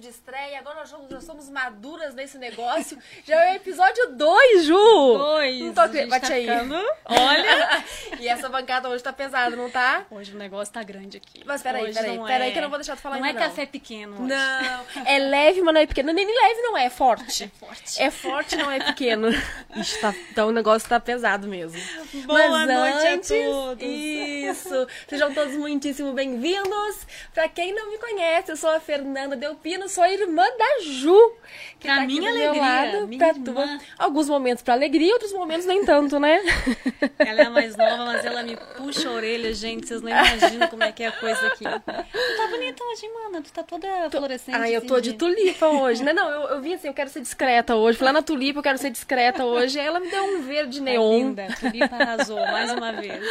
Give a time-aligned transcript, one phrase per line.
[0.00, 2.98] de estreia, agora nós já, somos maduras nesse negócio.
[3.24, 4.74] Já é o episódio 2, Ju!
[5.18, 5.60] Dois.
[5.60, 6.46] Não tô a acre- gente Bate tá aí.
[6.46, 6.74] ficando-
[7.04, 7.84] Olha!
[8.18, 10.06] e essa bancada hoje tá pesada, não tá?
[10.10, 11.42] Hoje o negócio tá grande aqui.
[11.44, 13.38] Mas peraí, Hoje peraí, peraí é- que eu não vou deixar tu falar Não ainda
[13.38, 13.48] é não.
[13.50, 14.22] café pequeno hoje.
[14.34, 16.12] Não, é leve, mas não é pequeno.
[16.12, 17.44] Nem leve não é, é forte.
[17.44, 18.02] É forte.
[18.02, 19.28] É forte, não é pequeno.
[19.76, 21.78] Ixi, tá- então o negócio tá pesado mesmo.
[22.24, 23.82] Boa Mas noite a antes, todos.
[23.84, 24.86] Isso.
[25.08, 27.06] Sejam todos muitíssimo bem-vindos.
[27.34, 31.32] Pra quem não me conhece, eu sou a Fernanda Delpino, sou a irmã da Ju.
[31.78, 33.42] Que Pra tá minha do meu alegria, lado, minha pra irmã.
[33.54, 36.38] tua- Alguns momentos pra alegria, outros momentos nem tanto, né?
[37.18, 39.88] Ela é a mais nova, mas ela me puxa a orelha, gente.
[39.88, 41.64] Vocês não imaginam como é que é a coisa aqui.
[41.64, 43.40] Tu tá bonita hoje, mana.
[43.42, 44.58] Tu tá toda fluorescente.
[44.58, 46.12] Ah, eu assim, tô de tulipa hoje, né?
[46.12, 47.96] Não, eu, eu vim assim, eu quero ser discreta hoje.
[47.96, 49.80] Fui lá na tulipa, eu quero ser discreta hoje.
[49.80, 51.18] Aí ela me deu um verde Tá neon.
[51.18, 51.46] linda.
[51.58, 53.22] Tulipa arrasou, mais uma vez.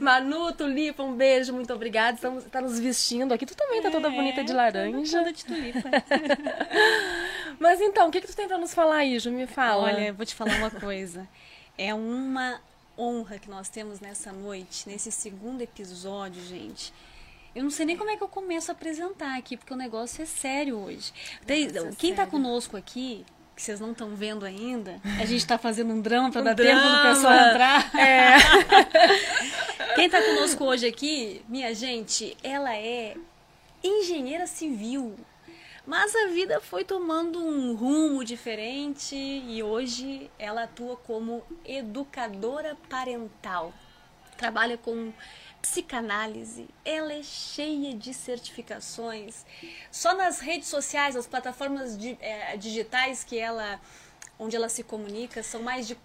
[0.00, 2.16] Manu, Tulipa, um beijo, muito obrigada.
[2.16, 3.46] Estamos, tá nos vestindo aqui.
[3.46, 5.18] Tu também tá toda bonita de laranja.
[5.18, 5.83] Toda de tulipa.
[7.58, 9.30] Mas então, o que, que tu tem pra nos falar aí, Ju?
[9.30, 9.84] Me fala.
[9.84, 11.28] Olha, eu vou te falar uma coisa.
[11.78, 12.60] É uma
[12.98, 16.92] honra que nós temos nessa noite, nesse segundo episódio, gente.
[17.54, 20.22] Eu não sei nem como é que eu começo a apresentar aqui, porque o negócio
[20.22, 21.12] é sério hoje.
[21.46, 22.30] Negócio é quem tá sério.
[22.32, 23.24] conosco aqui,
[23.54, 26.54] que vocês não estão vendo ainda, a gente tá fazendo um drama para Um dar
[26.56, 27.14] tempo do drama.
[27.14, 27.94] pessoal entrar.
[27.96, 28.34] É.
[29.94, 33.14] Quem tá conosco hoje aqui, minha gente, ela é
[33.84, 35.14] engenheira civil.
[35.86, 43.70] Mas a vida foi tomando um rumo diferente e hoje ela atua como educadora parental.
[44.38, 45.12] Trabalha com
[45.60, 46.68] psicanálise.
[46.84, 49.44] Ela é cheia de certificações.
[49.90, 53.78] Só nas redes sociais, nas plataformas eh, digitais que ela,
[54.38, 55.98] onde ela se comunica, são mais de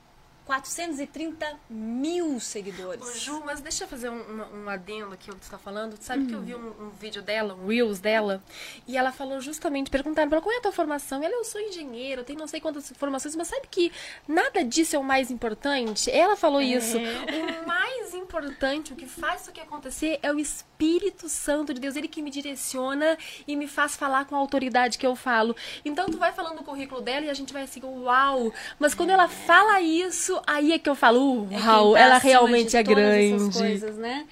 [0.50, 3.02] 430 mil seguidores.
[3.08, 5.96] Ô, Ju, mas deixa eu fazer um, um- adendo aqui ao que tu tá falando.
[5.96, 8.42] Tu sabe que eu vi um, um vídeo dela, um Reels dela,
[8.88, 11.22] e ela falou justamente, perguntaram qual é a tua formação.
[11.22, 13.92] E ela, eu sou engenheira, eu tenho não sei quantas formações, mas sabe que
[14.28, 16.10] nada disso é o mais importante?
[16.10, 16.98] Ela falou isso.
[16.98, 21.96] O mais importante, o que faz isso aqui acontecer é o Espírito Santo de Deus,
[21.96, 23.18] ele que me direciona
[23.48, 25.56] e me faz falar com a autoridade que eu falo.
[25.86, 28.52] Então tu vai falando o currículo dela e a gente vai assim, uau!
[28.80, 32.18] Mas quando ela fala isso, aí é que eu falo, É quem uau, tá ela
[32.18, 33.58] realmente é grande.
[33.58, 34.26] coisas, né?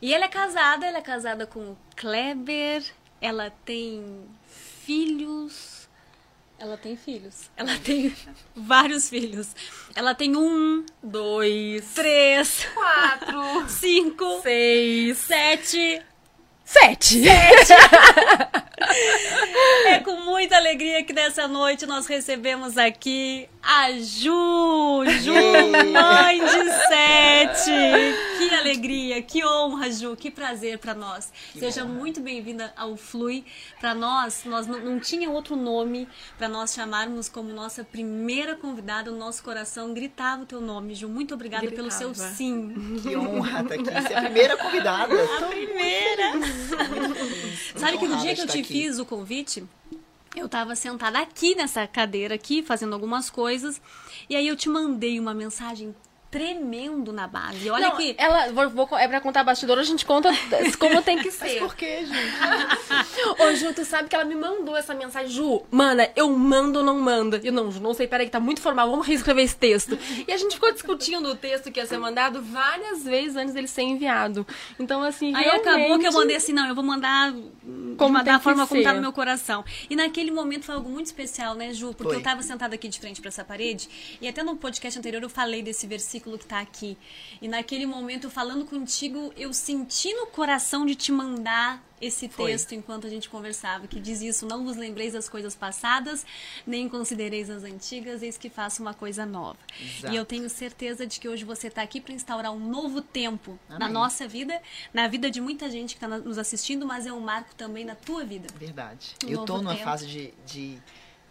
[0.00, 2.82] E ela é casada, ela é casada com o Kleber,
[3.20, 4.04] ela tem
[4.46, 5.88] filhos.
[6.58, 7.50] Ela tem filhos.
[7.56, 8.14] Ela tem
[8.54, 9.54] vários filhos.
[9.96, 16.00] Ela tem um, Dois, três, quatro, cinco, seis, sete.
[16.72, 17.22] Sete.
[19.86, 25.34] É com muita alegria que nessa noite nós recebemos aqui a Ju, Ju,
[25.92, 28.31] mãe de sete.
[28.42, 31.32] Que alegria, que honra, Ju, que prazer para nós.
[31.56, 33.44] Seja muito bem-vinda ao Flui.
[33.78, 39.12] Para nós, nós não, não tinha outro nome para nós chamarmos como nossa primeira convidada.
[39.12, 41.08] O nosso coração gritava o teu nome, Ju.
[41.08, 42.34] Muito obrigada pelo seu Gritava.
[42.34, 42.98] sim.
[43.00, 43.84] Que honra estar aqui.
[43.84, 45.14] Você é a primeira convidada.
[45.14, 46.32] A primeira.
[47.78, 48.64] Sabe que no dia que eu te aqui.
[48.64, 49.64] fiz o convite,
[50.34, 53.80] eu tava sentada aqui nessa cadeira aqui, fazendo algumas coisas,
[54.28, 55.94] e aí eu te mandei uma mensagem
[56.32, 57.68] tremendo na base.
[57.68, 60.30] Olha Não, que ela, vou, vou- é pra contar bastidor, a gente conta
[60.78, 61.58] como tem que Mas ser.
[61.58, 62.32] por que, gente?
[63.38, 65.28] Ô, Ju, tu sabe que ela me mandou essa mensagem.
[65.30, 67.38] Ju, mana, eu mando ou não manda?
[67.44, 69.98] Eu não, Ju, não sei, peraí, que tá muito formal, vamos reescrever esse texto.
[70.26, 73.68] E a gente ficou discutindo o texto que ia ser mandado várias vezes antes dele
[73.68, 74.46] ser enviado.
[74.80, 75.68] Então, assim, Aí realmente...
[75.68, 77.34] acabou que eu mandei assim, não, eu vou mandar
[77.98, 79.62] Como que forma como tá no meu coração.
[79.90, 81.88] E naquele momento foi algo muito especial, né, Ju?
[81.92, 82.16] Porque Foi.
[82.16, 83.88] eu tava sentada aqui de frente para essa parede,
[84.18, 86.96] e até no podcast anterior eu falei desse versículo que tá aqui.
[87.40, 92.50] E naquele momento, falando contigo, eu senti no coração de te mandar esse Foi.
[92.50, 96.26] texto enquanto a gente conversava, que diz isso, não vos lembreis das coisas passadas,
[96.66, 99.58] nem considereis as antigas, eis que faço uma coisa nova.
[99.80, 100.12] Exato.
[100.12, 103.56] E eu tenho certeza de que hoje você está aqui para instaurar um novo tempo
[103.68, 103.92] na Amém.
[103.92, 104.60] nossa vida,
[104.92, 107.94] na vida de muita gente que está nos assistindo, mas é um marco também na
[107.94, 108.48] tua vida.
[108.58, 109.14] Verdade.
[109.24, 109.84] Um Eu novo numa tempo.
[109.84, 110.78] fase de, de,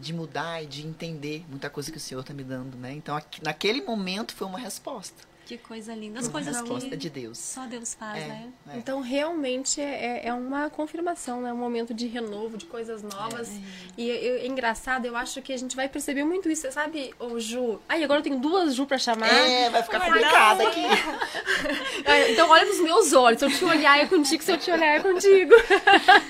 [0.02, 2.92] de mudar e de entender muita coisa que o Senhor tá me dando, né?
[2.94, 5.31] Então, aqui- naquele momento foi uma resposta.
[5.52, 6.18] Que coisa linda.
[6.18, 7.38] As coisas resposta que de Deus.
[7.38, 8.48] só Deus faz, É, né?
[8.74, 8.78] é.
[8.78, 11.52] Então, realmente, é, é uma confirmação, né?
[11.52, 13.52] Um momento de renovo, de coisas novas.
[13.98, 16.62] E eu- é engraçado, eu acho que a gente vai perceber muito isso.
[16.62, 17.82] Você sabe, ô Ju...
[17.90, 19.28] Ai, agora eu tenho duas Ju pra chamar.
[19.28, 20.82] É, vai ficar complicado aqui.
[22.06, 23.40] É, Então olha nos meus olhos.
[23.40, 25.54] Se eu te olhar é contigo, se eu te olhar é contigo.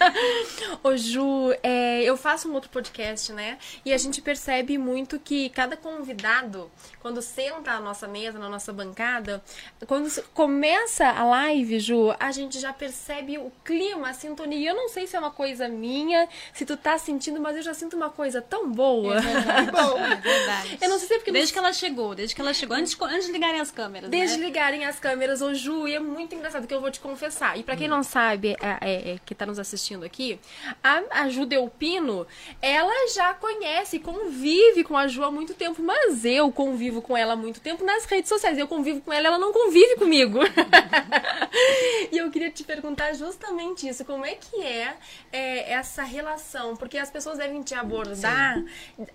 [0.83, 3.57] Ô Ju, é, eu faço um outro podcast, né?
[3.85, 6.69] E a gente percebe muito que cada convidado,
[6.99, 9.10] quando senta à nossa mesa, na nossa bancada,
[9.87, 14.71] Quando começa a live, Ju, a gente já percebe o clima, a sintonia.
[14.71, 17.73] Eu não sei se é uma coisa minha, se tu tá sentindo, mas eu já
[17.73, 19.15] sinto uma coisa tão boa.
[19.71, 20.77] Bom, É verdade.
[20.81, 22.95] Eu não sei se é porque Desde que ela chegou, desde que ela chegou, antes,
[22.95, 24.09] de- antes de ligarem as câmeras.
[24.09, 24.45] Desde né?
[24.45, 27.57] ligarem as câmeras, ô Ju, e é muito engraçado que eu vou te confessar.
[27.57, 30.39] E pra quem não sabe, é, é, é, que tá nos assistindo aqui,
[30.83, 32.27] a, a Ju Delpino,
[32.61, 37.33] ela já conhece, convive com a Ju há muito tempo, mas eu convivo com ela
[37.33, 38.57] há muito tempo nas redes sociais.
[38.57, 40.39] Eu convivo com ela, ela não convive comigo.
[42.11, 44.95] e eu queria te perguntar justamente isso, como é que é,
[45.31, 46.75] é, essa relação?
[46.75, 48.61] Porque as pessoas devem te abordar,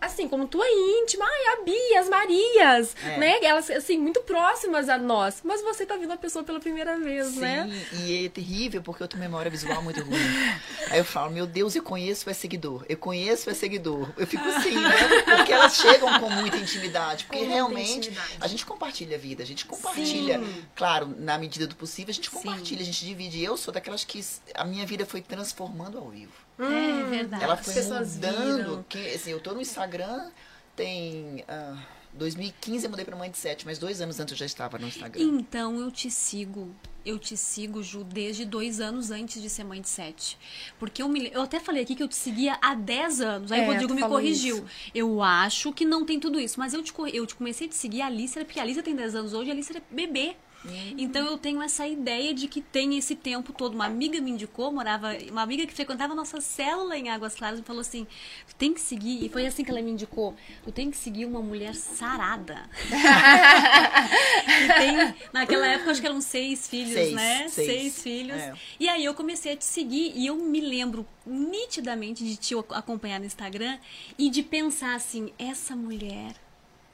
[0.01, 3.19] assim, como tua íntima, ai, a Bia, as Marias, É.
[3.19, 3.39] né?
[3.43, 5.41] Elas, assim, muito próximas a nós.
[5.45, 7.87] Mas você tá vendo a pessoa pela primeira vez, Sim, né?
[8.05, 10.17] e é terrível porque eu tenho memória visual muito ruim.
[10.91, 14.09] Aí eu falo, meu Deus, eu conheço é seguidor, eu conheço é seguidor.
[14.17, 14.91] Eu fico assim, né?
[15.37, 17.25] Porque elas chegam com muita intimidade.
[17.25, 18.37] Porque Com realmente intimidade.
[18.41, 20.41] a gente compartilha a vida, a gente compartilha,
[20.75, 23.43] claro, na medida do possível, a gente compartilha, a gente divide.
[23.43, 24.25] Eu sou daquelas que
[24.55, 26.33] a minha vida foi transformando ao vivo.
[26.59, 27.45] É verdade.
[27.45, 28.85] Ela foi mudando.
[28.89, 30.31] Que, assim, eu tô no Instagram,
[30.75, 31.45] tem.
[31.49, 31.77] ah,
[32.17, 35.23] 2015 eu mudei pra Mindset, mas dois anos antes eu já estava no Instagram.
[35.23, 36.75] Então eu te sigo.
[37.05, 40.37] Eu te sigo, Ju, desde dois anos antes de ser mãe de sete.
[40.77, 43.53] Porque eu, me, eu até falei aqui que eu te seguia há 10 anos.
[43.53, 44.57] Aí É, o Rodrigo me corrigiu.
[44.57, 44.67] isso.
[44.93, 46.59] Eu acho que não tem tudo isso.
[46.59, 48.97] Mas eu te, eu te comecei a te seguir a Alice, porque a Alice tem
[48.97, 50.37] 10 anos hoje e a Alice é bebê.
[50.99, 53.75] Então eu tenho essa ideia de que tem esse tempo todo.
[53.75, 57.59] Uma amiga me indicou, morava, uma amiga que frequentava a nossa célula em Águas Claras
[57.61, 58.07] me falou assim:
[58.47, 60.35] tu tem que seguir, e foi assim que ela me indicou,
[60.65, 62.69] tu tem que seguir uma mulher sarada.
[64.79, 67.49] tem, naquela época acho que eram seis filhos, Seis, né?
[67.49, 68.03] seis.
[68.03, 68.37] filhos.
[68.37, 68.55] É.
[68.79, 73.19] E aí eu comecei a te seguir e eu me lembro nitidamente de te acompanhar
[73.19, 73.79] no Instagram
[74.19, 76.35] e de pensar assim, essa mulher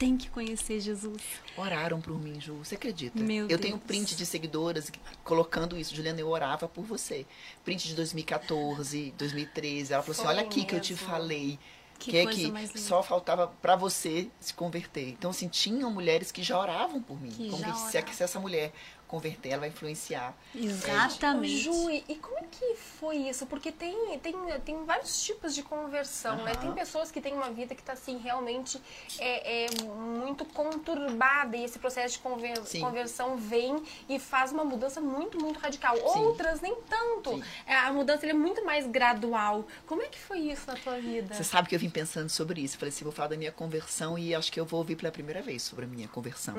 [0.03, 1.21] tem que conhecer Jesus.
[1.55, 2.55] Oraram por mim, Ju.
[2.55, 3.17] Você acredita?
[3.23, 3.87] Meu eu tenho Deus.
[3.87, 4.91] print de seguidoras
[5.23, 5.95] colocando isso.
[5.95, 7.25] Juliana, eu orava por você.
[7.63, 9.93] Print de 2014, 2013.
[9.93, 11.57] Ela falou assim: Foi olha aqui que eu te falei.
[11.97, 15.07] Que Que, é que só faltava pra você se converter.
[15.07, 17.29] Então, assim, tinham mulheres que já oravam por mim.
[17.29, 18.13] Que como se, oravam.
[18.13, 18.73] se essa mulher
[19.13, 20.35] converter, ela vai influenciar.
[20.55, 21.47] Exatamente.
[21.61, 23.45] Ju, e como é que foi isso?
[23.45, 24.33] Porque tem, tem,
[24.65, 26.51] tem vários tipos de conversão, né?
[26.53, 26.61] Aham.
[26.61, 28.81] Tem pessoas que têm uma vida que tá assim, realmente
[29.19, 32.81] é, é muito conturbada e esse processo de conver- Sim.
[32.81, 35.95] conversão vem e faz uma mudança muito, muito radical.
[35.99, 37.29] Outras nem tanto.
[37.35, 37.43] Sim.
[37.67, 39.67] É, A mudança ele é muito mais gradual.
[39.85, 41.35] Como é que foi isso na tua vida?
[41.35, 42.79] Você sabe que eu vim pensando sobre isso.
[42.79, 45.41] Falei assim, vou falar da minha conversão e acho que eu vou ouvir pela primeira
[45.43, 46.55] vez sobre a minha conversão.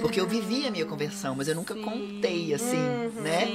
[0.00, 1.82] Porque eu vivi a minha conversão, mas eu nunca Sim.
[1.90, 2.76] Contei assim,
[3.20, 3.48] né?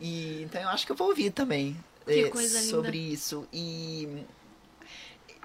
[0.00, 2.70] E então eu acho que eu vou ouvir também Que eh, coisa linda.
[2.70, 3.46] sobre isso.
[3.52, 4.24] E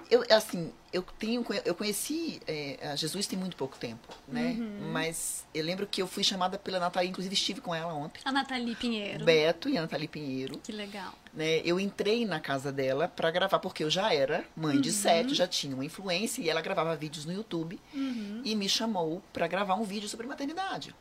[0.08, 4.54] eu assim, eu tenho eu conheci eh, a Jesus tem muito pouco tempo, né?
[4.56, 4.92] Uhum.
[4.92, 8.20] Mas eu lembro que eu fui chamada pela Natália, inclusive estive com ela ontem.
[8.24, 9.24] A Nathalie Pinheiro.
[9.24, 11.12] Beto e a Nathalie Pinheiro Que legal.
[11.34, 14.80] né, eu entrei na casa dela pra gravar, porque eu já era mãe Uhum.
[14.80, 18.42] de sete, já tinha uma influência e ela gravava vídeos no YouTube Uhum.
[18.44, 20.94] e me chamou pra gravar um vídeo sobre maternidade.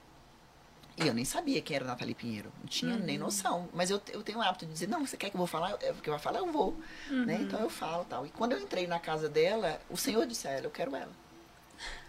[0.98, 3.00] E eu nem sabia quem era Nathalie Pinheiro, não tinha Uhum.
[3.02, 3.68] nem noção.
[3.74, 5.72] Mas eu, eu tenho o hábito de dizer, não, você quer que eu vou falar?
[5.82, 6.78] É porque eu vou falar, eu vou.
[7.10, 7.26] Uhum.
[7.26, 7.38] Né?
[7.42, 8.26] Então eu falo tal.
[8.26, 11.12] E quando eu entrei na casa dela, o Senhor disse a ela, eu quero ela.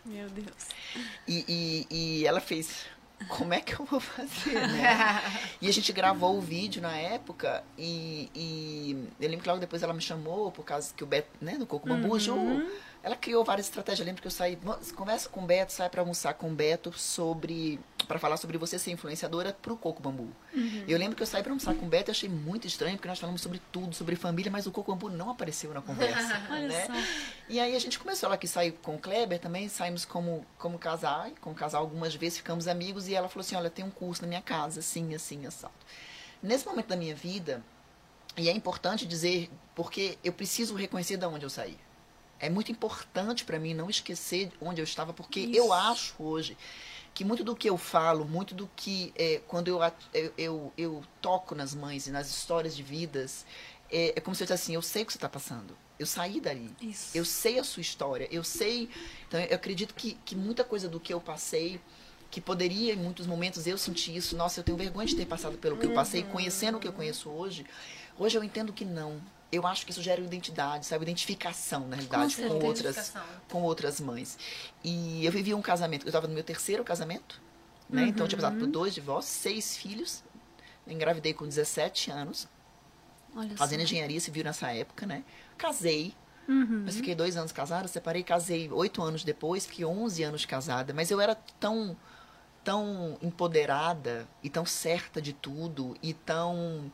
[0.05, 0.47] Meu Deus.
[1.27, 1.45] E,
[1.91, 2.87] e, e ela fez,
[3.29, 5.21] como é que eu vou fazer, né?
[5.61, 9.83] E a gente gravou o vídeo na época e, e eu lembro que logo depois
[9.83, 12.37] ela me chamou por causa que o Beto, né, no Coco Bambu, Ju,
[13.07, 14.01] ela criou várias estratégias.
[14.01, 16.53] Eu lembro que eu saí, "Vamos, conversa com o Beto, sai pra almoçar com o
[16.53, 20.29] Beto sobre, para falar sobre você ser influenciadora pro Coco Bambu.
[20.89, 23.07] Eu lembro que eu saí pra almoçar com o Beto e achei muito estranho, porque
[23.07, 26.87] nós falamos sobre tudo, sobre família, mas o Coco Bambu não apareceu na conversa, né?
[26.87, 26.93] só.
[27.49, 30.77] E aí a gente começou, ela que saiu com o Kleber também, saímos como, como
[30.77, 34.23] casal, como casal algumas vezes, ficamos amigos, e ela falou assim, olha, tem um curso
[34.23, 35.73] na minha casa, assim, assim, assado.
[36.43, 37.63] Nesse momento da minha vida,
[38.37, 41.86] e é importante dizer, porque eu preciso reconhecer de onde eu saí.
[42.39, 45.57] É muito importante para mim não esquecer onde eu estava, porque Isso.
[45.57, 46.57] eu acho hoje
[47.17, 49.81] que muito do que eu falo, muito do que é, quando eu,
[50.13, 53.47] eu, eu, eu toco nas mães e nas histórias de vidas,
[53.91, 55.75] é, é como se eu dissesse assim, eu sei o que você está passando.
[55.99, 56.71] Eu saí dali.
[56.79, 57.17] Isso.
[57.17, 58.29] Eu sei a sua história.
[58.31, 58.91] Eu sei.
[59.27, 61.81] Então, eu acredito que, que muita coisa do que eu passei,
[62.31, 64.37] que poderia, em muitos momentos, eu sentir isso.
[64.37, 66.93] Nossa, eu tenho vergonha de ter passado pelo que eu passei, conhecendo o que eu
[66.93, 67.65] conheço hoje.
[68.19, 69.23] Hoje eu entendo que não.
[69.53, 71.05] Eu acho que isso gera identidade, sabe?
[71.05, 72.67] Identificação, na realidade, com, certeza.
[72.67, 73.13] outras,
[73.49, 74.37] com outras mães.
[74.83, 76.05] E eu vivi um casamento.
[76.05, 77.41] Eu estava no meu terceiro casamento,
[77.89, 78.07] né?
[78.09, 80.25] Então, eu tinha passado por dois divórcios, seis filhos.
[80.87, 82.49] Engravidei com 17 anos
[83.35, 83.85] Olha fazendo só.
[83.85, 85.23] engenharia civil nessa época, né?
[85.57, 86.15] Casei,
[86.49, 86.83] Uhum.
[86.85, 90.93] mas fiquei dois anos casada, separei, casei oito anos depois, fiquei 11 anos casada.
[90.95, 91.97] Mas eu era tão
[92.63, 96.91] tão empoderada e tão certa de tudo e tão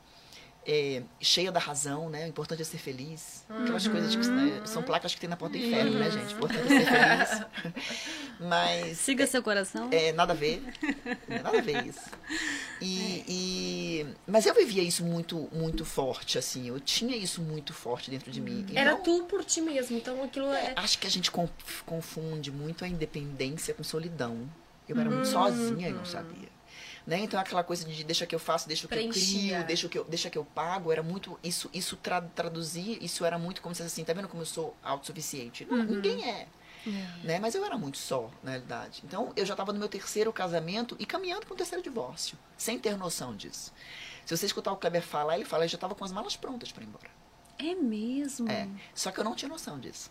[0.66, 2.25] é, cheia da razão, né?
[2.26, 3.45] O importante é ser feliz.
[3.49, 6.35] Aquelas coisas que né, são placas que tem na porta do inferno, né, gente?
[6.35, 7.75] O importante é ser feliz.
[8.40, 9.88] Mas Siga seu coração.
[9.92, 10.62] é, nada a ver.
[11.28, 12.00] Nada a ver isso.
[12.81, 16.66] E, e- mas eu vivia isso muito, muito forte, assim.
[16.69, 18.66] Eu tinha isso muito forte dentro de mim.
[18.75, 20.73] Era Então, tu por ti mesmo, então aquilo é.
[20.76, 21.49] Acho que a gente con-
[21.87, 24.49] confunde muito a independência com solidão.
[24.88, 26.49] Eu era muito sozinha e não sabia.
[27.06, 27.18] Né?
[27.21, 29.54] Então aquela coisa de deixa que eu faço, deixa que eu Preenchia.
[29.56, 33.25] crio, deixa que eu, deixa que eu pago, era muito isso isso tra, traduzir, isso
[33.25, 35.66] era muito como se assim, tá vendo como eu sou autossuficiente?
[35.68, 36.47] Não, ninguém é.
[37.23, 37.38] Né?
[37.38, 39.02] Mas eu era muito só, na realidade.
[39.04, 42.78] Então, eu já estava no meu terceiro casamento e caminhando para um terceiro divórcio, sem
[42.78, 43.73] ter noção disso.
[44.26, 46.73] Se você escutar o Kleber falar, ele fala, eu já estava com as malas prontas
[46.73, 47.11] para ir embora.
[47.59, 48.50] É mesmo?
[48.50, 48.68] É.
[48.94, 50.11] Só que eu não tinha noção disso.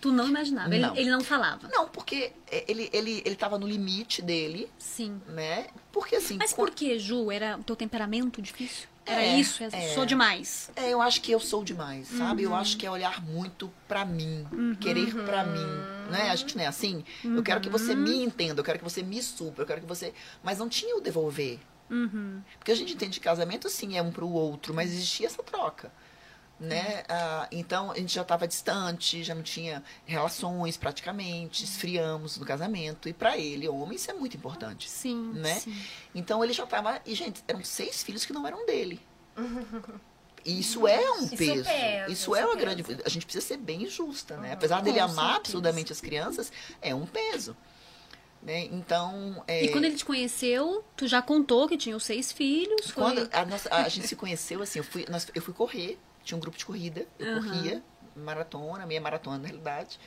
[0.00, 0.74] Tu não imaginava.
[0.74, 0.96] Ele, Não.
[0.96, 1.68] ele não falava.
[1.68, 5.20] Não, porque é, ele, ele, ele tava no limite dele, Sim.
[5.28, 5.66] né?
[5.90, 6.36] Porque assim.
[6.36, 7.30] Mas por que, Ju?
[7.30, 8.88] Era o teu temperamento difícil?
[9.06, 9.62] Era É, isso?
[9.62, 9.88] Eu é.
[9.94, 10.70] Sou demais.
[10.76, 12.44] É, eu acho que eu sou demais, sabe?
[12.44, 12.52] Uhum.
[12.52, 14.44] Eu acho que é olhar muito pra mim,
[14.80, 16.28] querer pra mim, né?
[16.30, 17.04] A gente não é assim.
[17.24, 17.98] Eu quero que você Uhum.
[18.02, 20.12] me entenda, eu quero que você me supra, eu quero que você.
[20.42, 21.58] Mas não tinha o devolver.
[21.88, 22.42] Uhum.
[22.58, 25.92] Porque a gente entende que casamento, sim, é um pro outro, mas existia essa troca.
[26.58, 27.04] Né?
[27.08, 33.08] Ah, então a gente já estava distante, já não tinha relações praticamente, esfriamos no casamento.
[33.08, 34.88] E para ele, homem, isso é muito importante.
[34.88, 35.32] Sim.
[35.34, 35.54] Né?
[35.56, 35.76] sim.
[36.14, 36.98] Então ele já estava.
[37.04, 39.00] E, gente, eram seis filhos que não eram dele.
[40.48, 41.64] E isso é um Isso peso.
[41.64, 42.60] pesa, isso é uma pesa.
[42.60, 43.02] grande.
[43.04, 44.52] A gente precisa ser bem justa, né?
[44.52, 47.56] Apesar dele amar absurdamente as crianças, é um peso.
[48.46, 48.66] Né?
[48.66, 49.42] Então.
[49.48, 52.90] é, E quando ele te conheceu, tu já contou que tinha os seis filhos.
[52.90, 53.02] Foi...
[53.02, 56.36] quando a, nossa- a gente se conheceu, assim, eu fui, nós- eu fui correr, tinha
[56.38, 57.42] um grupo de corrida, eu Aham.
[57.42, 57.82] corria,
[58.14, 59.98] maratona, meia maratona na realidade.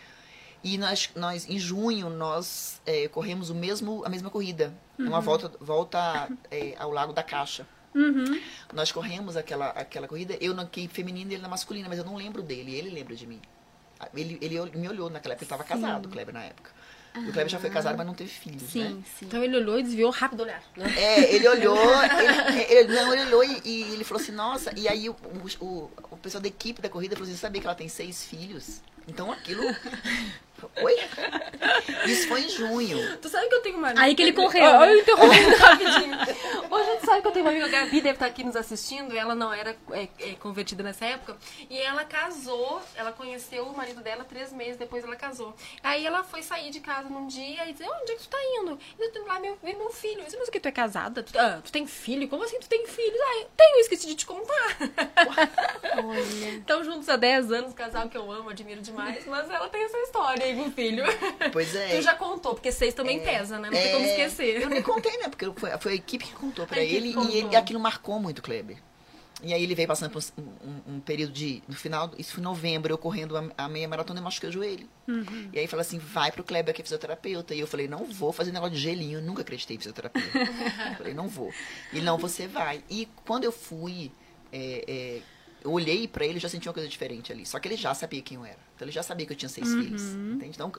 [0.63, 4.73] E nós, nós em junho, nós é, corremos o mesmo, a mesma corrida.
[4.97, 7.67] Uma volta, volta é, ao Lago da Caixa.
[7.93, 8.39] Uhum.
[8.73, 12.15] Nós corremos aquela, aquela corrida, eu na feminina e ele na masculina, mas eu não
[12.15, 13.41] lembro dele, ele lembra de mim.
[14.13, 16.71] Ele, ele ol- me olhou naquela época, ele estava casado, Kleber, na época.
[17.15, 18.67] O Kleber já foi casado, mas não teve filhos, né?
[18.69, 19.25] Sim, sim.
[19.25, 20.61] Então ele olhou e desviou rápido o olhar.
[20.77, 20.93] né?
[20.97, 24.87] É, ele olhou, ele, ele- não, ele olhou e, e ele falou assim, nossa, e
[24.87, 25.13] aí o,
[25.59, 28.23] o, o, o pessoal da equipe da corrida falou assim, sabia que ela tem seis
[28.25, 28.81] filhos?
[29.07, 29.63] Então aquilo.
[30.81, 30.95] Oi?
[32.05, 33.17] Isso foi em junho.
[33.17, 34.01] Tu sabe que eu tenho uma amiga.
[34.01, 34.93] Aí que ele correu, né?
[34.93, 36.17] Eu interrompendo rapidinho.
[36.69, 39.15] Hoje tu sabe que eu tenho uma amiga, a Gabi deve estar aqui nos assistindo.
[39.15, 41.37] Ela não era é, é, convertida nessa época.
[41.69, 45.55] E ela casou, ela conheceu o marido dela três meses depois ela casou.
[45.83, 48.37] Aí ela foi sair de casa num dia e dizer: Onde é que tu tá
[48.59, 48.77] indo?
[48.97, 50.19] Eu tô lá meu, ver meu filho.
[50.19, 50.59] Eu disse, Mas o que?
[50.59, 51.23] Tu é casada?
[51.23, 52.27] Tu, ah, tu tem filho?
[52.27, 53.17] Como assim tu tem filho?
[53.21, 54.77] Ah, eu tenho, esqueci de te contar.
[55.27, 56.49] Olha.
[56.59, 59.25] Estão juntos há 10 anos, casal que eu amo, admiro demais.
[59.25, 61.03] Mas ela tem essa história o filho.
[61.51, 61.95] Pois é.
[61.97, 63.69] Tu já contou, porque seis também pesa, né?
[63.69, 64.61] Não tem como É, esquecer.
[64.61, 65.29] Eu nem contei, né?
[65.29, 67.31] Porque foi, foi a equipe que contou pra ele contou.
[67.31, 68.77] e ele, aquilo marcou muito o Kleber.
[69.41, 71.63] E aí ele veio passando por um, um- um período de.
[71.65, 74.51] No final, isso foi em novembro, eu correndo a, a meia maratona e machuquei o
[74.51, 74.85] joelho.
[75.07, 75.49] Uhum.
[75.53, 77.55] E aí fala assim, vai pro Kleber que é fisioterapeuta.
[77.55, 80.21] E eu falei, não vou fazer negócio de gelinho, eu nunca acreditei em fisioterapia.
[80.91, 81.53] eu falei, não vou.
[81.93, 82.83] E não, você vai.
[82.89, 84.11] E quando eu fui,
[84.51, 85.21] é, é,
[85.63, 87.45] eu olhei pra ele e já senti uma coisa diferente ali.
[87.45, 88.57] Só que ele já sabia quem eu era.
[88.75, 89.81] Então ele já sabia que eu tinha seis Uhum.
[89.83, 90.01] filhos.
[90.03, 90.51] Entende?
[90.55, 90.71] Então,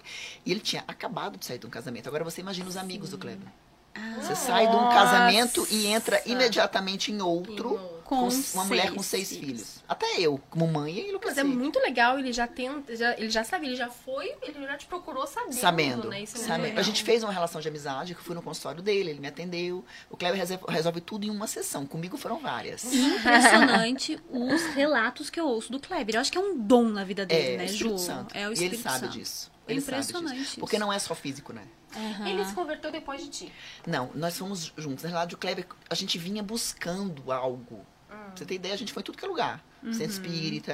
[0.45, 2.07] e ele tinha acabado de sair de um casamento.
[2.09, 3.47] Agora você imagina os amigos do Kleber.
[3.95, 4.17] Ah.
[4.21, 8.00] Você sai de um casamento e entra imediatamente em outro, Em outro.
[8.11, 9.45] Com, Com uma mulher com seis filhos.
[9.47, 9.85] filhos.
[9.89, 11.39] Até eu, como mãe, Mas enlouqueci.
[11.39, 14.77] é muito legal, ele já tenta, já, ele já sabia, ele já foi, ele já
[14.77, 16.21] te procurou sabendo, Sabendo, né?
[16.23, 16.77] Isso é sabendo.
[16.77, 19.29] A gente fez uma relação de amizade, que eu fui no consultório dele, ele me
[19.29, 19.85] atendeu.
[20.11, 21.87] O Kleber resolve, resolve tudo em uma sessão.
[21.87, 22.83] Comigo foram várias.
[22.93, 26.17] Impressionante os relatos que eu ouço do Kleber.
[26.17, 27.97] Eu acho que é um dom na vida dele, É, né, o Ju?
[27.97, 28.37] Santo.
[28.37, 29.13] É o e Espírito ele sabe Santo.
[29.13, 29.51] disso.
[29.69, 30.51] Ele sabe Impressionante disso.
[30.51, 30.61] isso.
[30.61, 31.63] Porque não é só físico, né?
[31.97, 32.29] Aham.
[32.29, 33.53] Ele se converteu depois de ti.
[33.87, 35.05] Não, nós fomos juntos.
[35.05, 37.85] Na verdade, o Kleber, a gente vinha buscando algo.
[38.31, 39.63] Pra você ter ideia, a gente foi em tudo que é lugar.
[39.83, 39.93] Uhum.
[39.93, 40.73] Centro espírita,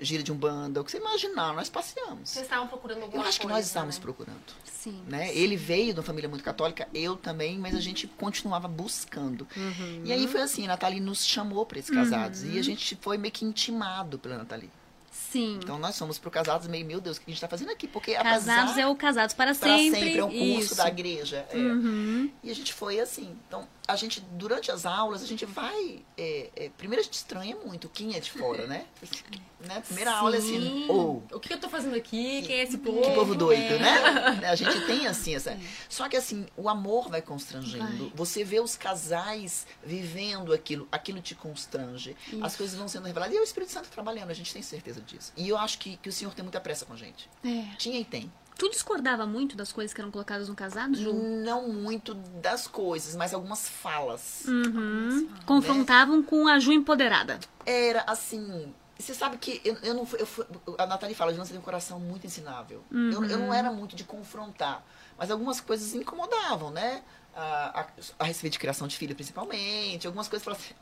[0.00, 2.30] gira de umbanda, o que você imaginar, nós passeamos.
[2.30, 4.02] Vocês estavam procurando alguma Eu acho que coisa, nós estávamos né?
[4.02, 4.40] procurando.
[4.64, 5.02] Sim.
[5.06, 5.34] Né?
[5.34, 9.46] Ele veio de uma família muito católica, eu também, mas a gente continuava buscando.
[9.56, 10.02] Uhum.
[10.04, 12.42] E aí foi assim, a Nathalie nos chamou para esses casados.
[12.42, 14.70] E a gente foi meio que intimado pela Nathalie.
[15.12, 15.58] Sim.
[15.62, 17.86] Então nós fomos pro casados meio, meu Deus, o que a gente tá fazendo aqui?
[17.86, 20.00] Porque Casados apesar é o casados para, para sempre.
[20.00, 20.74] sempre, é um curso Isso.
[20.74, 21.46] da igreja.
[21.50, 21.56] é.
[21.56, 22.30] Uhum.
[22.42, 23.36] E a gente foi assim.
[23.46, 26.04] Então, a gente, durante as aulas, a gente vai.
[26.16, 28.86] é, é, primeiro a gente estranha muito quem é de fora, né?
[29.60, 29.80] né?
[29.80, 30.86] Primeira aula é assim, Sim.
[30.88, 31.22] ou.
[31.32, 32.42] O que eu tô fazendo aqui?
[32.42, 33.00] Quem é esse povo?
[33.02, 33.78] Que povo doido, É.
[33.78, 34.48] né?
[34.50, 35.58] A gente tem assim essa.
[35.88, 37.84] Só que assim, o amor vai constrangendo.
[38.06, 38.12] Vai.
[38.14, 42.16] Você vê os casais vivendo aquilo, aquilo te constrange.
[42.40, 43.34] As coisas vão sendo reveladas.
[43.34, 45.32] E é o Espírito Santo trabalhando, a gente tem certeza disso.
[45.36, 47.28] E eu acho que, que o Senhor tem muita pressa com a gente.
[47.44, 47.74] É.
[47.76, 48.32] Tinha e tem.
[48.58, 51.12] Tu discordava muito das coisas que eram colocadas no casado, Ju?
[51.12, 54.44] Não muito das coisas, mas algumas falas.
[54.46, 55.28] Uhum.
[55.46, 57.40] Confrontavam com a Ju empoderada.
[57.66, 58.72] Era assim.
[58.98, 60.44] Você sabe que eu, eu não fui- eu fui-
[60.78, 62.84] A Nathalie fala, João, você tem um coração muito ensinável.
[62.92, 64.84] Eu, eu não era muito de confrontar,
[65.18, 67.02] mas algumas coisas me incomodavam, né?
[67.34, 67.86] A, a,
[68.20, 70.06] a respeito de criação de filho, principalmente.
[70.06, 70.74] Algumas coisas falavam assim,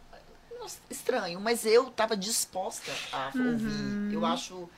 [0.59, 4.13] nossa, estranho, mas eu estava disposta a ouvir.
[4.13, 4.69] Eu acho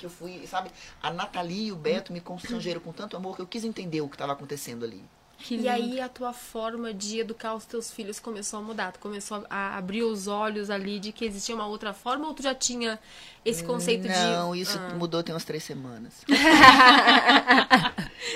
[0.00, 0.70] que eu fui, sabe?
[1.02, 4.08] A Nathalie e o Beto me constrangeram com tanto amor que eu quis entender o
[4.08, 5.02] que estava acontecendo ali.
[5.42, 5.70] Que E lindo.
[5.70, 8.92] aí a tua forma de educar os teus filhos começou a mudar.
[8.92, 12.42] Tu começou a abrir os olhos ali de que existia uma outra forma ou tu
[12.42, 12.98] já tinha
[13.42, 14.08] esse conceito de.
[14.08, 14.94] Não, isso Ah.
[14.96, 16.12] mudou tem umas três semanas.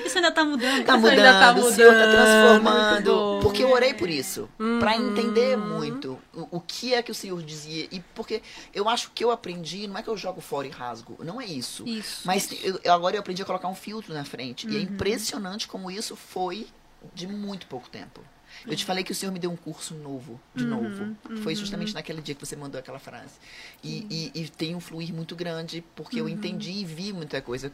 [0.04, 0.84] Isso ainda tá mudando.
[0.84, 3.40] Tá Isso mudando, ainda tá o Senhor tá mudando, transformando.
[3.54, 4.48] Porque eu orei por isso.
[4.80, 5.10] Pra Uhum.
[5.12, 7.86] entender muito o, o que é que o Senhor dizia.
[7.90, 8.42] E porque
[8.74, 11.16] eu acho que eu aprendi, não é que eu jogo fora e rasgo.
[11.24, 11.86] Não é isso.
[11.86, 12.22] Isso.
[12.24, 14.66] Mas eu- eu- agora eu aprendi a colocar um filtro na frente.
[14.66, 14.72] Uhum.
[14.72, 16.66] E é impressionante como isso foi
[17.14, 18.20] de muito pouco tempo.
[18.66, 21.16] Eu te falei que o Senhor me deu um curso novo, Uhum, de novo.
[21.42, 23.34] Foi justamente naquele dia que você mandou aquela frase.
[23.82, 26.28] E, e, e tem um fluir muito grande, porque Uhum.
[26.28, 27.72] eu entendi e vi muita coisa.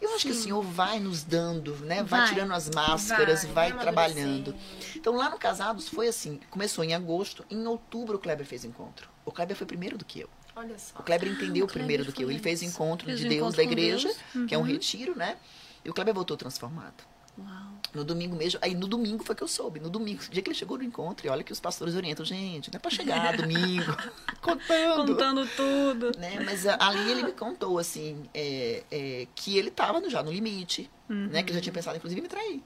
[0.00, 2.02] Eu acho que o Senhor vai nos dando, né?
[2.02, 2.28] Vai, Vai.
[2.28, 4.54] tirando as máscaras, Vai, vai, trabalhando.
[4.96, 9.08] Então lá no Casados foi assim, começou em agosto, em outubro o Kleber fez encontro.
[9.24, 10.28] O Kleber foi primeiro do que eu.
[10.54, 10.98] Olha só.
[10.98, 12.30] O Kleber entendeu o Kleber primeiro do que eu.
[12.30, 14.46] Ele fez encontro Fez de Deus encontro da igreja, Deus.
[14.46, 14.66] que é um Uhum.
[14.66, 15.36] retiro, né?
[15.84, 17.02] E o Kleber voltou transformado.
[17.38, 17.72] Uau.
[17.94, 19.78] No domingo mesmo, aí no domingo foi que eu soube.
[19.80, 22.24] No domingo, o dia que ele chegou no encontro, e olha que os pastores orientam,
[22.24, 23.94] gente, não é pra chegar domingo,
[24.40, 25.06] contando.
[25.06, 26.12] Contando tudo.
[26.18, 26.40] Né?
[26.44, 30.90] Mas ali ele me contou, assim, é, é, que ele tava no- já no limite,
[31.08, 31.42] né?
[31.42, 32.62] Que ele já tinha pensado, inclusive, em me trair.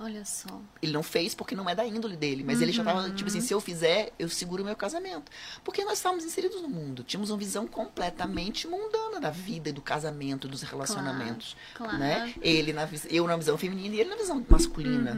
[0.00, 0.60] Olha só.
[0.80, 3.40] Ele não fez porque não é da índole dele, mas ele já tava, tipo assim,
[3.40, 5.30] se eu fizer, eu seguro o meu casamento.
[5.64, 10.46] Porque nós estávamos inseridos no mundo, tínhamos uma visão completamente mundana da vida, do casamento,
[10.46, 11.98] dos relacionamentos, claro.
[11.98, 12.32] né?
[12.40, 15.14] Ele na eu na visão feminina e ele na visão masculina,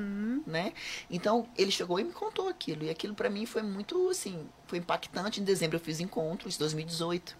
[0.46, 0.72] né?
[1.10, 4.78] Então, ele chegou e me contou aquilo, e aquilo pra mim foi muito, assim, foi
[4.78, 5.40] impactante.
[5.40, 7.36] Em dezembro eu fiz encontros, 2018.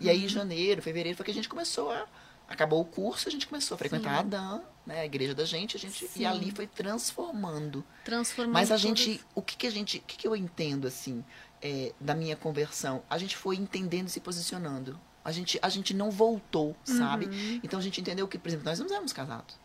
[0.00, 2.06] E aí, em janeiro, fevereiro, foi que a gente começou a.
[2.48, 5.76] Acabou o curso, a gente começou a frequentar a Dan, né, a igreja da gente,
[5.76, 6.20] a gente Sim.
[6.20, 7.84] e ali foi transformando.
[8.04, 11.24] Transformando Mas a gente, o que que a gente, o que que eu entendo assim
[11.60, 13.02] é, da minha conversão?
[13.10, 14.98] A gente foi entendendo e se posicionando.
[15.24, 17.26] A gente, a gente não voltou, sabe?
[17.26, 17.60] Uhum.
[17.64, 19.58] Então a gente entendeu que, por exemplo, nós não éramos casados.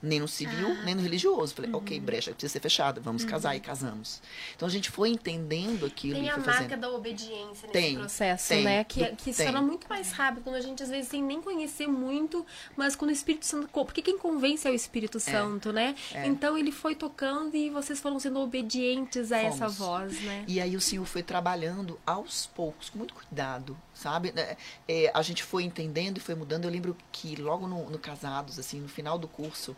[0.00, 0.84] Nem no civil, Ah.
[0.84, 1.52] nem no religioso.
[1.54, 1.78] Falei, Uhum.
[1.78, 4.22] ok, brecha precisa ser fechada, vamos casar e casamos.
[4.54, 6.80] Então a gente foi entendendo aquilo Tem e a marca fazendo.
[6.80, 8.84] da obediência nesse Tem, processo, tem, né?
[8.84, 11.42] Que, do- que se torna muito mais rápido quando a gente, às vezes, sem nem
[11.42, 13.68] conhecer muito, mas quando o Espírito Santo.
[13.72, 15.96] Porque quem convence é o Espírito Santo, né?
[16.14, 16.26] é.
[16.26, 19.78] Então ele foi tocando e vocês foram sendo obedientes a essa Fomos.
[19.78, 20.44] voz, né?
[20.46, 24.32] E aí o Senhor foi trabalhando aos poucos, com muito cuidado, sabe?
[24.36, 24.56] É,
[24.86, 26.64] é, a gente foi entendendo e foi mudando.
[26.66, 29.76] Eu lembro que logo no, no Casados, assim, no final do curso,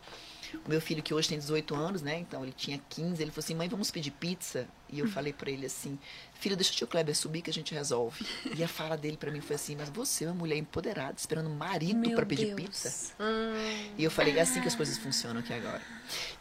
[0.64, 2.18] o meu filho, que hoje tem 18 anos, né?
[2.18, 4.66] Então ele tinha 15, ele falou assim, mãe, vamos pedir pizza?
[4.92, 5.96] E eu falei pra ele assim,
[6.34, 8.26] filho, deixa o tio Kleber subir que a gente resolve.
[8.56, 11.48] E a fala dele pra mim foi assim, mas você é uma mulher empoderada, esperando
[11.48, 12.56] um marido pra pedir Deus.
[12.60, 13.12] pizza?
[13.20, 15.80] Hum, E eu falei, é assim que as coisas funcionam aqui agora.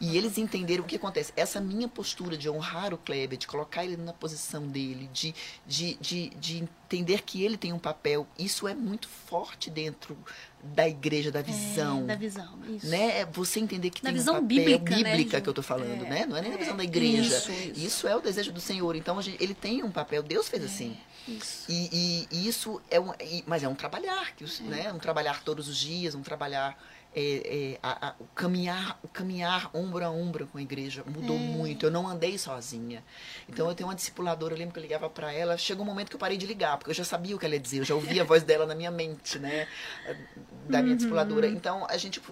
[0.00, 1.32] E eles entenderam o que acontece.
[1.36, 5.32] Essa minha postura de honrar o Kleber, de colocar ele na posição dele, de,
[5.64, 10.18] de, de, de entender que ele tem um papel, isso é muito forte dentro
[10.62, 12.02] da igreja, da visão.
[12.02, 12.48] É, da visão.
[12.68, 12.86] Isso.
[12.86, 13.20] Né?
[13.20, 15.42] É Você entender que Da tem visão um papel bíblica, né, bíblica Ju?
[15.42, 16.26] que eu tô falando, É, né?
[16.26, 17.22] Não é nem da visão da igreja.
[17.36, 18.08] Isso, isso.
[18.08, 18.94] é o desejo do Senhor.
[18.96, 20.96] Então a gente- ele tem um papel, Deus fez assim.
[21.26, 21.64] Isso.
[21.70, 24.92] E, e- e isso é um, e- mas é um trabalhar, que, né?
[24.92, 26.76] Um trabalhar todos os dias, um trabalhar
[27.14, 31.36] é, é, a- a- o caminhar, o caminhar ombro a ombro com a igreja mudou
[31.38, 31.86] muito.
[31.86, 33.02] Eu não andei sozinha.
[33.48, 35.56] Então eu tenho uma discipuladora, eu lembro que eu ligava para ela.
[35.58, 37.54] Chegou um momento que eu parei de ligar, porque eu já sabia o que ela
[37.54, 39.66] ia dizer, eu já ouvia a voz dela na minha mente, né?
[40.68, 41.48] Da minha discipuladora.
[41.48, 42.22] Então a gente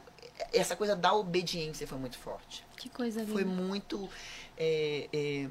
[0.52, 3.32] essa coisa da obediência foi muito forte Que coisa linda.
[3.32, 4.08] foi muito.
[4.56, 5.48] é, é,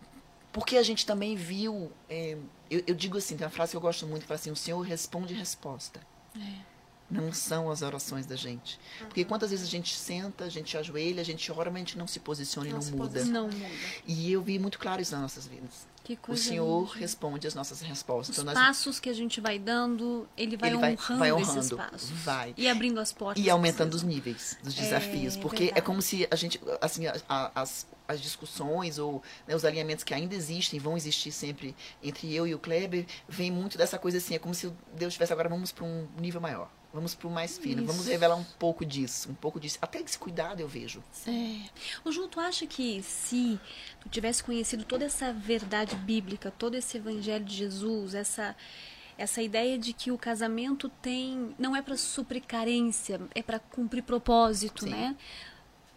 [0.54, 1.92] porque a gente também viu.
[2.10, 2.38] é,
[2.72, 4.56] eu, eu digo assim, tem uma frase que eu gosto muito, que fala assim, o
[4.56, 6.00] Senhor responde resposta.
[6.36, 6.77] É.
[7.10, 8.78] Não são as orações da gente.
[9.00, 11.98] Porque quantas vezes a gente senta, a gente ajoelha, a gente ora, mas a gente
[11.98, 13.24] não se posiciona Não e não muda.
[13.26, 13.66] Não muda.
[14.06, 15.88] E eu vi muito claro isso nas nossas vidas.
[16.04, 17.00] Que O Senhor linda.
[17.00, 18.38] responde as nossas respostas.
[18.38, 21.50] Os Então, nós- passos que a gente vai dando, ele vai, Ele honrando, vai esses
[21.50, 22.10] honrando, passos.
[22.10, 22.54] vai.
[22.58, 23.44] E abrindo as portas.
[23.44, 25.36] E aumentando os níveis dos desafios.
[25.36, 25.86] É porque é verdade.
[25.86, 30.14] como se a gente, assim, a- a- as, as discussões ou né, os alinhamentos que
[30.14, 34.36] ainda existem, vão existir sempre entre eu e o Kleber, vem muito dessa coisa assim,
[34.36, 36.70] é como se Deus tivesse agora, vamos para um nível maior.
[36.94, 38.10] Vamos para o mais fino, vamos Isso.
[38.12, 39.78] revelar um pouco disso, um pouco disso.
[39.82, 41.04] Até esse cuidado eu vejo.
[41.28, 41.70] É.
[42.04, 43.60] Ô, Ju, tu acha que se
[44.00, 48.56] tu tivesse conhecido toda essa verdade bíblica, todo esse evangelho de Jesus, essa
[49.18, 54.04] essa ideia de que o casamento tem não é para suprir carência, é para cumprir
[54.04, 54.92] propósito, Sim.
[54.92, 55.16] né?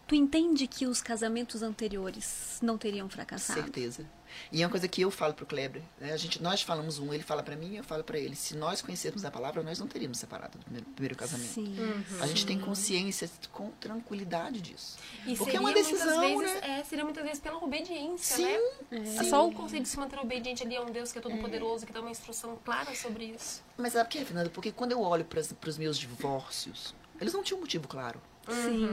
[0.07, 3.61] Tu entende que os casamentos anteriores não teriam fracassado?
[3.61, 4.05] Certeza.
[4.51, 6.13] E é uma coisa que eu falo pro Kleber, né?
[6.13, 8.35] A gente, nós falamos um, ele fala para mim, eu falo para ele.
[8.35, 11.53] Se nós conhecermos a palavra, nós não teríamos separado do primeiro, primeiro casamento.
[11.53, 11.75] Sim.
[12.19, 14.97] A gente tem consciência com tranquilidade disso.
[15.25, 16.79] E Porque é uma decisão, vezes, né?
[16.79, 18.43] é, seria muitas vezes pela obediência, Sim,
[18.91, 19.17] né?
[19.17, 19.23] É.
[19.23, 21.85] Só o conceito de se manter obediente ali a um Deus que é todo poderoso,
[21.85, 23.63] que dá uma instrução clara sobre isso.
[23.77, 24.49] Mas sabe o que é, Fernanda?
[24.49, 28.21] Porque quando eu olho para os meus divórcios, eles não tinham um motivo claro.
[28.49, 28.89] Sim.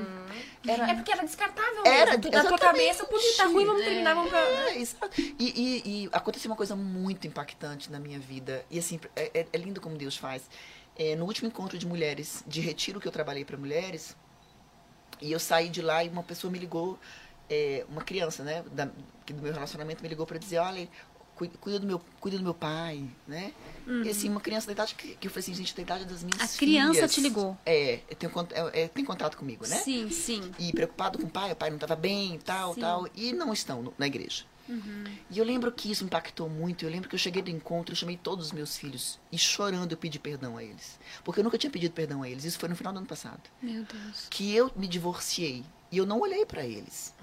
[0.66, 2.18] Era, É porque era descartável Era.
[2.18, 4.40] Tu- Na tua cabeça, podia estar ruim, vamos terminar, vamos pra...
[4.40, 5.20] É, exato.
[5.20, 8.64] E, e, e aconteceu uma coisa muito impactante na minha vida.
[8.70, 10.42] E assim, é, é- é lindo como Deus faz.
[10.96, 14.16] É, no último encontro de mulheres, de retiro que eu trabalhei para mulheres,
[15.20, 16.98] e eu saí de lá e uma pessoa me ligou,
[17.48, 18.88] é, uma criança, né, da,
[19.24, 20.88] que do meu relacionamento me ligou para dizer, olha,
[21.46, 23.52] cuida do meu, cuida do meu pai, né?
[24.04, 26.22] E assim, uma criança da idade que, que eu falei assim, gente, da idade das
[26.24, 26.44] minhas Uhum.
[26.54, 27.14] A criança filhas.
[27.14, 27.56] te ligou?
[27.64, 28.00] É,
[28.32, 29.76] cont- é, é, tem contato comigo, né?
[29.76, 30.50] Sim, sim.
[30.58, 32.80] e preocupado com o pai, o pai não estava bem tal, Sim.
[32.80, 34.44] tal, e não estão no- na igreja.
[35.30, 36.84] E eu lembro que isso impactou muito.
[36.84, 39.92] Eu lembro que eu cheguei do encontro, eu chamei todos os meus filhos e chorando
[39.92, 42.44] eu pedi perdão a eles, porque eu nunca tinha pedido perdão a eles.
[42.44, 44.26] Isso foi no final do ano passado, Meu Deus.
[44.28, 47.14] que eu me divorciei e eu não olhei para eles,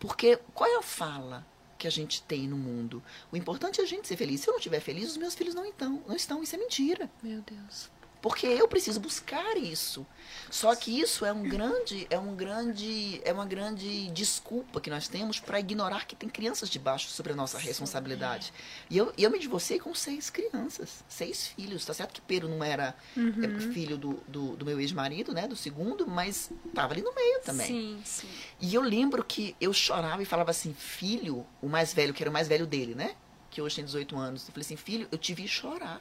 [0.00, 1.46] porque qual é a fala
[1.78, 3.02] que a gente tem no mundo?
[3.32, 4.40] O importante é a gente ser feliz.
[4.40, 6.42] Se eu não estiver feliz, os meus filhos não estão, não estão.
[6.42, 7.10] Isso é mentira.
[7.22, 7.88] Meu Deus.
[8.20, 10.06] Porque eu preciso buscar isso.
[10.50, 15.06] Só que isso é um grande, é um grande, é uma grande desculpa que nós
[15.06, 18.52] temos para ignorar que tem crianças debaixo sobre a nossa responsabilidade.
[18.90, 21.84] E eu, eu me divorciei com seis crianças, seis filhos.
[21.84, 25.56] Tá certo que Pedro não era é, filho do, do, do meu ex-marido, né, do
[25.56, 27.66] segundo, mas tava ali no meio também.
[27.66, 28.28] Sim, sim.
[28.60, 32.30] E eu lembro que eu chorava e falava assim, filho, o mais velho, que era
[32.30, 33.14] o mais velho dele, né?
[33.50, 34.46] Que hoje tem 18 anos.
[34.46, 36.00] Eu falei assim, filho, eu te vi chorar.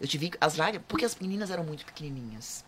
[0.00, 2.64] Eu te vi as lágrimas, porque as meninas eram muito pequenininhas.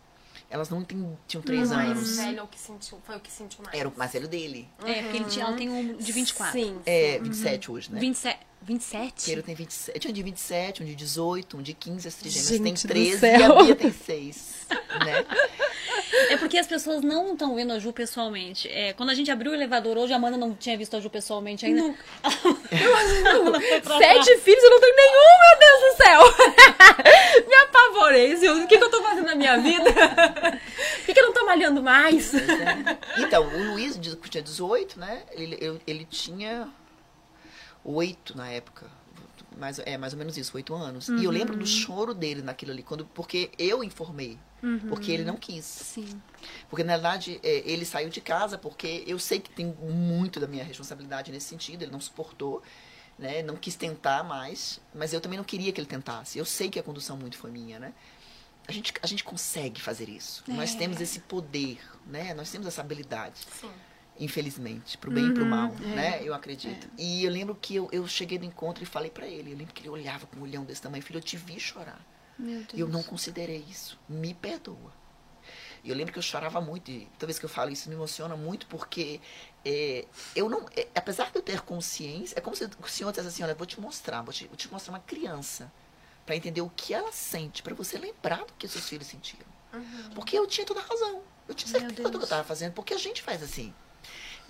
[0.51, 2.16] Elas não tem- tinham três o mais anos.
[2.16, 3.79] velho é o que sentiu, foi o que sentiu mais.
[3.79, 4.66] Era o mais velho dele.
[4.83, 6.59] É, porque ele tinha, ela tem um de 24.
[6.59, 6.81] Sim.
[6.87, 8.01] É, 27 hoje, né?
[8.01, 8.38] 27.
[8.62, 9.25] 27?
[9.27, 9.99] Pedro tem 27.
[10.01, 13.27] Tinha um de 27, um de 18, um de 15, as trigêmeas têm do 13
[13.27, 14.66] e a Bia tem 6.
[15.05, 15.25] Né?
[16.31, 18.69] É porque as pessoas não estão vendo a Ju pessoalmente.
[18.69, 21.09] É, quando a gente abriu o elevador hoje, a Amanda não tinha visto a Ju
[21.11, 21.83] pessoalmente ainda.
[23.99, 27.45] Sete filhos, eu não tenho nenhum, meu Deus do céu!
[27.49, 28.35] Me apavorei.
[28.35, 29.91] O que, que eu tô fazendo na minha vida?
[29.93, 32.33] Por que, que eu não tô malhando mais?
[33.19, 33.97] Então, o Luiz,
[34.31, 35.23] tinha 18, né?
[35.33, 36.69] Ele, eu- ele tinha
[37.85, 38.87] 8 na época.
[39.59, 41.09] Mais, é mais ou menos isso, 8 anos.
[41.09, 44.38] E eu lembro do choro dele naquilo ali, quando, porque eu informei.
[44.88, 45.64] Porque ele não quis.
[45.64, 46.21] Sim.
[46.68, 50.47] Porque, na verdade, é, ele saiu de casa porque eu sei que tem muito da
[50.47, 51.83] minha responsabilidade nesse sentido.
[51.83, 52.62] Ele não suportou,
[53.18, 53.42] né?
[53.42, 54.81] Não quis tentar mais.
[54.94, 56.38] Mas eu também não queria que ele tentasse.
[56.38, 57.92] Eu sei que a condução muito foi minha, né?
[58.66, 60.44] A gente, a gente consegue fazer isso.
[60.47, 60.79] Nós É.
[60.79, 62.35] temos esse poder, né?
[62.35, 63.71] Nós temos essa habilidade Sim.
[64.18, 65.94] Infelizmente, pro bem e pro mal, é.
[65.94, 66.20] né?
[66.22, 66.88] Eu acredito.
[66.98, 69.52] E eu lembro que eu, eu cheguei no encontro e falei pra ele.
[69.52, 71.02] Eu lembro que ele olhava com um olhão desse tamanho.
[71.02, 72.00] Filho, eu te vi chorar.
[72.72, 73.98] Eu não considerei isso.
[74.09, 74.92] Me perdoa.
[75.83, 76.90] E eu lembro que eu chorava muito.
[76.90, 79.20] E toda vez que eu falo isso, me emociona muito, porque
[79.64, 80.04] é,
[80.35, 80.66] eu não.
[80.76, 83.57] é, apesar de eu ter consciência, é como se o senhor dissesse assim: olha, eu
[83.57, 85.72] vou te mostrar, vou te, vou te mostrar uma criança.
[86.26, 89.46] Pra entender o que ela sente, pra você lembrar do que seus filhos sentiram.
[90.14, 91.22] Porque eu tinha toda a razão.
[91.48, 92.28] Eu tinha certeza do que eu Deus.
[92.28, 93.74] tava fazendo, porque a gente faz assim.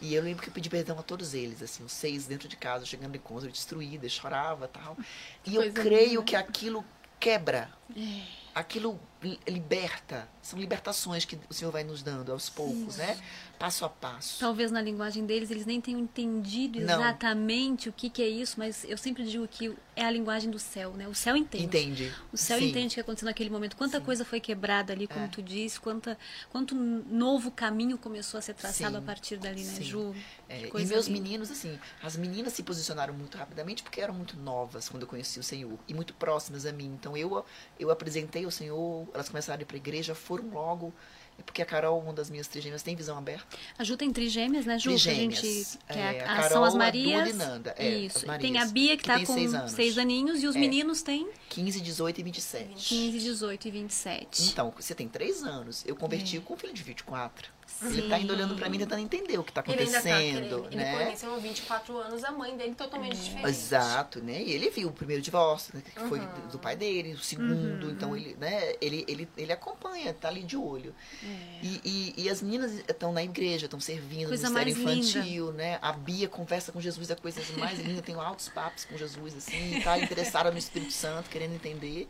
[0.01, 2.57] E eu lembro que eu pedi perdão a todos eles, assim, os seis dentro de
[2.57, 4.97] casa, chegando em encontro, destruída, chorava e tal.
[5.45, 6.23] E eu creio linda.
[6.23, 6.85] que aquilo
[7.19, 8.23] quebra, É.
[8.55, 9.01] aquilo
[9.47, 10.29] liberta.
[10.43, 13.19] São libertações que o Senhor vai nos dando aos poucos, né?
[13.59, 14.39] Passo a passo.
[14.39, 16.95] Talvez na linguagem deles eles nem tenham entendido Não.
[16.95, 20.59] exatamente o que, que é isso, mas eu sempre digo que é a linguagem do
[20.59, 21.09] céu, né?
[21.09, 21.65] O céu entende.
[21.65, 22.15] Entende?
[22.33, 22.69] O céu Sim.
[22.69, 23.77] entende o que aconteceu naquele momento.
[23.77, 25.29] Quanta coisa foi quebrada ali, como É.
[25.29, 26.17] tu disse, quanta,
[26.51, 28.99] quanto novo caminho começou a ser traçado Sim.
[28.99, 29.83] a partir dali, né, Sim.
[29.83, 30.15] Ju?
[30.49, 31.21] É, e meus linda.
[31.21, 35.39] meninos, assim, as meninas se posicionaram muito rapidamente porque eram muito novas quando eu conheci
[35.41, 36.97] o Senhor e muito próximas a mim.
[36.99, 37.45] Então eu,
[37.79, 40.93] eu apresentei o Senhor, elas começaram a ir para a igreja, foram logo.
[41.39, 43.57] É porque a Carol, uma das minhas trigêmeas, tem visão aberta.
[43.79, 44.91] A Ju tem trigêmeas, né, Ju?
[44.91, 45.41] Que a Trigêmeas.
[45.41, 47.29] gente, que É, é, a a- Carol, são as a Marias.
[47.31, 47.75] Duda e Nanda.
[47.79, 48.17] É, Isso.
[48.17, 49.71] as Tem Marias, a Bia, que, tá tem com seis anos.
[49.73, 50.59] seis aninhos, e os É.
[50.59, 52.75] meninos têm 15, 18 e 27.
[52.89, 54.43] 15, 18 e 27.
[54.51, 55.85] Então, você tem três anos.
[55.87, 56.41] Eu converti É.
[56.41, 57.53] com um filho de 24.
[57.83, 60.67] Ele tá indo olhando pra mim, tentando entender o que tá Ele ainda tá acontecendo.
[60.67, 61.05] Ele né?
[61.05, 63.49] conheceu há 24 anos a mãe dele totalmente diferente.
[63.49, 64.43] Exato, né?
[64.43, 66.27] E ele viu o primeiro divórcio, né, que foi Uhum.
[66.27, 70.43] do- do pai dele, o segundo, então ele, né, ele, ele, ele acompanha, tá ali
[70.43, 70.95] de olho.
[71.63, 75.79] E, e, e as meninas estão na igreja, estão servindo Coisa no ministério infantil, né?
[75.83, 79.37] A Bia conversa com Jesus, é a coisa mais linda, tem altos papos com Jesus,
[79.37, 82.09] assim, tá interessada no Espírito Santo, querendo entender.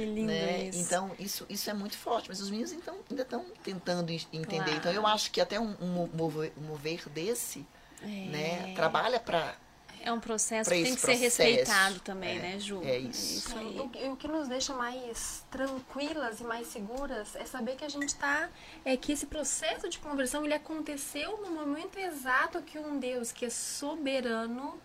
[0.00, 0.64] Que lindo né?
[0.64, 0.78] isso.
[0.80, 4.64] Então, isso, isso é muito forte, mas os meninos então, ainda estão tentando en- entender.
[4.64, 4.76] Claro.
[4.76, 7.66] Então, eu acho que até um, um mover, um mover desse,
[8.02, 8.06] É.
[8.06, 9.54] né, trabalha para
[10.02, 11.22] É um processo que tem que ser processo.
[11.42, 12.80] respeitado também, É, né, Ju?
[12.82, 13.54] é isso.
[13.58, 13.78] aí.
[13.78, 18.14] O, o que nos deixa mais tranquilas e mais seguras é saber que a gente
[18.14, 18.48] tá.
[18.82, 23.44] É que esse processo de conversão ele aconteceu no momento exato que um Deus que
[23.44, 24.80] é soberano,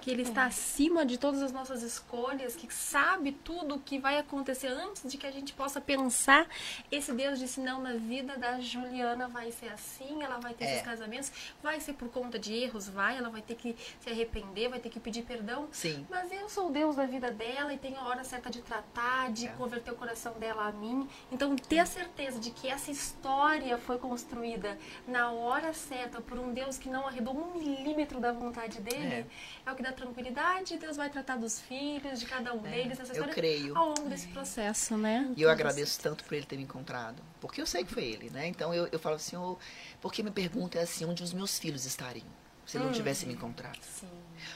[0.00, 4.18] que ele está acima de todas as nossas escolhas, que sabe tudo o que vai
[4.18, 6.46] acontecer antes de que a gente possa pensar.
[6.90, 10.72] Esse Deus disse: não, na vida da Juliana vai ser assim, ela vai ter É.
[10.74, 11.32] esses casamentos,
[11.62, 14.88] vai ser por conta de erros, vai, ela vai ter que se arrepender, vai ter
[14.88, 15.68] que pedir perdão.
[15.72, 16.06] Sim.
[16.08, 19.32] Mas eu sou o Deus da vida dela e tenho a hora certa de tratar,
[19.32, 19.52] de É.
[19.52, 21.08] converter o coração dela a mim.
[21.32, 26.52] Então, ter a certeza de que essa história foi construída na hora certa por um
[26.52, 29.26] Deus que não arredou um milímetro da vontade dele
[29.66, 30.76] é, o que dá tranquilidade.
[30.78, 33.76] Deus vai tratar dos filhos, de cada um deles, essa É, eu história creio.
[33.76, 35.32] ao longo desse processo, né?
[35.36, 37.22] E eu agradeço tanto por ele ter me encontrado.
[37.40, 38.46] Porque eu sei que foi ele, né?
[38.46, 39.56] Então eu, eu falo assim, oh,
[40.00, 42.26] porque me pergunta é assim, onde os meus filhos estariam
[42.66, 43.78] se ele não tivesse me encontrado?
[43.82, 44.08] Sim.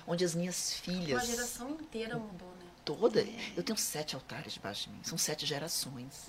[0.07, 2.62] Onde as minhas filhas, Uma geração inteira mudou, né?
[2.85, 3.25] Toda,
[3.57, 6.27] eu tenho sete altares debaixo de mim, são sete gerações.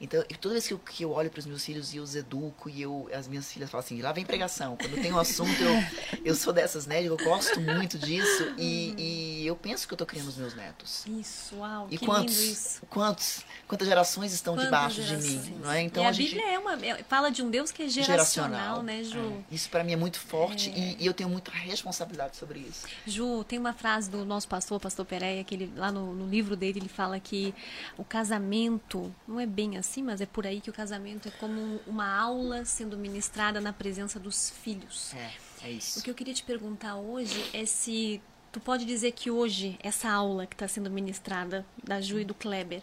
[0.00, 2.02] Então, e toda vez que eu, que eu olho para os meus filhos e eu
[2.02, 4.76] os educo e eu, as minhas filhas falam assim, lá vem pregação.
[4.76, 5.74] Quando tem um assunto, eu,
[6.24, 7.02] eu sou dessas, né?
[7.02, 8.94] Eu gosto muito disso e,
[9.42, 11.06] e eu penso que eu tô criando os meus netos.
[11.06, 12.82] Isso, uau, E que quantos, lindo isso.
[12.90, 15.48] quantas, quantas gerações estão Quantas debaixo de gerações?
[15.48, 15.82] mim, não é?
[15.82, 17.88] Então e a, a, gente Bíblia é uma, é- fala de um Deus que é
[17.88, 19.42] geracional, né, Ju?
[19.50, 19.54] É.
[19.54, 22.86] Isso para mim é muito forte e, e eu tenho muita responsabilidade sobre isso.
[23.06, 26.54] Ju, tem uma frase do nosso pastor, pastor Pereira, que ele, lá no, no livro
[26.54, 27.52] dele, ele fala que
[27.98, 31.80] o casamento, não é bem assim, mas é por aí que o casamento é como
[31.88, 35.12] uma aula sendo ministrada na presença dos filhos.
[35.14, 35.32] É,
[35.64, 35.98] é isso.
[35.98, 40.08] O que eu queria te perguntar hoje é se tu pode dizer que hoje essa
[40.08, 42.80] aula que está sendo ministrada da Ju e do Kleber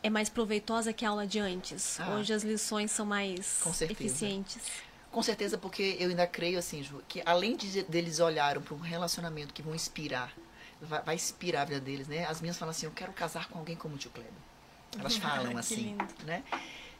[0.00, 1.98] é mais proveitosa que a aula de antes.
[1.98, 2.14] Ah.
[2.14, 4.62] hoje as lições são mais eficientes.
[5.10, 8.80] Com certeza, porque eu ainda creio assim, Ju, que além de deles olharem para um
[8.80, 10.32] relacionamento que vão inspirar,
[10.84, 12.24] vai, vai inspirar a vida deles, né?
[12.26, 14.32] As minhas falam assim, eu quero casar com alguém como o tio Kleber.
[14.98, 16.06] Elas falam assim, lindo.
[16.24, 16.42] né?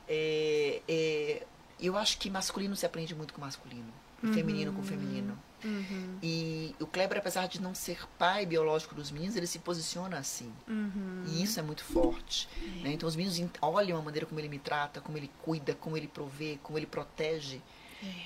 [0.08, 1.46] É, é,
[1.80, 3.92] eu acho que masculino se aprende muito com masculino,
[4.22, 5.38] e feminino com feminino.
[5.62, 6.18] Uhum.
[6.22, 10.52] E o Kleber, apesar de não ser pai biológico dos meninos, ele se posiciona assim.
[10.68, 11.24] Uhum.
[11.26, 12.48] E isso é muito forte.
[12.82, 12.92] né?
[12.92, 16.06] Então os meninos olham a maneira como ele me trata, como ele cuida, como ele
[16.08, 17.60] provê, como ele protege.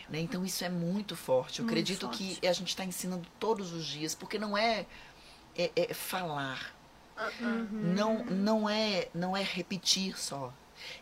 [0.09, 0.19] né?
[0.21, 1.61] Então isso é muito forte.
[1.61, 2.39] Eu Muito acredito forte.
[2.41, 4.85] que a gente está ensinando todos os dias, porque não é,
[5.59, 6.75] é- é falar,
[7.71, 10.53] não, não, é, não é repetir só.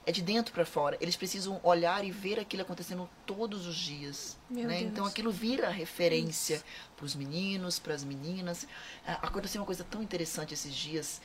[0.06, 0.96] É de dentro para fora.
[1.02, 4.38] Eles precisam olhar e ver aquilo acontecendo todos os dias.
[4.66, 4.80] Né?
[4.80, 6.62] Então aquilo vira referência
[6.96, 8.66] para os meninos, para as meninas.
[9.06, 11.20] Ah, Aconteceu uma coisa tão interessante esses dias,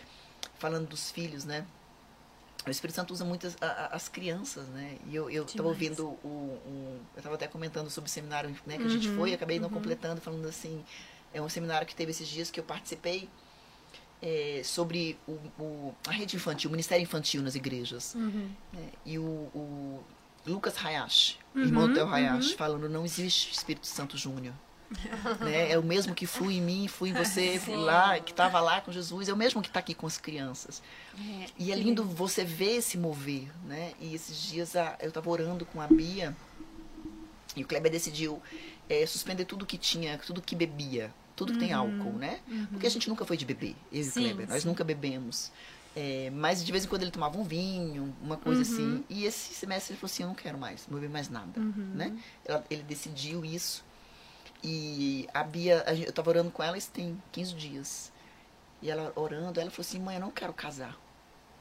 [0.59, 1.65] falando dos filhos, né?
[2.67, 3.55] O Espírito Santo usa muito as,
[3.91, 4.97] as crianças, né?
[5.07, 8.77] E eu eu estava ouvindo o, o- eu estava até comentando sobre o seminário né,
[8.77, 10.83] que a gente foi, e acabei não completando, falando assim,
[11.33, 13.29] é um seminário que teve esses dias que eu participei
[14.21, 18.13] é, sobre o, o- a rede infantil, o Ministério Infantil nas igrejas.
[18.15, 18.49] Uhum.
[18.73, 18.89] né?
[19.05, 20.03] E o, o
[20.45, 24.53] Lucas Hayashi, irmão do Theo Hayashi, falando, não existe Espírito Santo Júnior.
[25.39, 25.71] né?
[25.71, 28.81] É o mesmo que flui em mim, flui em você, flui lá, que estava lá
[28.81, 30.83] com Jesus, é o mesmo que está aqui com as crianças.
[31.17, 33.93] É, E é lindo você ver esse mover, né?
[34.01, 36.35] E esses dias a- eu estava orando com a Bia
[37.55, 38.41] e o Kleber decidiu
[38.89, 41.13] é, suspender tudo que tinha, tudo que bebia,
[41.45, 42.39] tudo que tem álcool, né?
[42.71, 44.67] Porque a gente nunca foi de beber, eu e o Kleber, nós sim.
[44.67, 45.51] nunca bebemos.
[45.95, 49.03] É, mas de vez em quando ele tomava um vinho, uma coisa assim.
[49.09, 52.17] E esse semestre ele falou assim, eu não quero mais, não beber mais nada, né?
[52.45, 53.83] Ela- ele decidiu isso.
[54.63, 58.11] E a Bia, eu tava orando com ela, isso tem 15 dias.
[58.81, 60.97] E ela orando, ela falou assim, mãe, eu não quero casar.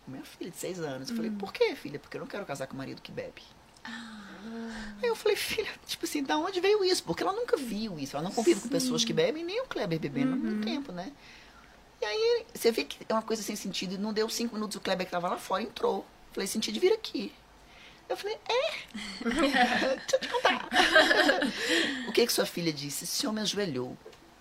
[0.06, 1.08] Minha filha de seis anos.
[1.10, 1.98] Eu falei, por quê, filha?
[1.98, 3.42] Porque eu não quero casar com um marido que bebe.
[3.84, 7.02] Aí eu falei, filha, tipo assim, da onde veio isso?
[7.04, 8.16] Porque ela nunca viu isso.
[8.16, 11.10] Ela não convive com pessoas que bebem, nem o Kleber bebendo há muito tempo, né?
[12.00, 13.94] E aí você vê que é uma coisa sem sentido.
[13.94, 16.06] E não deu cinco minutos, o Kleber que tava lá fora entrou.
[16.32, 17.32] Falei, senti de vir aqui.
[18.08, 18.72] Eu falei, é?
[19.24, 20.68] Deixa eu te contar.
[22.08, 23.04] o que que sua filha disse?
[23.04, 23.96] Esse homem ajoelhou.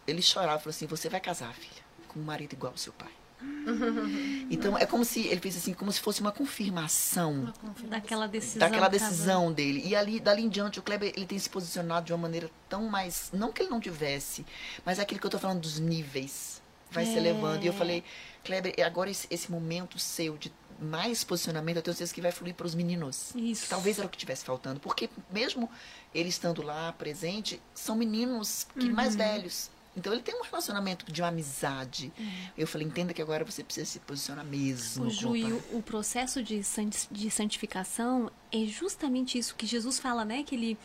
[0.08, 2.92] Ele chorava e falou assim, você vai casar, filha, com um marido igual ao seu
[2.94, 3.12] pai.
[4.52, 7.54] Então é como se ele fez assim, como se fosse uma confirmação
[7.88, 8.60] Daquela decisão.
[8.60, 9.82] daquela que tava- decisão dele.
[9.86, 12.90] E ali, dali em diante, o Kleber ele tem se posicionado de uma maneira tão
[12.90, 13.30] mais.
[13.34, 14.46] Não que ele não tivesse,
[14.86, 16.62] mas é aquilo que eu tô falando dos níveis.
[16.92, 17.18] Vai se É.
[17.18, 17.64] elevando.
[17.64, 18.04] E eu falei,
[18.44, 22.32] Kleber, é agora esse, esse momento seu de, mais posicionamento, eu tenho certeza que vai
[22.32, 23.32] fluir para os meninos.
[23.36, 23.68] Isso.
[23.70, 25.70] Talvez era o que tivesse faltando, porque mesmo
[26.16, 28.94] ele estando lá presente, são meninos que Uhum.
[28.94, 29.70] mais velhos.
[30.00, 32.12] Então ele tem um relacionamento de uma amizade.
[32.20, 32.52] É.
[32.58, 35.06] Eu falei, entenda que agora você precisa se posicionar mesmo.
[35.06, 35.62] O Ju, como pai.
[35.74, 36.64] o, processo de
[37.30, 40.44] santificação é justamente isso que Jesus fala, né?
[40.44, 40.78] Que ele,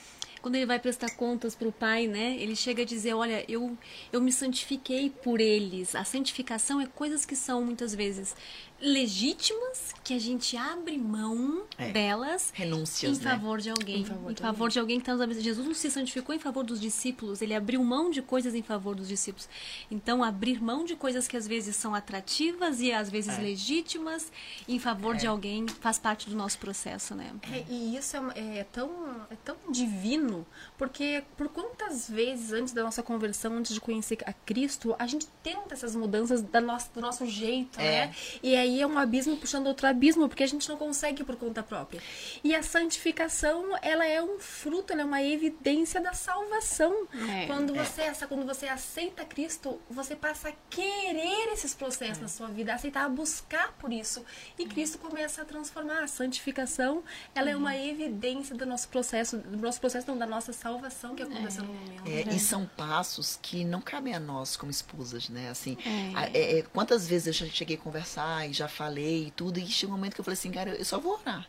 [0.43, 2.37] quando ele vai prestar contas para o Pai, né?
[2.39, 3.77] Ele chega a dizer, olha, eu,
[4.13, 5.95] eu me santifiquei por eles.
[5.95, 8.37] A santificação é coisas que são muitas vezes
[8.85, 11.91] legítimas, que a gente abre mão É.
[11.91, 13.31] delas Renúncias, em né?
[13.31, 14.01] favor de alguém.
[14.01, 15.43] Em favor Em de favor de alguém que está nos.
[15.43, 18.95] Jesus não se santificou em favor dos discípulos, ele abriu mão de coisas em favor
[18.95, 19.49] dos discípulos.
[19.91, 23.41] Então, abrir mão de coisas que às vezes são atrativas e às vezes É.
[23.43, 24.31] legítimas
[24.69, 27.33] em favor de alguém faz parte do nosso processo, né?
[27.51, 28.91] É, e isso é, é tão,
[29.31, 34.33] é tão divino, porque por quantas vezes antes da nossa conversão, antes de conhecer a
[34.33, 38.07] Cristo, a gente tenta essas mudanças da nossa, do nosso jeito, É.
[38.07, 38.15] né?
[38.43, 41.63] E aí é um abismo puxando outro abismo, porque a gente não consegue por conta
[41.63, 42.01] própria.
[42.43, 47.07] E a santificação, ela é um fruto, ela é uma evidência da salvação.
[47.31, 47.47] É.
[47.47, 52.49] Quando você essa, quando você aceita Cristo, você passa a querer esses processos na sua
[52.49, 54.25] vida, aceitar, a buscar por isso.
[54.59, 56.03] E Cristo começa a transformar.
[56.05, 57.03] A santificação,
[57.35, 61.23] ela é uma evidência do nosso processo, do nosso processo, não, da nossa salvação que
[61.23, 62.09] aconteceu no momento.
[62.09, 65.51] É, e são passos que não cabem a nós como esposas, né?
[65.51, 66.13] Assim, É.
[66.19, 69.59] a- é, é, quantas vezes eu já cheguei a conversar e já falei e tudo,
[69.59, 71.47] e chega um momento que eu falei assim, cara, eu só vou orar.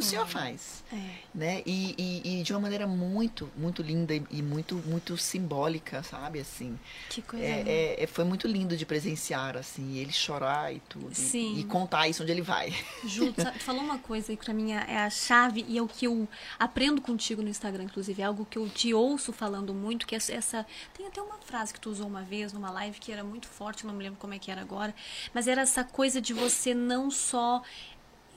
[0.00, 0.96] O senhor faz, É.
[1.34, 1.62] né?
[1.64, 6.40] E, e, e de uma maneira muito, muito linda e, e muito, muito simbólica, sabe?
[6.40, 7.62] Assim, Que coisa é,
[7.98, 11.12] é- é- foi muito lindo de presenciar, assim, ele chorar e tudo.
[11.12, 11.58] e- Sim.
[11.58, 12.74] E, contar isso onde ele vai.
[13.04, 15.82] Ju, tu falou uma coisa aí que pra mim é é a chave e é
[15.82, 16.26] o que eu
[16.58, 18.20] aprendo contigo no Instagram, inclusive.
[18.22, 20.66] É algo que eu te ouço falando muito, que é essa.
[20.96, 23.86] Tem até uma frase que tu usou uma vez numa live que era muito forte,
[23.86, 24.94] não me lembro como é que era agora.
[25.34, 27.62] Mas era essa coisa de você não só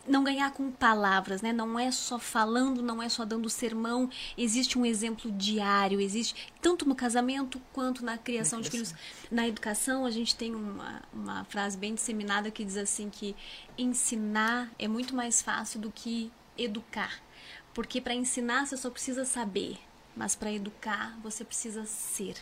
[0.07, 1.53] não ganhar com palavras, né?
[1.53, 4.09] Não é só falando, não é só dando sermão.
[4.37, 8.93] Existe um exemplo diário, existe tanto no casamento quanto na criação de filhos.
[9.31, 13.35] Na educação, a gente tem uma, uma frase bem disseminada que diz assim que
[13.77, 17.21] ensinar é muito mais fácil do que educar.
[17.73, 19.79] Porque para ensinar você só precisa saber,
[20.15, 22.35] mas para educar você precisa ser.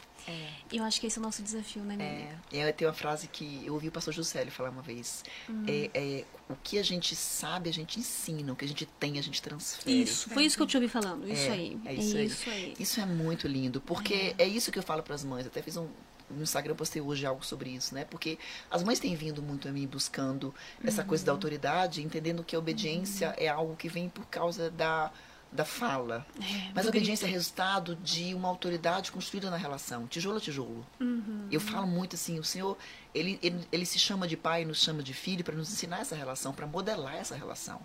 [0.71, 2.61] E eu acho que esse é o nosso desafio, né, Mimi?
[2.61, 5.23] É, tenho uma frase que eu ouvi o pastor Juscelio falar uma vez.
[5.67, 8.53] É, é, o que a gente sabe, a gente ensina.
[8.53, 10.01] O que a gente tem, a gente transfere.
[10.03, 11.27] Isso, foi isso que eu te ouvi falando.
[11.27, 11.79] Isso É, aí.
[11.85, 12.53] É isso, aí.
[12.53, 12.73] aí.
[12.79, 15.45] Isso é muito lindo, porque é, isso que eu falo para as mães.
[15.45, 15.87] Até fiz um
[16.29, 18.05] no Instagram postei hoje algo sobre isso, né?
[18.05, 22.55] Porque as mães têm vindo muito a mim buscando essa coisa da autoridade, entendendo que
[22.55, 25.11] a obediência é algo que vem por causa da
[25.51, 26.25] da fala.
[26.39, 30.85] É, Mas a obediência é resultado de uma autoridade construída na relação, tijolo a tijolo.
[30.99, 31.47] Uhum.
[31.51, 32.77] Eu falo muito assim, o Senhor,
[33.13, 36.15] ele, ele, ele se chama de pai, nos chama de filho para nos ensinar essa
[36.15, 37.81] relação, para modelar essa relação.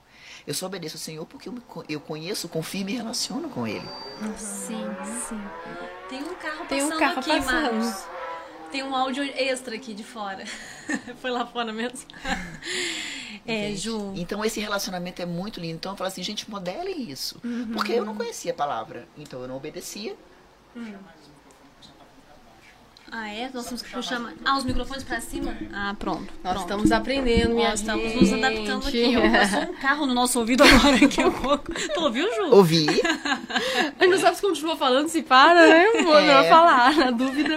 [0.46, 3.66] Eu só obedeço ao Senhor porque eu, me eu conheço, confio e me relaciono com
[3.66, 3.88] Ele.
[4.36, 4.84] Sim,
[5.28, 5.40] sim.
[6.08, 7.74] Tem um carro Tem um passando carro aqui, passando.
[7.80, 8.06] Marcos.
[8.70, 10.44] Tem um áudio extra aqui de fora.
[11.20, 12.06] Foi lá fora mesmo.
[13.46, 13.72] é?
[13.74, 14.12] Ju.
[14.16, 15.74] Então esse relacionamento é muito lindo.
[15.76, 17.40] Então eu falo assim, gente, modelem isso.
[17.44, 17.70] Uhum.
[17.72, 20.14] Porque eu não conhecia a palavra, então eu não obedecia.
[23.10, 23.48] Ah, é?
[23.54, 24.36] Nós temos que puxar mais.
[24.44, 25.56] Ah, os microfones pra cima?
[25.72, 26.24] Ah, pronto.
[26.42, 26.58] Nós pronto.
[26.62, 28.44] estamos aprendendo, minha Nós estamos nos gente.
[28.44, 29.14] adaptando aqui.
[29.16, 29.30] Ó.
[29.30, 31.72] Passou um carro no nosso ouvido agora daqui a pouco.
[31.72, 32.50] Tu ouviu, Ju?
[32.52, 32.86] Ouvi.
[33.98, 36.02] A gente não sabe se continua falando, se para, né?
[36.02, 36.48] Vou É.
[36.48, 37.56] falar, na dúvida.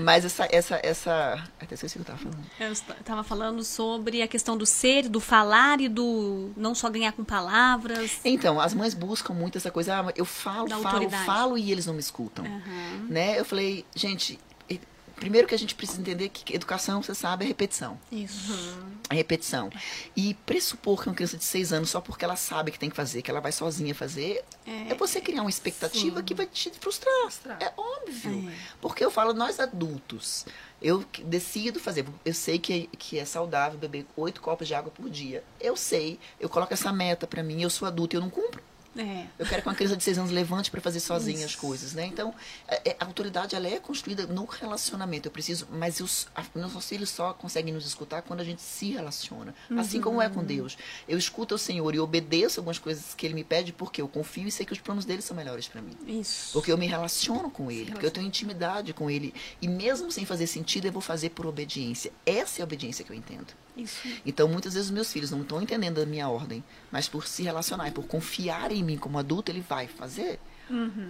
[0.00, 1.42] Mas essa, essa, essa.
[1.60, 2.46] Até esqueci o que eu tava falando.
[2.60, 6.88] Eu est- tava falando sobre a questão do ser, do falar e do não só
[6.90, 8.20] ganhar com palavras.
[8.24, 11.24] Então, as mães buscam muito essa coisa, ah, eu falo, Da falo, autoridade.
[11.26, 12.44] falo e eles não me escutam.
[12.44, 13.06] Aham.
[13.08, 13.38] Né?
[13.38, 14.38] Eu falei, gente,
[15.16, 17.98] primeiro que a gente precisa entender que educação, você sabe, é repetição.
[18.10, 18.52] Isso.
[19.10, 19.70] É repetição.
[20.16, 22.96] E pressupor que uma criança de seis anos, só porque ela sabe que tem que
[22.96, 27.12] fazer, que ela vai sozinha fazer, é, você criar uma expectativa que vai te frustrar.
[27.22, 27.58] Frustrar.
[27.60, 28.48] É óbvio.
[28.48, 28.54] É.
[28.80, 30.46] Porque eu falo, nós adultos,
[30.80, 32.06] eu decido fazer.
[32.24, 35.42] Eu sei que, que é saudável beber oito copos de água por dia.
[35.60, 38.62] Eu sei, eu coloco essa meta pra mim, eu sou adulto e eu não cumpro.
[38.96, 39.26] É.
[39.38, 41.58] Eu quero que uma criança de seis anos levante para fazer sozinha as Isso.
[41.60, 42.04] coisas, né?
[42.06, 42.34] Então,
[42.68, 45.28] é- é- a autoridade ela é construída no relacionamento.
[45.28, 49.54] Eu preciso, mas os nossos filhos só conseguem nos escutar quando a gente se relaciona.
[49.78, 50.76] Assim como é com Deus.
[51.08, 54.46] Eu escuto o Senhor e obedeço algumas coisas que Ele me pede porque eu confio
[54.46, 55.96] e sei que os planos dele são melhores para mim.
[56.06, 56.52] Isso.
[56.52, 59.34] Porque eu me relaciono com ele, porque eu tenho intimidade com ele.
[59.60, 62.12] E mesmo sem fazer sentido, eu vou fazer por obediência.
[62.26, 63.48] Essa é a obediência que eu entendo.
[63.76, 64.06] Isso.
[64.24, 67.88] Então, muitas vezes, meus filhos não estão entendendo a minha ordem, mas por se relacionar
[67.88, 70.38] e por confiar em mim como adulto, ele vai fazer.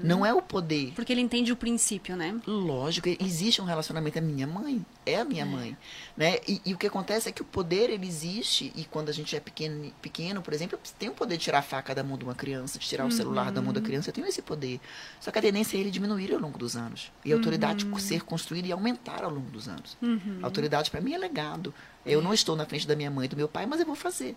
[0.02, 0.92] Não é o poder.
[0.94, 2.36] Porque ele entende o princípio, né?
[2.46, 4.18] Lógico, existe um relacionamento.
[4.18, 5.76] É minha mãe, é a minha mãe,
[6.16, 6.38] né?
[6.48, 9.36] E, e o que acontece é que o poder ele existe e quando a gente
[9.36, 12.18] é pequeno, pequeno, por exemplo, eu tenho o poder de tirar a faca da mão
[12.18, 14.10] de uma criança, de tirar o celular da mão da criança.
[14.10, 14.80] Eu tenho esse poder.
[15.20, 18.22] Só que a tendência é ele diminuir ao longo dos anos e a autoridade ser
[18.22, 19.96] construída e aumentar ao longo dos anos.
[20.42, 21.72] A autoridade para mim é legado.
[22.04, 23.94] Eu não estou na frente da minha mãe e do meu pai, mas eu vou
[23.94, 24.36] fazer.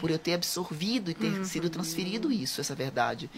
[0.00, 3.30] Por eu ter absorvido e ter sido transferido isso, essa verdade.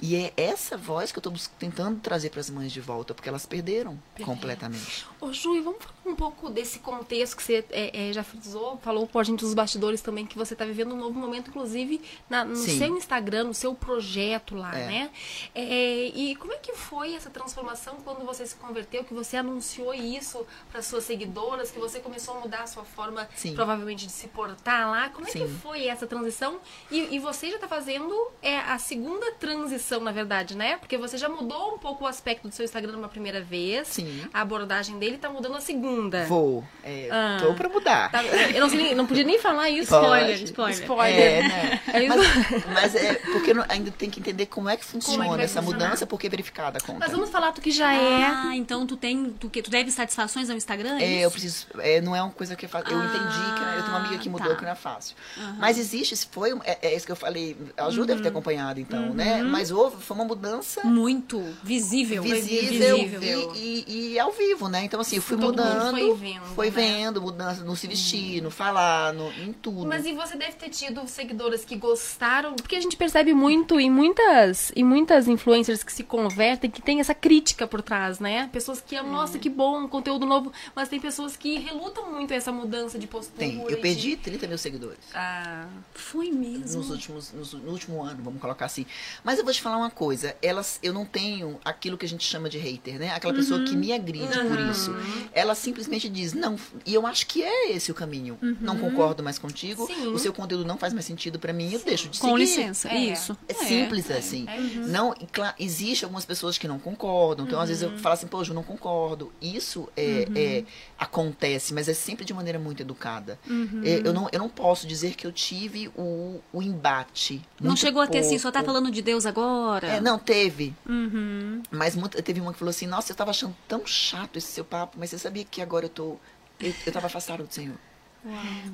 [0.00, 3.28] E é essa voz que eu estou tentando trazer para as mães de volta, porque
[3.28, 5.06] elas perderam completamente.
[5.24, 8.76] Ô, Ju, e vamos falar um pouco desse contexto que você é, é, já frisou,
[8.82, 11.98] falou a gente dos bastidores também, que você está vivendo um novo momento, inclusive
[12.28, 12.76] na- no Sim.
[12.78, 14.86] seu Instagram, no seu projeto lá, É.
[14.86, 15.10] né?
[15.54, 19.94] É, e como é que foi essa transformação quando você se converteu, que você anunciou
[19.94, 23.54] isso para suas seguidoras, que você começou a mudar a sua forma, Sim.
[23.54, 25.08] provavelmente, de se portar lá?
[25.08, 25.58] Como é que Sim.
[25.62, 26.60] foi essa transição?
[26.90, 30.76] E, e você já está fazendo é, a segunda transição, na verdade, né?
[30.76, 33.96] Porque você já mudou um pouco o aspecto do seu Instagram numa primeira vez.
[34.34, 36.24] A abordagem dele tá mudando a segunda.
[36.26, 36.64] Vou.
[36.82, 37.38] É, Ah.
[37.40, 38.10] Tô para mudar.
[38.10, 39.90] Tá, eu não, nem- não podia nem falar isso.
[39.90, 40.44] Pode.
[40.44, 40.74] spoiler.
[40.80, 41.20] Spoiler.
[41.20, 41.80] É, né?
[41.92, 42.16] É isso.
[42.16, 45.60] Mas, mas é porque não- ainda tem que entender como é que funciona vai essa
[45.62, 45.84] funcionar.
[45.86, 46.98] mudança, porque é verificada a conta.
[47.00, 48.24] Mas vamos falar do que já é.
[48.24, 49.30] Ah, então tu tem.
[49.38, 50.98] Tu, que- tu deve satisfações ao Instagram?
[50.98, 51.22] É, isso?
[51.24, 51.66] eu preciso.
[51.78, 52.68] é, não é uma coisa que é.
[52.68, 54.56] Eu Ah, entendi que né, eu tenho uma amiga que mudou tá.
[54.56, 55.14] que não é fácil.
[55.58, 56.52] Mas existe, se foi.
[56.64, 57.56] É, é isso que eu falei.
[57.76, 59.42] A Ju deve ter acompanhado, então, né?
[59.42, 62.22] Mas houve, foi uma mudança Muito visível.
[62.22, 63.52] visível, visível.
[63.54, 64.84] E, e- e ao vivo, né?
[64.84, 65.90] Então, assim, eu fui Todo mundo mudando.
[65.90, 66.72] foi vendo, foi né?
[66.76, 69.86] vendo, mudança no se vestir, no falar, no, em tudo.
[69.86, 73.90] Mas e você deve ter tido seguidoras que gostaram, porque a gente percebe muito em
[73.90, 78.48] muitas, em muitas influencers que se convertem que tem essa crítica por trás, né?
[78.52, 82.50] Pessoas que amam, nossa, que bom, conteúdo novo, mas tem pessoas que relutam muito essa
[82.52, 83.38] mudança de postura.
[83.38, 83.60] Tem.
[83.60, 84.98] Eu de- perdi 30 mil seguidores.
[85.14, 86.78] Ah, Foi mesmo.
[86.78, 88.86] nos últimos nos- no último ano, vamos colocar assim.
[89.22, 92.24] Mas eu vou te falar uma coisa, elas eu não tenho aquilo que a gente
[92.24, 93.10] chama de hater, né?
[93.14, 94.83] Aquela pessoa que me agride por isso.
[95.32, 98.38] Ela simplesmente diz: "Não, e eu acho que é esse o caminho.
[98.60, 100.08] Não concordo mais contigo, Sim.
[100.08, 102.38] o seu conteúdo não faz mais sentido pra mim, eu deixo de Com seguir".
[102.40, 102.96] licença, É.
[102.98, 103.36] isso.
[103.48, 104.46] É simples assim.
[104.88, 107.46] Não, e claro, existe algumas pessoas que não concordam.
[107.46, 109.32] Então, às vezes eu falo assim, pô, eu não concordo.
[109.40, 110.64] Isso é, é-
[110.98, 113.38] acontece, mas é sempre de maneira muito educada.
[113.82, 117.42] É, eu, não, eu não posso dizer que eu tive o, o embate.
[117.60, 118.72] Não chegou a ter assim, só tá pouco.
[118.74, 119.86] falando de Deus agora?
[119.88, 120.74] É, não, teve.
[120.86, 121.62] Uhum.
[121.70, 124.64] Mas muito- teve uma que falou assim, nossa, eu tava achando tão chato esse seu
[124.74, 126.16] papo, mas você sabia que agora eu tô.
[126.60, 127.76] Eu, eu tava afastado do Senhor.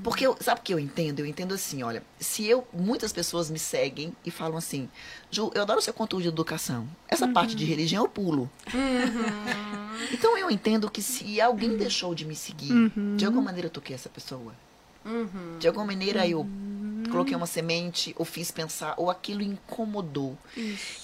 [0.05, 1.18] Porque, eu, sabe o que eu entendo?
[1.18, 4.88] Eu entendo assim, olha, se eu, muitas pessoas me seguem e falam assim,
[5.28, 6.88] Ju, eu adoro seu conteúdo de educação.
[7.09, 8.48] Essa parte de religião eu pulo.
[10.12, 12.72] Então eu entendo que se alguém deixou de me seguir,
[13.16, 14.55] de alguma maneira eu toquei essa pessoa.
[15.59, 16.46] De alguma maneira eu
[17.09, 20.36] coloquei uma semente, ou fiz pensar, ou aquilo incomodou.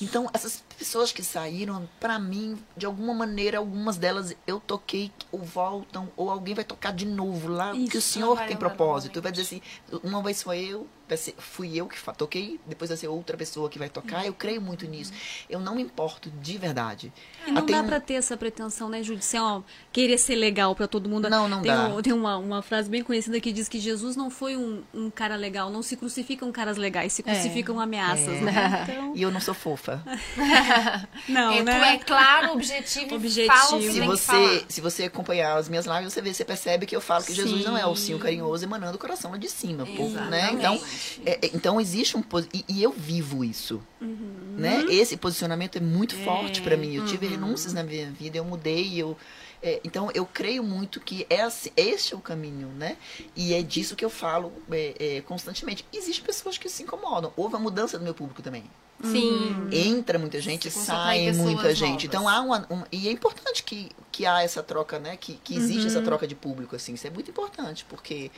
[0.00, 5.40] Então, essas pessoas que saíram, pra mim, de alguma maneira, algumas delas eu toquei, ou
[5.40, 9.22] voltam, ou alguém vai tocar de novo lá, porque o Isso, Senhor tem propósito.
[9.22, 9.62] Vai dizer assim,
[10.02, 13.68] uma vez foi eu, vai ser, fui eu que toquei, depois vai ser outra pessoa
[13.68, 14.26] que vai tocar.
[14.26, 15.12] Eu creio muito nisso.
[15.48, 17.12] Eu não me importo de verdade.
[17.46, 19.00] E não Ah, dá um- pra ter essa pretensão, né?
[19.00, 21.28] Assim, ó, querer ser legal pra todo mundo.
[21.30, 21.86] Não, não tem dá.
[21.88, 25.10] um- tem uma, uma frase bem conhecida que diz que Jesus não foi um, um
[25.10, 25.70] cara legal.
[25.70, 28.40] Não se crucificam caras legais, se crucificam ameaças, É.
[28.40, 28.86] né?
[28.86, 30.02] Então, E eu não sou fofa.
[31.28, 31.78] não, é, né?
[31.78, 33.54] tu é claro, objetivo, e Objetivo.
[33.54, 34.60] fala Se você, falar.
[34.68, 37.64] se você acompanhar as minhas lives, você vê, você percebe que eu falo que Jesus
[37.64, 39.84] não é o ursinho carinhoso emanando o coração lá de cima.
[39.86, 40.50] pô, né?
[40.52, 40.54] Exatamente.
[40.56, 40.80] Então,
[41.24, 42.22] é, é, então existe um
[42.52, 43.82] e, e eu vivo isso.
[44.00, 44.56] Uhum.
[44.56, 44.84] Né?
[44.90, 46.94] Esse posicionamento é muito forte pra mim.
[46.94, 47.08] Eu Uhum.
[47.08, 49.16] tive renúncias na minha vida, eu mudei, eu
[49.62, 52.96] é, então eu creio muito que é assim, este é o caminho, né?
[53.34, 55.84] E é disso que eu falo é, é, constantemente.
[55.92, 57.32] Existem pessoas que se incomodam.
[57.36, 58.64] Houve a mudança do meu público também.
[59.12, 59.68] Sim.
[59.72, 61.88] Entra muita gente, sai muita gente.
[61.90, 62.04] novas.
[62.04, 65.16] Então há uma, um- e é importante que, que há essa troca, né?
[65.16, 65.86] Que, que existe Uhum.
[65.86, 66.94] essa troca de público, assim.
[66.94, 68.30] Isso é muito importante, porque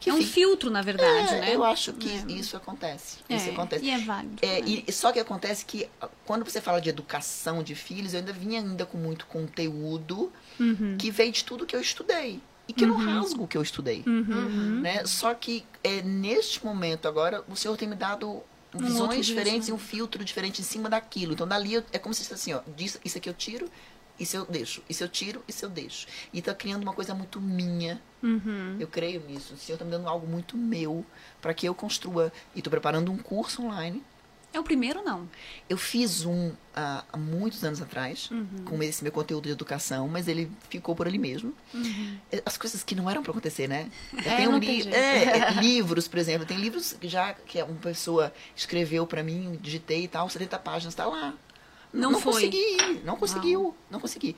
[0.00, 1.54] que É um filtro, na verdade, é, né?
[1.54, 2.24] eu acho que É.
[2.32, 3.18] isso acontece.
[3.28, 3.84] É, Isso acontece.
[3.84, 4.36] E é válido.
[4.42, 4.82] É, né?
[4.86, 8.32] e, só que acontece que ah, quando você fala de educação de filhos, eu ainda
[8.32, 10.96] vinha ainda com muito conteúdo Uhum.
[10.98, 12.40] que veio de tudo que eu estudei.
[12.68, 14.04] E que eu não rasgo o que eu estudei.
[14.06, 14.80] Uhum.
[14.80, 15.04] Né?
[15.04, 18.40] Só que é, neste momento agora, o Senhor tem me dado
[18.74, 21.32] Um visões diferentes e um filtro diferente em cima daquilo.
[21.34, 23.68] Então dali eu- é como se fosse assim, ó, disso, isso aqui eu tiro,
[24.18, 26.06] isso eu deixo, isso eu tiro, isso eu deixo.
[26.32, 28.00] E tá criando uma coisa muito minha.
[28.22, 28.76] Uhum.
[28.78, 29.54] Eu creio nisso.
[29.54, 31.04] O Senhor tá me dando algo muito meu
[31.40, 32.32] para que eu construa.
[32.54, 34.02] E tô preparando um curso online.
[34.52, 35.26] É o primeiro, não.
[35.68, 38.64] Eu fiz um ah, há muitos anos atrás, Uhum.
[38.66, 41.54] com esse meu conteúdo de educação, mas ele ficou por ali mesmo.
[41.72, 42.18] Uhum.
[42.30, 43.90] É, As coisas que não eram para acontecer, né?
[44.12, 46.46] Eu É, tenho não li- tem é, é, livros, por exemplo.
[46.46, 50.94] Tem livros que já que uma pessoa escreveu para mim, digitei e tal, 70 páginas,
[50.94, 51.32] tá lá.
[51.92, 52.32] Não não foi.
[52.32, 54.34] consegui, não conseguiu, não consegui.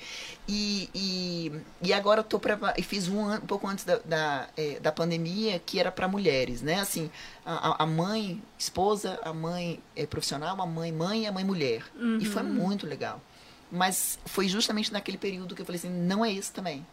[0.48, 1.52] E, e,
[1.82, 4.80] e agora eu tô prepar, e fiz um, ano, um pouco antes da, da, eh,
[4.80, 6.80] da pandemia que era para mulheres, né?
[6.80, 7.08] Assim,
[7.46, 11.84] a, a- mãe, esposa, a mãe eh, profissional, a mãe mãe e a mãe mulher.
[12.20, 13.22] E foi muito legal.
[13.70, 16.84] Mas foi justamente naquele período que eu falei assim, não é isso também.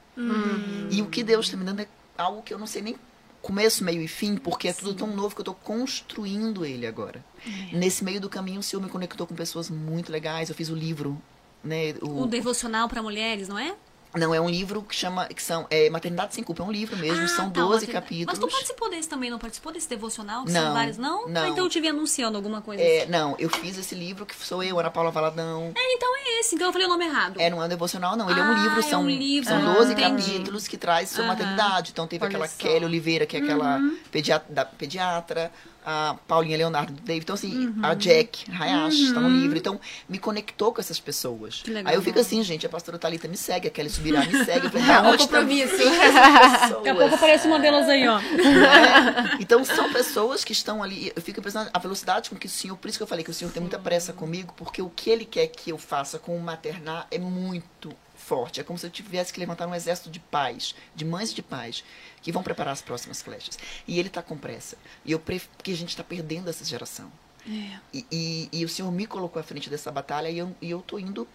[0.92, 1.88] E o que Deus está me dando é
[2.18, 2.96] algo que eu não sei nem
[3.42, 7.24] começo, meio e fim, porque é tudo tão novo que eu estou construindo ele agora.
[7.72, 10.50] Nesse meio do caminho, o Senhor me conectou com pessoas muito legais.
[10.50, 11.22] Eu fiz o livro,
[11.64, 11.96] né?
[12.02, 13.76] O devocional para mulheres, não é?
[14.14, 16.98] Não, é um livro que chama, que são, é Maternidade Sem Culpa, é um livro
[16.98, 17.94] mesmo, Ah, são tá, 12 ótimo.
[17.94, 18.40] capítulos.
[18.40, 20.44] Mas tu participou desse também, não participou desse devocional?
[20.44, 21.28] Que Não, são vários, não?
[21.30, 21.42] não.
[21.44, 23.12] Ah, então eu te vi anunciando alguma coisa É, assim.
[23.12, 25.72] não, eu fiz esse livro que sou eu, Ana Paula Valadão.
[25.76, 26.56] É, então é esse.
[26.56, 27.40] Então eu falei o nome errado.
[27.40, 28.30] É, não é um devocional, não.
[28.30, 29.48] Ele é Ah, um livro, é são, um livro.
[29.50, 30.24] são Ah, 12 entendi.
[30.34, 31.28] capítulos que traz Aham.
[31.28, 31.92] maternidade.
[31.92, 32.58] Então teve Olha aquela só.
[32.58, 33.98] Kelly Oliveira, que é aquela Uhum.
[34.12, 35.52] pediatra, da, pediatra,
[35.86, 37.24] a Paulinha Leonardo David.
[37.24, 37.80] Então, assim, Uhum.
[37.84, 39.58] a Jack Hayashi está no livro.
[39.58, 41.64] Então, me conectou com essas pessoas.
[41.86, 44.66] Aí eu fico assim, gente, a pastora Thalita me segue, a Kelly Subirá me segue.
[44.68, 45.78] Eu falei, É um compromisso.
[45.78, 48.20] Daqui a pouco aparece uma delas aí, ó.
[48.20, 49.38] né?
[49.40, 51.12] Então são pessoas que estão ali.
[51.16, 52.78] Eu fico pensando a velocidade com que o senhor.
[52.78, 55.10] Por isso que eu falei que o senhor tem muita pressa comigo, porque o que
[55.10, 58.60] ele quer que eu faça com o maternar é muito forte.
[58.60, 61.42] É como se eu tivesse que levantar um exército de pais, de mães e de
[61.42, 61.84] pais,
[62.22, 63.58] que vão preparar as próximas flechas.
[63.88, 64.78] E ele está com pressa.
[65.06, 65.48] E eu pref...
[65.58, 67.12] porque a gente está perdendo essa geração.
[67.48, 67.80] É.
[67.94, 70.82] E, e, e o senhor me colocou à frente dessa batalha e eu, e eu
[70.82, 71.28] tô indo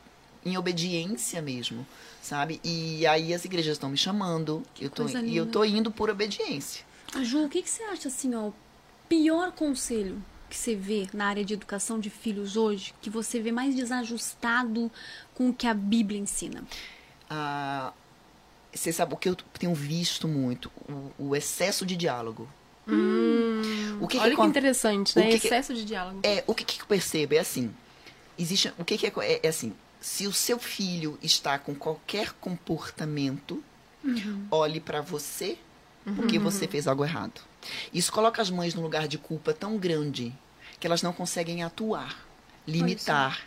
[0.45, 1.84] em obediência mesmo,
[2.22, 2.61] sabe?
[2.62, 6.84] E aí as igrejas estão me chamando, eu tô, e eu tô indo por obediência.
[7.20, 8.55] Ju, o que, que você acha assim, ó, o
[9.09, 13.51] pior conselho que você vê na área de educação de filhos hoje, que você vê
[13.51, 14.91] mais desajustado
[15.34, 16.62] com o que a Bíblia ensina?
[17.28, 17.93] Ah,
[18.77, 20.70] você sabe o que eu tenho visto muito?
[21.18, 22.49] O, o excesso de diálogo.
[24.01, 25.31] o que Olha que, acon- interessante, o né?
[25.31, 26.20] que que- Excesso de diálogo.
[26.22, 27.72] É, o que, que eu percebo é assim.
[28.39, 29.72] Existe, o que, que é, é, é assim.
[30.01, 33.62] Se o seu filho está com qualquer comportamento,
[34.51, 35.59] olhe para você
[36.14, 37.41] porque você fez algo errado.
[37.93, 40.33] Isso coloca as mães num lugar de culpa tão grande
[40.79, 42.24] que elas não conseguem atuar,
[42.68, 43.41] limitar,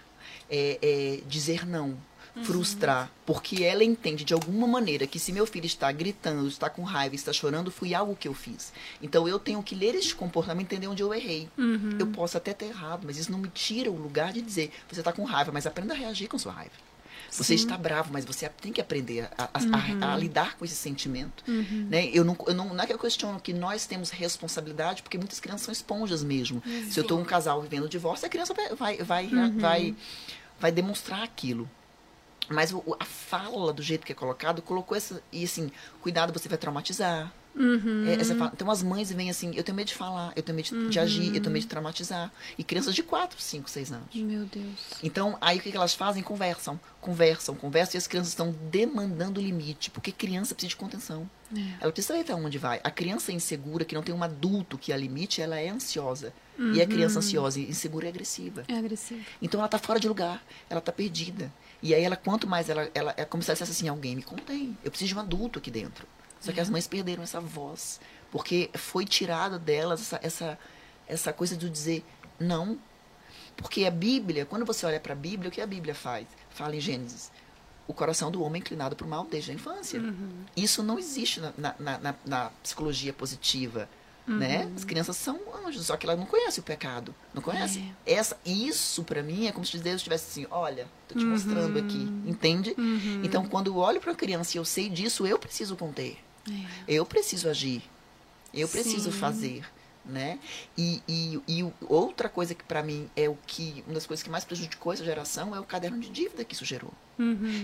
[0.49, 1.97] é, é, dizer não,
[2.43, 6.83] frustrar, porque ela entende de alguma maneira que se meu filho está gritando, está com
[6.83, 8.71] raiva, está chorando, foi algo que eu fiz.
[9.01, 11.49] Então eu tenho que ler este comportamento, entender onde eu errei.
[11.99, 15.01] Eu posso até ter errado, mas isso não me tira o lugar de dizer você
[15.01, 16.71] está com raiva, mas aprenda a reagir com sua raiva.
[17.31, 20.73] Você está bravo, mas você tem que aprender a, a- a- a lidar com esse
[20.73, 21.43] sentimento.
[21.87, 22.09] Né?
[22.11, 25.39] Eu, não, eu não, não é que eu questiono que nós temos responsabilidade, porque muitas
[25.39, 26.63] crianças são esponjas mesmo.
[26.89, 29.27] Se eu estou um casal vivendo divórcio, a criança vai, vai, vai,
[29.59, 29.95] vai,
[30.59, 31.69] vai demonstrar aquilo.
[32.49, 35.21] Mas o- a fala, do jeito que é colocado, colocou essa.
[35.31, 35.71] E assim,
[36.01, 37.31] cuidado, você vai traumatizar.
[38.07, 40.55] É, essa fala- então as mães vêm assim, eu tenho medo de falar, eu tenho
[40.55, 42.31] medo de, de agir, eu tenho medo de traumatizar.
[42.57, 44.07] E crianças de 4, 5, 6 anos.
[44.13, 44.79] Meu Deus.
[45.03, 46.21] Então, aí o que que elas fazem?
[46.23, 51.29] Conversam, conversam, conversam, e as crianças estão demandando limite, porque criança precisa de contenção.
[51.81, 52.79] Ela precisa saber até onde vai.
[52.83, 56.31] A criança insegura, que não tem um adulto que a limite, ela é ansiosa.
[56.73, 58.63] E a criança ansiosa, insegura e agressiva.
[58.67, 59.23] É agressivo.
[59.41, 61.51] Então ela tá fora de lugar, ela tá perdida.
[61.81, 64.21] E aí ela, quanto mais ela, ela é como se ela dissesse assim, alguém me
[64.23, 64.77] contém.
[64.83, 66.05] Eu preciso de um adulto aqui dentro.
[66.41, 67.99] Só que as mães perderam essa voz,
[68.31, 70.59] porque foi tirada delas essa, essa,
[71.07, 72.03] essa coisa de dizer
[72.39, 72.77] não.
[73.57, 76.27] Porque a Bíblia, quando você olha para a Bíblia, o que a Bíblia faz?
[76.49, 77.29] Fala em Gênesis.
[77.87, 79.99] O coração do homem é inclinado para o mal desde a infância.
[80.55, 83.89] Isso não existe na, na- na- na psicologia positiva.
[84.37, 84.71] Né?
[84.75, 87.15] As crianças são anjos, só que elas não conhecem o pecado.
[87.33, 87.95] Não conhecem.
[88.05, 92.07] Essa, isso, para mim, é como se Deus estivesse assim: olha, tô te mostrando aqui.
[92.25, 92.75] Entende?
[93.23, 96.17] Então, quando eu olho para uma criança e eu sei disso, eu preciso conter.
[96.87, 97.81] Eu preciso agir.
[98.53, 99.17] Eu preciso Sim.
[99.17, 99.65] fazer.
[100.05, 100.39] Né?
[100.75, 104.29] E, e, e outra coisa que para mim é o que uma das coisas que
[104.29, 106.91] mais prejudicou essa geração é o caderno de dívida que isso gerou.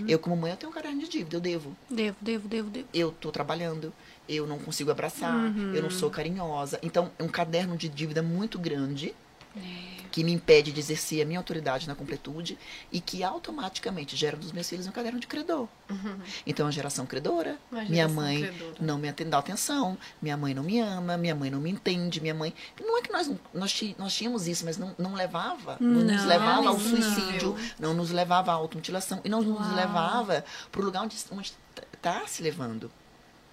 [0.06, 1.76] Eu como mãe eu tenho um caderno de dívida, eu devo.
[1.90, 2.88] Devo, devo, devo, devo.
[2.94, 3.92] Eu tô trabalhando,
[4.28, 5.34] eu não consigo abraçar,
[5.74, 6.78] eu não sou carinhosa.
[6.82, 9.14] Então, é um caderno de dívida muito grande
[10.10, 12.58] que me impede de exercer a minha autoridade na completude
[12.90, 15.68] e que automaticamente gera nos meus filhos um caderno de credor.
[16.46, 18.74] Então, a geração credora, Uma minha mãe credora.
[18.80, 22.20] não me atende- dá atenção, minha mãe não me ama, minha mãe não me entende,
[22.20, 22.54] minha mãe.
[22.80, 25.76] Não é que nós, não- nós, nós tínhamos isso, mas não, não levava.
[25.80, 26.80] Não, nos Não, levava ao não.
[26.80, 29.74] suicídio, não nos levava à automutilação e não nos Uau.
[29.74, 32.90] levava para o lugar onde está se levando.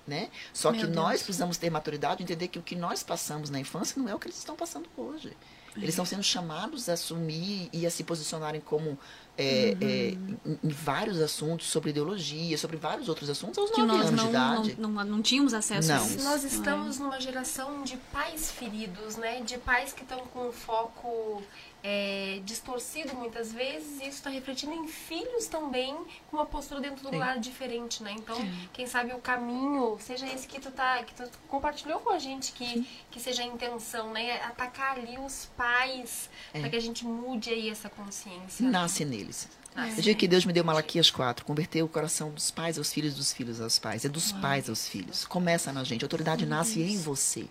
[0.05, 0.29] Né?
[0.53, 0.95] Só Meu que Deus.
[0.97, 4.13] nós precisamos ter maturidade e entender que o que nós passamos na infância não é
[4.13, 5.31] o que eles estão passando hoje.
[5.77, 8.97] Eles estão sendo chamados a assumir e a se posicionarem como
[9.35, 13.91] é, é, em, em vários assuntos sobre ideologia, sobre vários outros assuntos aos Que 9
[13.91, 14.75] nós anos não, de idade.
[14.79, 16.05] não, não, não tínhamos acesso a Não.
[16.05, 16.23] isso.
[16.23, 16.47] Nós é?
[16.47, 19.41] estamos numa geração de pais feridos, né?
[19.41, 21.41] De pais que estão com um foco
[21.84, 23.99] é, distorcido muitas vezes.
[23.99, 25.93] E isso está refletindo em filhos também
[26.31, 27.17] com uma postura dentro do Sim.
[27.17, 28.13] lar diferente, né?
[28.17, 28.38] Então,
[28.71, 32.53] quem sabe o caminho seja esse que tu tá, que tu compartilhou com a gente,
[32.53, 34.41] que, que seja a intenção, né?
[34.43, 36.61] Atacar ali os pais É.
[36.61, 38.65] para que a gente mude aí essa consciência.
[38.67, 39.49] Nasce neles.
[39.75, 42.93] Nasce Eu digo que Deus me deu Malaquias 4, converteu o coração dos pais aos
[42.93, 44.05] filhos, dos filhos aos pais.
[44.05, 45.25] É dos pais aos filhos.
[45.25, 46.03] Começa na gente.
[46.03, 47.47] A autoridade nasce em você.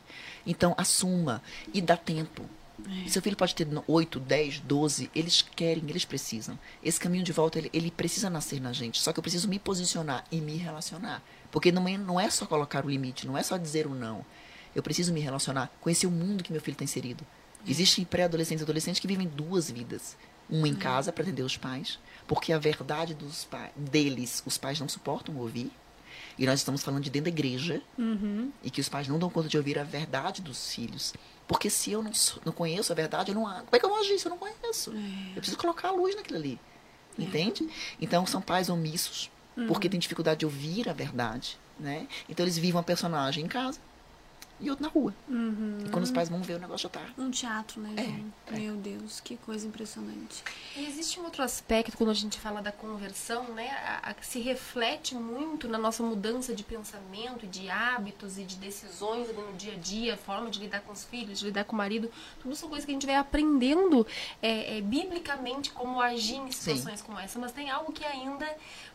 [0.47, 1.43] Então, assuma
[1.75, 2.49] e dá tempo.
[3.09, 6.59] Seu filho pode ter 8, 10, 12, eles querem, eles precisam.
[6.83, 9.01] Esse caminho de volta, ele, ele precisa nascer na gente.
[9.01, 11.23] Só que eu preciso me posicionar e me relacionar.
[11.51, 14.25] Porque não é, não é só colocar o limite, não é só dizer o não.
[14.75, 17.27] Eu preciso me relacionar, conhecer o mundo que meu filho está inserido.
[17.67, 20.17] Existem pré-adolescentes e adolescentes que vivem duas vidas.
[20.51, 24.89] Uma em casa para atender os pais, porque a verdade dos deles, os pais não
[24.89, 25.71] suportam ouvir.
[26.39, 27.81] E nós estamos falando de dentro da igreja,
[28.63, 31.15] e que os pais não dão conta de ouvir a verdade dos filhos.
[31.53, 32.11] Porque se eu não,
[32.45, 34.39] não conheço a verdade, eu não, como é que eu vou agir se eu não
[34.39, 34.91] conheço?
[34.91, 36.59] Eu preciso colocar a luz naquilo ali.
[37.19, 37.69] Entende?
[38.01, 39.31] Então são pais omissos,
[39.69, 41.59] porque têm dificuldade de ouvir a verdade.
[41.79, 42.07] Né?
[42.29, 43.79] Então eles vivem uma personagem em casa
[44.63, 45.13] e outro na rua.
[45.29, 47.05] E quando os pais vão ver, o negócio já tá.
[47.19, 48.33] Um teatro, né, É, João?
[48.49, 48.59] é.
[48.59, 50.43] Meu Deus, que coisa impressionante.
[50.77, 53.71] E existe um outro aspecto quando a gente fala da conversão, né?
[53.71, 58.57] A, a- que se reflete muito na nossa mudança de pensamento, de hábitos e de
[58.57, 61.79] decisões no dia a dia, forma de lidar com os filhos, de lidar com o
[61.79, 62.11] marido.
[62.41, 64.07] Tudo são coisas que a gente vai aprendendo
[64.41, 67.39] é, é, biblicamente como agir em situações como essa.
[67.39, 68.47] Mas tem algo que é ainda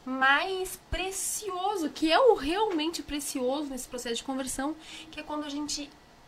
[0.06, 4.76] mais precioso, que é o realmente precioso nesse processo de conversão,
[5.12, 5.57] que é quando a gente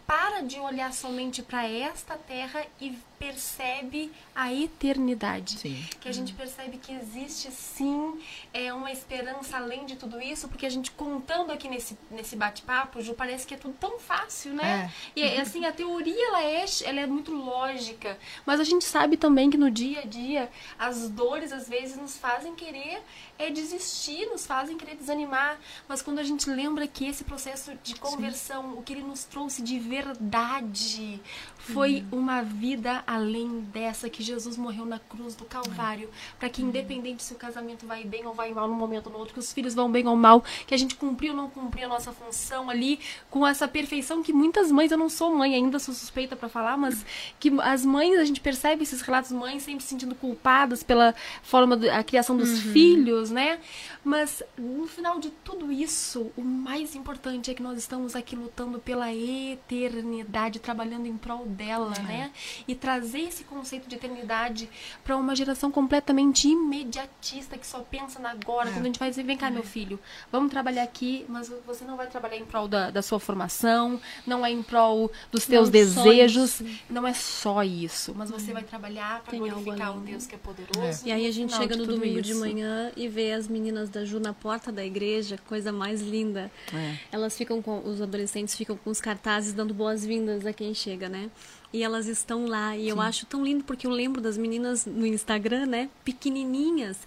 [0.09, 5.59] para de olhar somente para esta terra e percebe a eternidade.
[5.59, 5.85] Sim.
[5.99, 8.19] Que a gente percebe que existe sim
[8.51, 13.03] é, uma esperança além de tudo isso, porque a gente contando aqui nesse, nesse bate-papo,
[13.03, 14.91] Ju, parece que é tudo tão fácil, né?
[15.15, 18.17] E assim, a teoria ela é, ela é muito lógica,
[18.47, 20.49] mas a gente sabe também que no dia a dia
[20.79, 23.03] as dores às vezes nos fazem querer
[23.39, 27.95] é, desistir, nos fazem querer desanimar, mas quando a gente lembra que esse processo de
[27.95, 31.21] conversão, o que ele nos trouxe de verdade,
[31.59, 37.21] foi uma vida além dessa que Jesus morreu na cruz do Calvário, para que independente
[37.21, 39.53] se o casamento vai bem ou vai mal num momento ou no outro, que os
[39.53, 42.69] filhos vão bem ou mal, que a gente cumpriu ou não cumpriu a nossa função
[42.69, 42.99] ali
[43.29, 46.77] com essa perfeição que muitas mães, eu não sou mãe ainda, sou suspeita para falar,
[46.77, 47.05] mas
[47.39, 51.75] que as mães, a gente percebe esses relatos mães sempre se sentindo culpadas pela forma
[51.75, 53.59] da criação dos filhos, né?
[54.03, 58.79] Mas no final de tudo isso, o mais importante é que nós estamos aqui lutando
[58.79, 62.31] pela eternidade, trabalhando em prol dela, né?
[62.67, 64.69] E trazer esse conceito de eternidade
[65.03, 68.71] para uma geração completamente imediatista que só pensa na agora.
[68.71, 69.99] Quando a gente vai dizer, vem cá, meu filho,
[70.31, 74.45] vamos trabalhar aqui, mas você não vai trabalhar em prol da, da sua formação, não
[74.45, 79.21] é em prol dos teus Não desejos, não é só isso, mas você vai trabalhar
[79.21, 80.01] para Tem algo glorificar um?
[80.01, 81.07] Deus que é poderoso.
[81.07, 82.39] E aí a gente chega de no domingo de isso.
[82.39, 86.51] manhã e vê as meninas da Ju na porta da igreja, coisa mais linda.
[86.73, 86.95] É.
[87.11, 91.29] Elas ficam com, os adolescentes ficam com os cartazes dando boas-vindas a quem chega, né?
[91.71, 92.75] E elas estão lá.
[92.75, 95.87] E eu acho tão lindo porque eu lembro das meninas no Instagram, né?
[96.03, 96.97] Pequenininhas.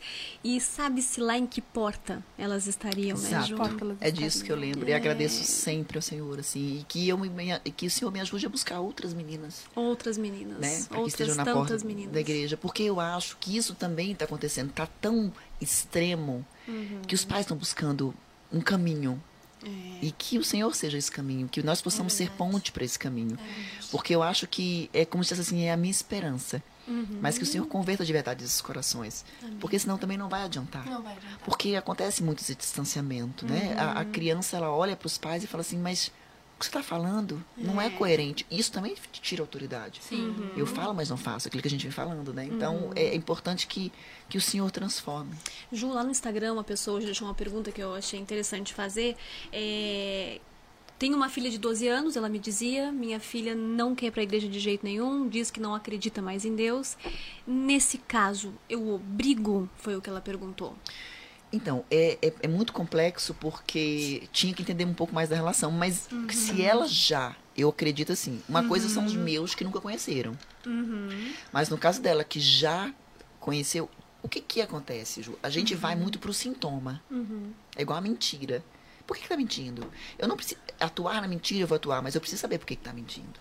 [0.44, 3.46] E sabe-se lá em que porta elas estariam, né, Exato.
[3.48, 3.56] Ju?
[3.56, 4.88] Porta elas É disso que eu lembro.
[4.88, 4.94] E É.
[4.94, 7.28] agradeço sempre ao Senhor, assim, e que, eu me,
[7.64, 9.64] e que o Senhor me ajude a buscar outras meninas.
[9.74, 10.58] Outras meninas.
[10.58, 10.68] né?
[10.70, 12.12] Para que Outras estejam na tantas porta meninas.
[12.12, 12.56] da igreja.
[12.56, 14.70] Porque eu acho que isso também está acontecendo.
[14.70, 17.02] Está tão extremo Uhum.
[17.06, 18.14] que os pais estão buscando
[18.52, 19.20] um caminho.
[19.64, 19.68] É.
[20.06, 21.48] E que o Senhor seja esse caminho.
[21.48, 23.38] Que nós possamos ser ponte para esse caminho.
[23.90, 26.62] Porque eu acho que é como se dissesse assim, é a minha esperança.
[26.88, 27.18] Uhum.
[27.20, 29.24] Mas que o Senhor converta de verdade esses corações.
[29.60, 30.84] Porque senão também não vai adiantar.
[30.84, 31.38] Não vai adiantar.
[31.44, 33.76] Porque acontece muito esse distanciamento, né?
[33.78, 33.98] A, Uhum.
[33.98, 36.10] a criança, ela olha para os pais e fala assim, mas
[36.62, 37.90] que você está falando não é.
[37.90, 38.46] coerente.
[38.50, 40.00] Isso também tira autoridade.
[40.02, 40.34] Sim.
[40.56, 41.48] Eu falo, mas não faço.
[41.48, 42.44] Aquilo que a gente vem falando, né?
[42.44, 42.92] Então, Uhum.
[42.94, 43.92] é importante que,
[44.28, 45.34] que o Senhor transforme.
[45.72, 49.16] Ju, lá no Instagram, uma pessoa hoje deixou uma pergunta que eu achei interessante fazer.
[49.52, 50.40] É,
[50.98, 54.20] Tenho uma filha de 12 anos, ela me dizia, minha filha não quer ir para
[54.20, 56.96] a igreja de jeito nenhum, diz que não acredita mais em Deus.
[57.44, 59.68] Nesse caso, eu obrigo?
[59.78, 60.76] Foi o que ela perguntou.
[61.53, 65.70] Então, é, é, é muito complexo porque tinha que entender um pouco mais da relação.
[65.70, 66.28] Mas Uhum.
[66.30, 70.36] se ela já, eu acredito assim, uma coisa são os meus que nunca conheceram.
[70.66, 71.32] Uhum.
[71.53, 72.92] Mas no caso dela, que já
[73.38, 73.90] conheceu,
[74.22, 75.38] o que que acontece, Ju?
[75.42, 77.03] A gente vai muito pro sintoma.
[77.11, 77.50] Uhum.
[77.76, 78.64] É igual a mentira.
[79.07, 79.86] Por que, que tá mentindo?
[80.18, 82.76] Eu não preciso atuar na mentira, eu vou atuar, mas eu preciso saber por que,
[82.76, 83.40] que tá mentindo.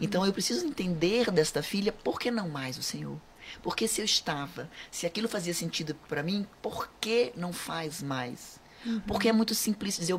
[0.00, 3.16] Então eu preciso entender desta filha por que não mais o Senhor.
[3.62, 8.60] Porque se eu estava, se aquilo fazia sentido para mim, por que não faz mais?
[9.06, 10.14] Porque é muito simples dizer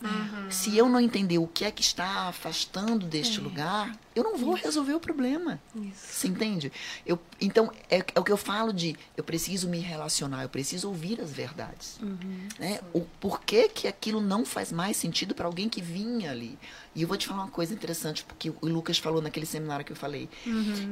[0.00, 0.54] obrigue.
[0.54, 4.54] Se eu não entender o que é que está afastando deste lugar, eu não vou
[4.54, 5.60] resolver o problema.
[5.74, 6.06] Isso.
[6.06, 6.72] Você entende?
[7.04, 10.88] Eu, então, é, é o que eu falo de eu preciso me relacionar, eu preciso
[10.88, 11.98] ouvir as verdades.
[12.58, 12.80] né?
[12.92, 16.58] O porquê que aquilo não faz mais sentido para alguém que vinha ali.
[16.94, 19.92] E eu vou te falar uma coisa interessante, porque o Lucas falou naquele seminário que
[19.92, 20.28] eu falei.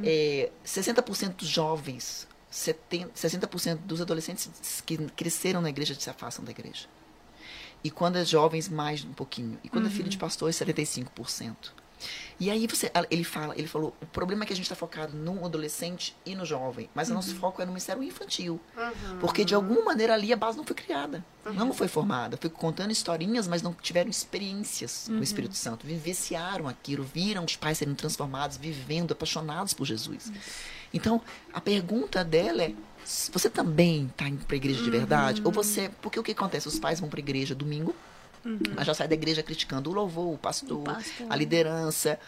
[0.03, 4.49] É, 60% dos jovens, 70, 60% dos adolescentes
[4.85, 6.87] que cresceram na igreja se afastam da igreja.
[7.85, 9.59] E quando é jovens, mais um pouquinho.
[9.63, 11.55] E quando é filho de pastor, é 75%.
[12.39, 15.15] E aí você, ele fala, ele falou, o problema é que a gente está focado
[15.15, 18.59] no adolescente e no jovem, mas o nosso foco é no ministério infantil.
[19.19, 22.37] Porque de alguma maneira ali a base não foi criada, não foi formada.
[22.37, 25.87] Foi contando historinhas, mas não tiveram experiências no Espírito Santo.
[25.87, 30.31] Vivenciaram aquilo, viram os pais serem transformados, vivendo, apaixonados por Jesus.
[30.93, 31.21] Então,
[31.53, 32.73] a pergunta dela é:
[33.31, 35.41] você também está indo para a igreja de verdade?
[35.43, 35.91] Ou você.
[36.01, 36.67] Porque o que acontece?
[36.67, 37.95] Os pais vão para a igreja domingo,
[38.75, 41.27] mas já sai da igreja criticando o louvor, o pastor, O pastor.
[41.29, 42.19] a liderança.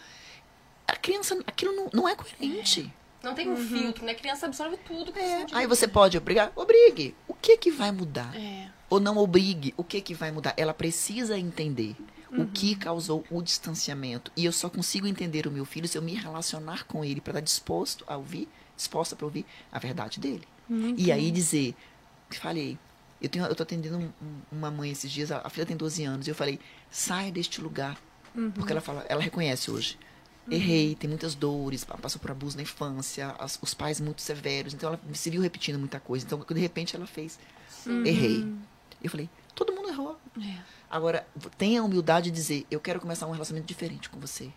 [0.86, 2.92] A criança, aquilo não, não é coerente.
[3.22, 4.12] Não tem um filtro, né?
[4.12, 5.12] A criança absorve tudo.
[5.12, 6.52] que É, você Aí você pode obrigar?
[6.56, 7.14] Obrigue.
[7.26, 8.34] O que que vai mudar?
[8.36, 8.68] É.
[8.88, 9.74] Ou não obrigue.
[9.76, 10.54] O que que vai mudar?
[10.56, 11.94] Ela precisa entender
[12.30, 14.30] o que causou o distanciamento.
[14.36, 17.32] E eu só consigo entender o meu filho se eu me relacionar com ele para
[17.32, 20.46] estar disposto a ouvir, disposta para ouvir a verdade dele.
[20.96, 21.74] e aí dizer,
[22.30, 22.78] falei,
[23.20, 25.76] eu tenho, eu tô atendendo um- um- uma mãe esses dias, a, a filha tem
[25.76, 26.58] 12 anos, e eu falei,
[26.90, 27.96] sai deste lugar.
[28.54, 29.98] Porque ela fala, ela reconhece hoje.
[30.50, 34.72] Errei, tem muitas dores, pa- passou por abuso na infância, as- os pais muito severos,
[34.72, 36.24] então ela se viu repetindo muita coisa.
[36.24, 37.38] Então, de repente, ela fez,
[38.06, 38.46] errei.
[39.02, 40.18] Eu falei, todo mundo errou.
[40.40, 40.58] É.
[40.90, 41.26] Agora,
[41.58, 44.50] tenha a humildade de dizer, eu quero começar um relacionamento diferente com você.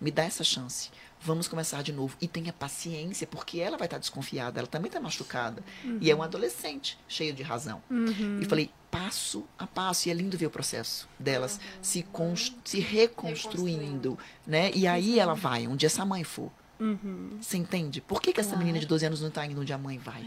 [0.00, 0.90] Me dá essa chance.
[1.20, 2.16] Vamos começar de novo.
[2.20, 5.62] E tenha paciência, porque ela vai estar desconfiada, ela também está machucada.
[6.00, 7.82] E é um adolescente, cheio de razão.
[8.40, 10.08] E falei, passo a passo.
[10.08, 14.18] E é lindo ver o processo delas se, cons- se reconstruindo.
[14.46, 14.70] Né?
[14.74, 16.50] E aí ela vai, onde essa mãe for.
[17.40, 18.00] Você entende?
[18.00, 20.22] Por que, que essa menina de 12 anos não está indo onde a mãe vai?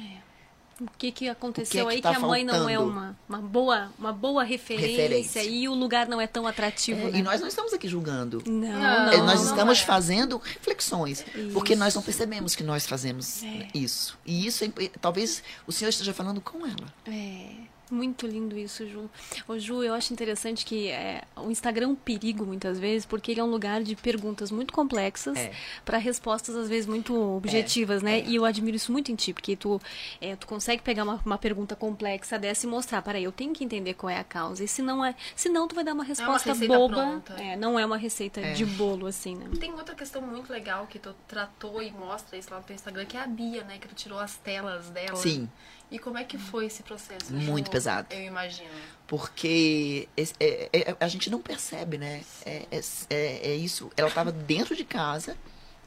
[0.81, 2.89] O que, que aconteceu que aí tá que a mãe não é faltando?
[2.91, 5.43] uma, uma, boa, uma boa referência, Referência.
[5.43, 7.01] e o lugar não é tão atrativo.
[7.07, 7.19] É, né?
[7.19, 8.41] E nós não estamos aqui julgando.
[8.47, 9.25] Não, Não, É, não.
[9.25, 9.83] nós não estamos é.
[9.85, 11.79] fazendo reflexões, porque Isso.
[11.79, 13.67] nós não percebemos que nós fazemos É.
[13.73, 14.17] isso.
[14.25, 14.69] E isso, é
[15.01, 16.93] talvez o Senhor esteja falando com ela.
[17.07, 17.49] É,
[17.89, 19.09] muito lindo isso, Ju.
[19.47, 23.31] Ô, Ju, eu acho interessante que é, o Instagram é um perigo muitas vezes, porque
[23.31, 25.51] ele é um lugar de perguntas muito complexas É.
[25.83, 28.21] para respostas às vezes muito objetivas, né?
[28.21, 29.81] E eu admiro isso muito em ti, porque tu,
[30.21, 33.63] é, tu consegue pegar uma, uma pergunta complexa dessa e mostrar, peraí, eu tenho que
[33.63, 34.63] entender qual é a causa.
[34.63, 37.21] E se não é, se não tu vai dar uma resposta receita boba.
[37.37, 38.53] É, não é uma receita É.
[38.53, 39.45] de bolo assim, né?
[39.59, 43.05] Tem outra questão muito legal que tu tratou e mostra isso lá no teu Instagram,
[43.05, 43.77] que é a Bia, né?
[43.79, 45.15] Que tu tirou as telas dela.
[45.15, 45.49] Sim.
[45.91, 47.33] E como é que foi esse processo?
[47.33, 47.71] Muito Ju?
[47.71, 48.07] pesado.
[48.13, 48.69] Eu imagino.
[49.07, 52.21] Porque esse- é- é- a gente não percebe, né?
[52.45, 53.89] É, é- é- é isso.
[53.97, 55.35] Ela estava dentro de casa,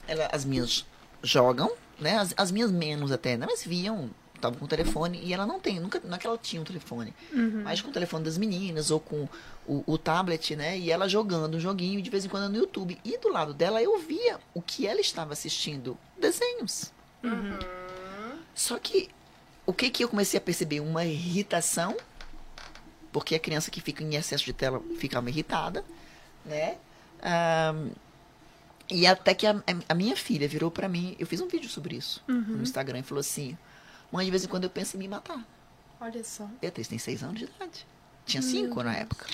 [0.08, 0.84] ela, as minhas
[1.22, 2.18] jogam, né?
[2.18, 3.46] As, as minhas menos até, né?
[3.48, 6.36] Mas viam, estavam com o telefone e ela não tem, nunca, não é que ela
[6.36, 7.14] tinha um telefone,
[7.62, 9.28] mas com o telefone das meninas ou com
[9.68, 10.76] o, o tablet, né?
[10.76, 12.98] E ela jogando um joguinho de vez em quando no YouTube.
[13.04, 16.92] E do lado dela eu via o que ela estava assistindo, desenhos.
[18.52, 19.08] Só que
[19.66, 20.80] o que que eu comecei a perceber?
[20.80, 21.96] Uma irritação,
[23.12, 25.84] porque a criança que fica em excesso de tela fica irritada,
[26.44, 26.76] né?
[27.22, 27.90] Ahn,
[28.90, 31.96] e até que a, a minha filha virou pra mim, eu fiz um vídeo sobre
[31.96, 33.56] isso no Instagram e falou assim:
[34.10, 35.42] Mãe, de vez em quando eu penso em me matar.
[36.00, 36.48] Olha só.
[36.60, 37.86] Beatriz tem seis anos de idade.
[38.26, 39.26] Tinha cinco na época.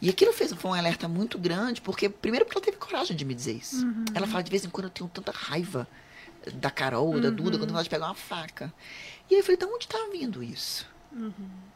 [0.00, 3.24] E aquilo fez foi um alerta muito grande, porque, primeiro, porque ela teve coragem de
[3.24, 3.84] me dizer isso.
[4.14, 5.86] Ela fala, de vez em quando eu tenho tanta raiva
[6.54, 8.72] da Carol, da Duda, quando ela de pegar uma faca.
[9.28, 10.86] E aí eu falei, de onde tá vindo isso?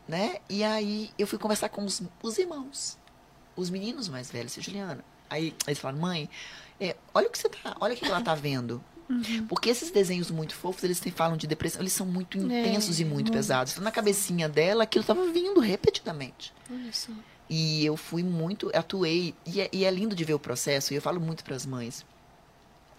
[0.08, 0.36] Né?
[0.48, 2.98] E aí eu fui conversar com os, os irmãos,
[3.56, 5.04] os meninos mais velhos, Juliana.
[5.28, 6.28] Aí eles falaram, mãe,
[6.80, 8.82] é, olha o que você tá, olha o que ela tá vendo.
[9.48, 13.30] Porque esses desenhos muito fofos, eles falam de depressão, eles são muito intensos e muito,
[13.30, 13.72] pesados.
[13.72, 16.52] Então, na cabecinha dela, aquilo estava vindo repetidamente.
[16.70, 17.12] Olha só.
[17.48, 20.96] E eu fui muito, atuei, e é, e é lindo de ver o processo, e
[20.96, 22.04] eu falo muito para as mães.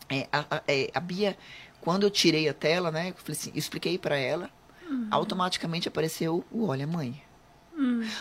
[0.10, 1.38] É, a, é, a Bia,
[1.82, 4.49] quando eu tirei a tela, né, eu, falei assim, expliquei para ela,
[5.10, 7.22] automaticamente apareceu o Olha Mãe.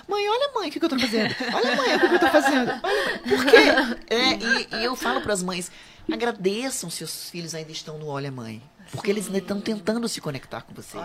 [0.09, 1.32] Mãe, olha mãe, o que, que eu tô fazendo?
[1.55, 2.72] Olha mãe, o que, que eu tô fazendo?
[2.82, 3.18] Olha.
[3.20, 4.11] Por quê?
[4.11, 5.70] É, e, e eu falo para as mães,
[6.12, 8.61] agradeçam se os filhos ainda estão no Olha Mãe.
[8.91, 10.99] Porque eles ainda estão tentando se conectar com você.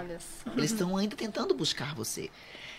[0.58, 2.32] Eles estão ainda tentando buscar você.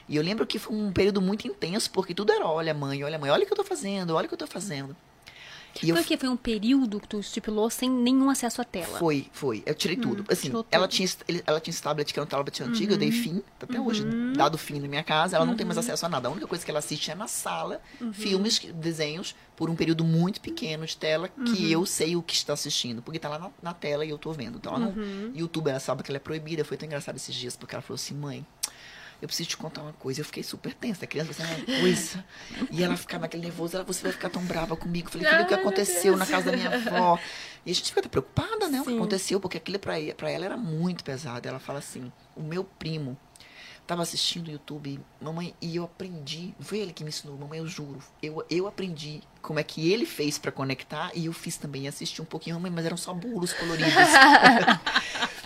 [0.09, 3.19] E eu lembro que foi um período muito intenso, porque tudo era olha mãe, olha
[3.19, 4.97] mãe, olha o que eu tô fazendo, olha o que eu tô fazendo.
[5.83, 6.17] E Foi o quê?
[6.17, 8.99] Foi um período que tu estipulou sem nenhum acesso à tela?
[8.99, 9.63] Foi, foi.
[9.65, 10.25] Eu tirei tudo.
[10.29, 10.97] Assim, ela tudo.
[10.97, 11.09] tinha,
[11.47, 14.05] ela tinha esse tablet que era um tablet antigo, eu dei fim, até hoje,
[14.37, 16.29] dado fim na minha casa, ela não tem mais acesso a nada.
[16.29, 17.81] A única coisa que ela assiste é na sala,
[18.13, 22.35] filmes, que- desenhos, por um período muito pequeno de tela, que eu sei o que
[22.35, 24.57] está assistindo, porque tá lá na, na tela e eu tô vendo.
[24.59, 24.95] Então, ela não,
[25.35, 26.65] YouTube, ela sabe que ela é proibida.
[26.65, 28.45] Foi tão engraçado esses dias, porque ela falou assim, mãe,
[29.21, 30.21] eu preciso te contar uma coisa.
[30.21, 31.05] Eu fiquei super tensa.
[31.05, 32.25] A criança vai ser uma coisa.
[32.71, 33.77] E ela ficava naquele nervoso.
[33.77, 35.09] Ela, você vai ficar tão brava comigo.
[35.09, 37.19] Eu falei, filho, o que aconteceu na casa da minha avó?
[37.65, 38.81] E a gente fica até preocupada, né?
[38.81, 38.97] O que Sim.
[38.97, 41.47] aconteceu, porque aquilo pra, pra ela era muito pesado.
[41.47, 43.19] Ela fala assim, o meu primo
[43.87, 46.55] tava assistindo o YouTube, mamãe, e eu aprendi.
[46.59, 47.99] Não foi ele que me ensinou, mamãe, eu juro.
[48.23, 51.89] Eu, eu aprendi como é que ele fez pra conectar e eu fiz também.
[51.89, 53.93] Assisti um pouquinho, mamãe, mas eram só bolos coloridos.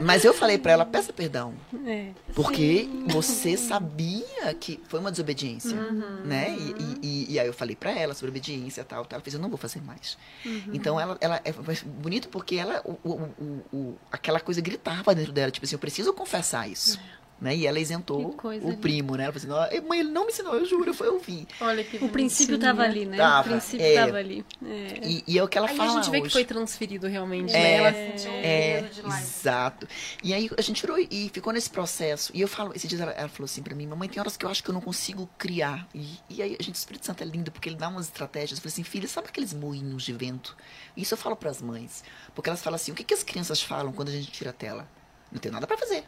[0.00, 1.54] mas eu falei pra ela, peça perdão.
[1.86, 2.10] É.
[2.34, 6.24] Porque você sabia que foi uma desobediência, Uhum.
[6.24, 6.50] né?
[6.58, 9.16] E, e- e- e aí eu falei pra ela sobre obediência e tal, tal.
[9.16, 10.16] Ela fez, eu não vou fazer mais.
[10.44, 10.62] Uhum.
[10.72, 11.52] Então ela, ela é
[11.84, 16.12] bonito porque ela, o, o- o- aquela coisa gritava dentro dela, tipo assim, eu preciso
[16.12, 16.98] confessar isso.
[17.40, 17.56] Né?
[17.56, 18.76] E ela isentou o linda.
[18.76, 19.24] primo, né?
[19.24, 21.46] Ela falou assim, "Não, mãe, ele não me ensinou, eu juro, foi eu vi.
[21.60, 22.58] Olha que O princípio bonitinho.
[22.76, 23.16] tava ali, né?
[23.18, 23.94] Tava, o princípio é.
[24.06, 24.46] tava ali.
[24.64, 25.00] É.
[25.02, 26.26] E, e é o que ela Aí fala a gente vê hoje.
[26.28, 27.74] que foi transferido realmente, É, né?
[27.74, 29.20] Ela sentiu o É, peso de lá.
[29.20, 29.88] exato.
[30.22, 32.30] E aí a gente tirou e ficou nesse processo.
[32.34, 34.46] E eu falo, esses dias ela, ela falou assim pra mim, mamãe, tem horas que
[34.46, 35.86] eu acho que eu não consigo criar.
[35.94, 38.58] E, e aí, a gente, o Espírito Santo é lindo, porque ele dá umas estratégias.
[38.58, 40.56] Eu falei assim, filha, sabe aqueles moinhos de vento?
[40.96, 42.04] Isso eu falo pras mães.
[42.34, 44.52] Porque elas falam assim, o que, que as crianças falam quando a gente tira a
[44.52, 44.88] tela?
[45.32, 46.04] Não tem nada pra fazer.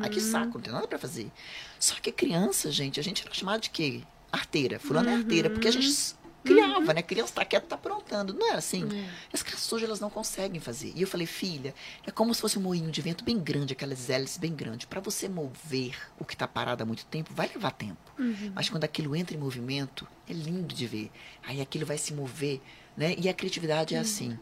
[0.00, 1.30] Ai, que saco, não tem nada pra fazer.
[1.78, 4.02] Só que criança, gente, a gente era chamado de quê?
[4.30, 4.78] Arteira.
[4.78, 6.14] Fulano é arteira, porque a gente
[6.44, 7.00] criava, né?
[7.00, 8.34] Criança tá quieta, tá aprontando.
[8.34, 8.86] Não era assim?
[9.32, 10.92] As crianças hoje, elas não conseguem fazer.
[10.94, 11.74] E eu falei, filha,
[12.06, 14.86] é como se fosse um moinho de vento bem grande, aquelas hélices bem grandes.
[14.86, 18.12] Pra você mover o que tá parado há muito tempo, vai levar tempo.
[18.54, 21.10] Mas quando aquilo entra em movimento, é lindo de ver.
[21.42, 22.60] Aí aquilo vai se mover,
[22.96, 23.14] né?
[23.18, 24.38] E a criatividade é assim.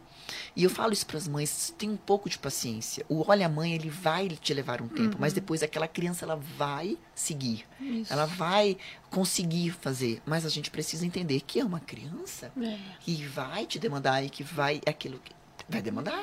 [0.54, 3.04] E eu falo isso para as mães, tem um pouco de paciência.
[3.08, 6.96] O olha mãe, ele vai te levar um tempo, mas depois aquela criança ela vai
[7.14, 7.64] seguir.
[8.08, 8.76] Ela vai
[9.10, 12.78] conseguir fazer, mas a gente precisa entender que é uma criança É.
[13.00, 15.32] que vai te demandar e que vai aquilo que
[15.72, 16.22] vai demandar.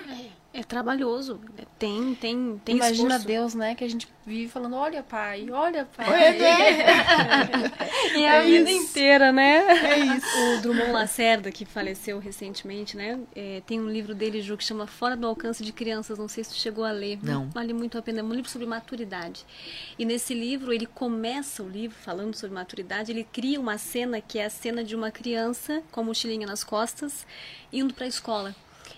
[0.51, 1.39] É trabalhoso.
[1.59, 3.27] É, Tem, tem, tem Imagina esforço.
[3.27, 3.75] Deus, né?
[3.75, 6.37] Que a gente vive falando, olha pai, olha pai.
[8.15, 8.83] E a É vida isso.
[8.83, 9.57] inteira, né?
[9.67, 10.27] É isso.
[10.57, 13.19] O Drummond Lacerda, que faleceu recentemente, né?
[13.35, 16.17] é, tem um livro dele, Ju, que chama Fora do Alcance de Crianças.
[16.17, 17.19] Não sei se tu chegou a ler.
[17.21, 17.47] Não.
[17.49, 18.19] Vale muito a pena.
[18.21, 19.45] É um livro sobre maturidade.
[19.99, 23.11] E nesse livro, ele começa o livro falando sobre maturidade.
[23.11, 26.63] Ele cria uma cena que é a cena de uma criança com a mochilinha nas
[26.63, 27.25] costas,
[27.71, 28.55] indo para a escola.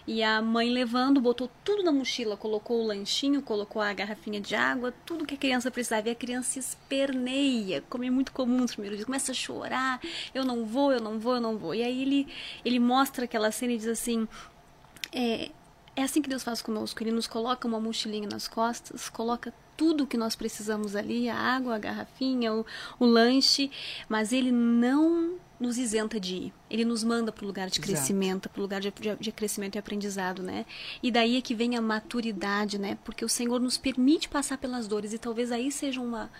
[0.07, 4.55] E a mãe levando, botou tudo na mochila, colocou o lanchinho, colocou a garrafinha de
[4.55, 6.09] água, tudo que a criança precisava.
[6.09, 10.01] E a criança esperneia, como é muito comum nos primeiros dias, começa a chorar,
[10.33, 11.75] eu não vou, eu não vou, eu não vou.
[11.75, 12.27] E aí ele,
[12.65, 14.27] ele mostra aquela cena e diz assim,
[15.13, 15.51] é,
[15.95, 17.01] é assim que Deus faz conosco.
[17.03, 21.75] Ele nos coloca uma mochilinha nas costas, coloca tudo que nós precisamos ali, a água,
[21.75, 22.65] a garrafinha, o,
[22.99, 23.71] o lanche,
[24.07, 26.53] mas ele não nos isenta de ir.
[26.70, 27.88] Ele nos manda para o lugar de Exato.
[27.93, 30.66] crescimento, para o lugar de, de- de crescimento e aprendizado, né?
[31.03, 32.97] E daí é que vem a maturidade, né?
[33.03, 36.32] Porque o Senhor nos permite passar pelas dores e talvez aí seja uma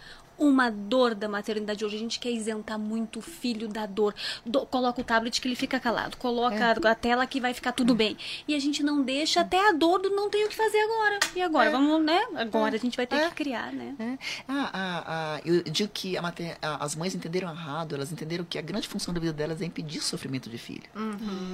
[0.42, 1.96] uma dor da maternidade hoje.
[1.96, 4.14] A gente quer isentar muito o filho da dor.
[4.46, 6.18] Do- coloca o tablet que ele fica calado.
[6.18, 6.88] Coloca É.
[6.88, 8.18] a tela que vai ficar tudo bem.
[8.48, 11.20] E a gente não deixa até a dor do não tem o que fazer agora.
[11.36, 11.70] E agora?
[11.70, 11.72] É.
[11.72, 12.20] Vamos, né?
[12.36, 13.30] Agora a gente vai ter É.
[13.30, 13.96] que criar, né?
[14.00, 14.18] É.
[14.48, 15.04] Ah, ah,
[15.38, 18.88] ah, eu digo que a mater- as mães entenderam errado, elas entenderam que a grande
[18.88, 20.84] função da vida delas é impedir o sofrimento de filho.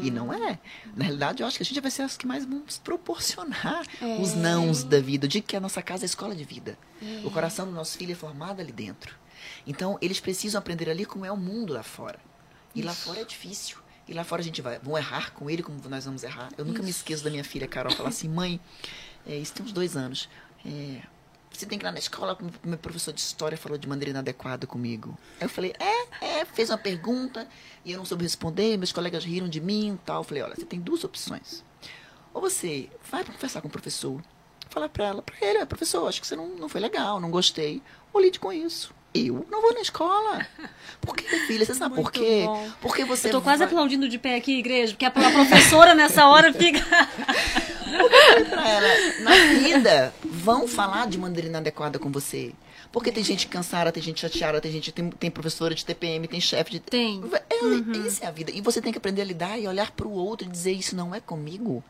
[0.01, 0.57] E não é.
[0.95, 3.83] Na realidade, eu acho que a gente vai ser as que mais vamos proporcionar
[4.21, 5.25] os nãos da vida.
[5.25, 6.77] Eu digo que a nossa casa é a escola de vida.
[7.23, 9.15] O coração do nosso filho é formado ali dentro.
[9.65, 12.19] Então, eles precisam aprender ali como é o mundo lá fora.
[12.75, 13.77] E lá fora é difícil.
[14.07, 16.49] E lá fora a gente vai, vão errar com ele como nós vamos errar.
[16.57, 18.59] Eu nunca me esqueço da minha filha Carol falar assim, mãe,
[19.25, 20.29] é, isso tem uns dois anos.
[20.65, 21.01] É,
[21.51, 24.65] você tem que ir lá na escola, meu professor de história falou de maneira inadequada
[24.67, 25.17] comigo.
[25.39, 27.47] Aí eu falei, é, é, fez uma pergunta
[27.83, 30.21] e eu não soube responder, meus colegas riram de mim e tal.
[30.21, 31.63] Eu falei, olha, você tem duas opções.
[32.33, 34.21] Ou você vai conversar com o professor,
[34.69, 37.31] fala pra ela, pra ele, "Ah, professor, acho que você não, não foi legal, não
[37.31, 37.81] gostei.
[38.13, 38.95] Ou lide com isso.
[39.13, 40.45] Eu não vou na escola.
[41.01, 41.65] Por quê, filha?
[41.65, 42.43] Você sabe por quê?
[42.45, 42.69] bom.
[42.81, 43.67] Porque você Eu tô quase vai...
[43.67, 46.79] aplaudindo de pé aqui, igreja, porque a professora nessa hora fica.
[48.49, 52.53] pra ela, na vida, vão falar de maneira inadequada com você.
[52.91, 56.39] Porque tem gente cansada, tem gente chateada, tem gente tem, tem professora de TPM, tem
[56.39, 57.21] chefe de Tem.
[57.49, 58.51] É, Isso é a vida.
[58.51, 61.13] E você tem que aprender a lidar e olhar pro outro e dizer isso não
[61.13, 61.83] é comigo.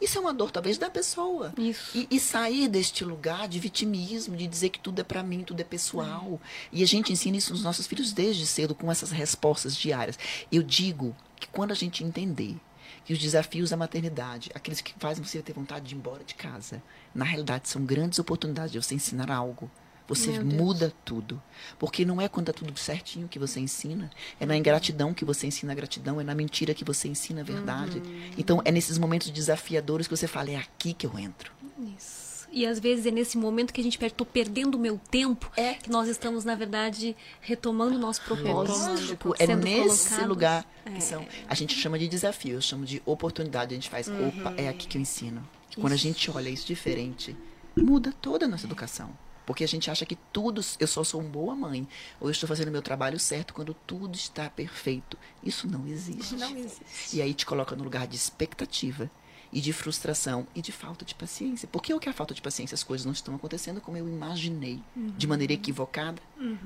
[0.00, 1.52] Isso é uma dor, talvez, da pessoa.
[1.94, 5.60] E, e sair deste lugar de vitimismo, de dizer que tudo é para mim, tudo
[5.60, 6.40] é pessoal.
[6.72, 10.18] E a gente ensina isso nos nossos filhos desde cedo, com essas respostas diárias.
[10.50, 12.56] Eu digo que quando a gente entender
[13.04, 16.34] que os desafios da maternidade, aqueles que fazem você ter vontade de ir embora de
[16.34, 16.82] casa,
[17.14, 19.70] na realidade são grandes oportunidades de você ensinar algo.
[20.08, 21.42] Você muda tudo.
[21.78, 24.10] Porque não é quando tá tudo certinho que você ensina.
[24.38, 26.20] É na ingratidão que você ensina a gratidão.
[26.20, 28.00] É na mentira que você ensina a verdade.
[28.38, 31.50] Então, é nesses momentos desafiadores que você fala, é aqui que eu entro.
[31.96, 32.26] Isso.
[32.52, 35.50] E às vezes é nesse momento que a gente perde, tô perdendo o meu tempo,
[35.56, 35.74] É.
[35.74, 39.34] que nós estamos, na verdade, retomando o nosso propósito.
[39.38, 40.28] É nesse colocados.
[40.28, 41.00] lugar que É.
[41.00, 41.26] são.
[41.48, 43.74] A gente chama de desafio, eu chamo de oportunidade.
[43.74, 45.46] A gente faz, opa, é aqui que eu ensino.
[45.76, 47.36] E quando a gente olha isso diferente,
[47.76, 49.10] muda toda a nossa educação.
[49.46, 51.88] Porque a gente acha que tudo, eu só sou uma boa mãe,
[52.20, 55.16] ou eu estou fazendo o meu trabalho certo quando tudo está perfeito.
[55.42, 56.34] Isso não existe.
[56.34, 57.16] Não existe.
[57.16, 59.08] E aí te coloca no lugar de expectativa
[59.52, 61.68] e de frustração e de falta de paciência.
[61.70, 62.74] Porque o que é a falta de paciência?
[62.74, 66.20] As coisas não estão acontecendo como eu imaginei, de maneira equivocada,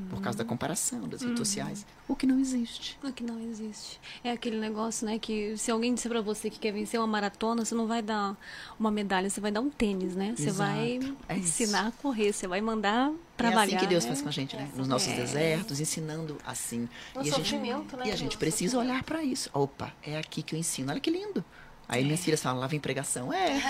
[0.08, 2.98] por causa da comparação das redes sociais, o que não existe.
[3.02, 4.00] O que não existe.
[4.24, 7.64] É aquele negócio, né, que se alguém disser pra você que quer vencer uma maratona,
[7.64, 8.36] você não vai dar
[8.78, 10.34] uma medalha, você vai dar um tênis, né?
[10.36, 10.70] Você Exato.
[10.72, 13.72] vai É ensinar a correr, você vai mandar trabalhar.
[13.72, 14.10] é assim que Deus né?
[14.10, 14.68] faz com a gente, né?
[14.74, 16.88] Nos nossos desertos, ensinando assim.
[17.14, 17.84] No e a gente, né?
[18.06, 19.48] e a gente precisa olhar para isso.
[19.52, 20.90] Opa, é aqui que eu ensino.
[20.90, 21.44] Olha que lindo.
[21.92, 23.32] Aí minhas filhas falam, lá vem pregação.
[23.32, 23.50] É,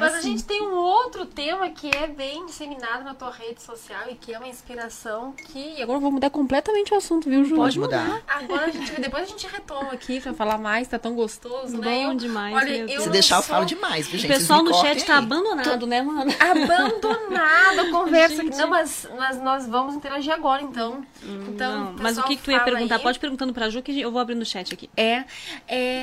[0.00, 4.04] Mas a gente tem um outro tema que é bem disseminado na tua rede social
[4.10, 5.74] e que é uma inspiração que.
[5.76, 7.56] E agora eu vou mudar completamente o assunto, viu, Ju?
[7.56, 8.22] pode mudar.
[8.26, 12.06] Agora a gente, depois a gente retoma aqui pra falar mais, tá tão gostoso, né?
[12.06, 13.02] Bom demais, Olha, meu eu Deus.
[13.02, 14.28] Se deixar, eu falo demais, viu, O gente?
[14.30, 15.18] Vocês pessoal no chat tá aí.
[15.18, 16.32] abandonado, né, mano?
[16.40, 18.56] Abandonado a conversa aqui.
[18.56, 21.04] Não, mas, mas nós vamos interagir agora, então.
[21.48, 22.96] então Não, mas o que, que tu ia perguntar?
[22.96, 23.02] aí.
[23.02, 24.88] Pode perguntando pra Ju que eu vou abrir no chat aqui.
[24.96, 25.24] É,
[25.66, 25.97] é.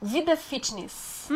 [0.00, 1.28] Vida fitness.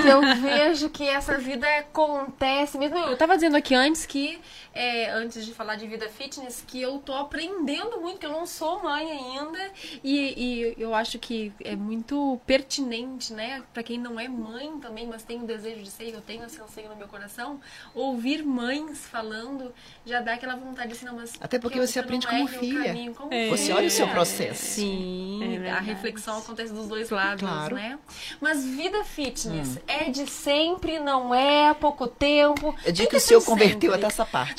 [0.00, 2.96] Que eu vejo que essa vida acontece mesmo.
[2.98, 4.40] Eu tava dizendo aqui antes que,
[4.78, 8.46] é, antes de falar de vida fitness, que eu tô aprendendo muito, que eu não
[8.46, 9.58] sou mãe ainda.
[10.04, 13.62] E, e eu acho que é muito pertinente, né?
[13.74, 16.60] Pra quem não é mãe também, mas tem o desejo de ser, eu tenho esse
[16.60, 17.60] anseio no meu coração,
[17.94, 19.74] ouvir mães falando
[20.06, 21.32] já dá aquela vontade assim, não, mas.
[21.40, 22.84] Até porque você aprende como o filha.
[22.84, 23.48] caminho como É.
[23.48, 24.62] Você olha o seu processo.
[24.64, 27.74] Sim, é a reflexão acontece dos dois lados, Claro.
[27.74, 27.98] né?
[28.40, 29.80] Mas vida fitness Hum.
[29.88, 32.74] é de sempre, não é há pouco tempo.
[32.84, 33.96] Eu digo que o senhor converteu sempre.
[33.96, 34.54] até essa parte.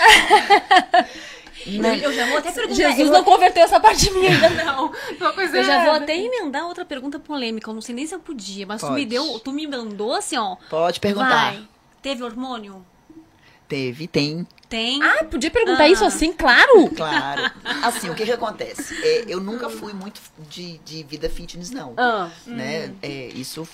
[1.66, 2.76] Eu, eu já vou até perguntar.
[2.76, 4.92] Jesus eu, não converteu essa parte minha ainda, não.
[5.20, 7.70] Uma coisa eu já vou até emendar outra pergunta polêmica.
[7.70, 8.96] Eu não sei nem se eu podia, mas tu Pode.
[9.00, 10.56] me deu, tu me mandou assim, ó.
[10.70, 11.52] Pode perguntar.
[11.54, 11.68] Vai.
[12.02, 12.84] Teve hormônio?
[13.68, 15.04] Teve, tem, Tem.
[15.04, 15.90] Ah, podia perguntar Ah.
[15.90, 16.90] isso assim, claro.
[16.96, 17.52] claro.
[17.84, 18.96] Assim, o que que acontece?
[19.04, 21.94] É, eu nunca fui muito de, de vida fitness, não.
[21.98, 22.92] Ah, Né?
[23.04, 23.68] É, isso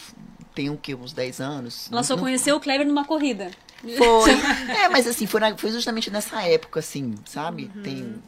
[0.53, 0.93] tem o quê?
[0.95, 1.87] Uns 10 anos.
[1.91, 3.51] Ela só Não- conheceu o Kleber numa corrida.
[3.81, 4.31] Foi.
[4.75, 7.71] É, mas assim, foi, na- foi justamente nessa época, assim, sabe?
[7.75, 7.81] Uhum.
[7.83, 8.23] Tem.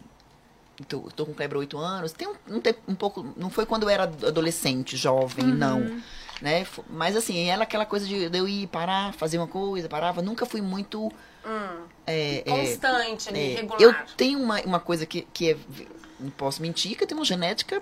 [0.88, 2.12] Tô, tô com há 8 anos.
[2.12, 3.26] Tem um, um, um pouco.
[3.36, 5.56] Não foi quando eu era adolescente, jovem, Uhum.
[5.56, 6.02] não.
[6.40, 6.68] Né?
[6.90, 10.22] Mas assim, ela aquela coisa de, de eu ir parar, fazer uma coisa, parava.
[10.22, 11.12] Nunca fui muito.
[12.06, 13.82] é, é, constante, é, regular.
[13.82, 15.58] eu tenho uma, uma coisa que, que é.
[16.20, 17.82] Não posso mentir, que eu tenho uma genética.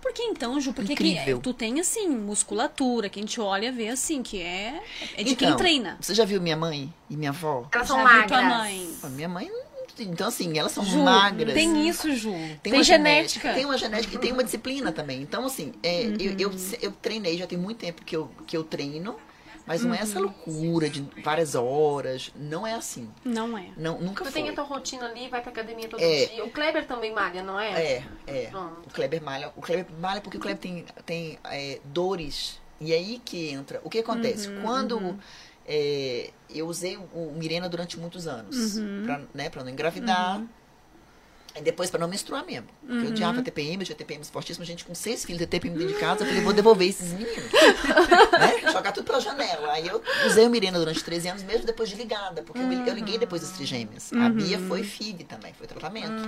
[0.00, 0.72] Por que então, Ju?
[0.72, 4.80] Porque que, tu tem, assim, musculatura, que a gente olha vê assim, que é,
[5.16, 5.98] é de quem Então, treina.
[6.00, 7.68] Você já viu minha mãe e minha avó?
[7.72, 8.26] Elas são Já magras.
[8.28, 8.90] tua mãe.
[9.10, 9.50] Minha mãe.
[9.98, 11.52] Então, assim, elas são Ju, magras.
[11.52, 12.32] Tem isso, Ju.
[12.62, 13.52] Tem, uma genética.
[13.52, 15.20] Tem uma genética e tem uma disciplina também.
[15.20, 16.16] Então, assim, é, Uhum.
[16.18, 19.14] eu, eu, eu treinei, já tem muito tempo que eu, que eu treino,
[19.70, 20.24] mas não é essa Uhum.
[20.24, 22.32] loucura de várias horas.
[22.34, 23.08] Não é assim.
[23.24, 23.68] Não é.
[23.76, 24.42] Não, nunca Tu foi.
[24.42, 26.26] tem a tua rotina ali, vai pra academia todo É.
[26.26, 26.44] dia.
[26.44, 27.70] O Kleber também malha, não é?
[27.80, 28.46] É, é.
[28.50, 28.88] Pronto.
[28.88, 29.52] O Kleber malha.
[29.56, 32.60] O Kleber malha porque o Kleber tem, tem é, dores.
[32.80, 33.80] E aí que entra.
[33.84, 34.48] O que acontece?
[34.48, 35.18] Uhum, Quando
[35.68, 39.02] é, eu usei o, Mirena durante muitos anos, Uhum.
[39.04, 40.42] pra, né, pra não engravidar.
[41.60, 42.66] E depois pra não menstruar mesmo.
[42.80, 43.04] Porque Uhum.
[43.04, 46.00] eu odiava TPM, eu tinha TPM esportíssimo, gente com seis filhos de TPM dentro de
[46.00, 47.52] casa, eu falei, vou devolver esses meninos.
[48.64, 48.72] né?
[48.72, 49.72] Jogar tudo pela janela.
[49.72, 52.94] Aí eu usei o Mirena durante 13 anos, mesmo depois de ligada, porque eu, eu
[52.94, 54.10] liguei depois das trigêmeas.
[54.14, 56.22] A Bia foi FIV também, foi tratamento.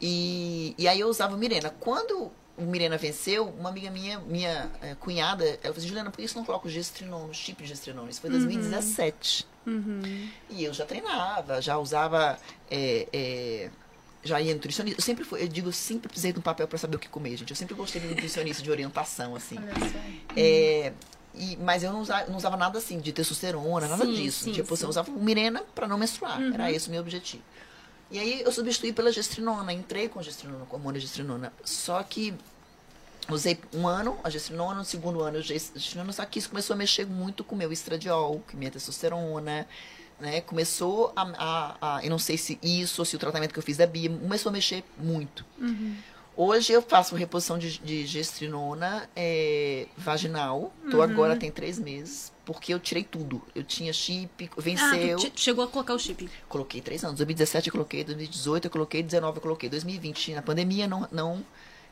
[0.00, 1.70] E, e aí eu usava o Mirena.
[1.80, 6.16] Quando o Mirena venceu, uma amiga minha, minha eh, cunhada, ela falou assim, Juliana, por
[6.18, 8.10] que isso não coloca o gestrinone, o chip de gestrinone?
[8.10, 9.46] Isso foi em 2017.
[10.50, 12.38] E eu já treinava, já usava...
[12.70, 13.70] eh, eh,
[14.26, 15.00] já ia nutricionista.
[15.00, 17.08] Eu sempre fui, eu digo, eu sempre precisei de um papel para saber o que
[17.08, 17.50] comer, gente.
[17.50, 19.56] Eu sempre gostei de nutricionista, de orientação, assim.
[20.36, 20.92] É,
[21.34, 24.44] e, mas eu não usava, não usava nada assim, de testosterona, nada Sim, disso.
[24.44, 24.84] sim, tipo, sim.
[24.84, 26.40] eu usava o Mirena para não menstruar.
[26.52, 27.42] Era esse o meu objetivo.
[28.10, 31.52] E aí eu substituí pela gestrinona, entrei com gestrinona, com hormônio gestrinona.
[31.64, 32.34] Só que
[33.28, 36.76] Usei um ano a gestrinona, no segundo ano a gestrinona, só que isso começou a
[36.76, 39.66] mexer muito com o meu estradiol, com minha testosterona,
[40.20, 40.40] né?
[40.40, 43.62] Começou a, a, a, Eu não sei se isso ou se o tratamento que eu
[43.62, 45.44] fiz da Bia começou a mexer muito.
[45.60, 45.96] Uhum.
[46.38, 50.70] Hoje eu faço reposição de, de gestrinona é, vaginal.
[50.90, 51.02] Tô Uhum.
[51.02, 52.30] agora tem três meses.
[52.44, 53.42] Porque eu tirei tudo.
[53.54, 55.18] Eu tinha chip, Ah, venceu.
[55.18, 56.28] che- chegou a colocar o chip.
[56.48, 57.16] Coloquei três anos.
[57.16, 61.44] 2017 eu coloquei, 2018 eu coloquei, 2019 eu coloquei, 2020 na pandemia não, não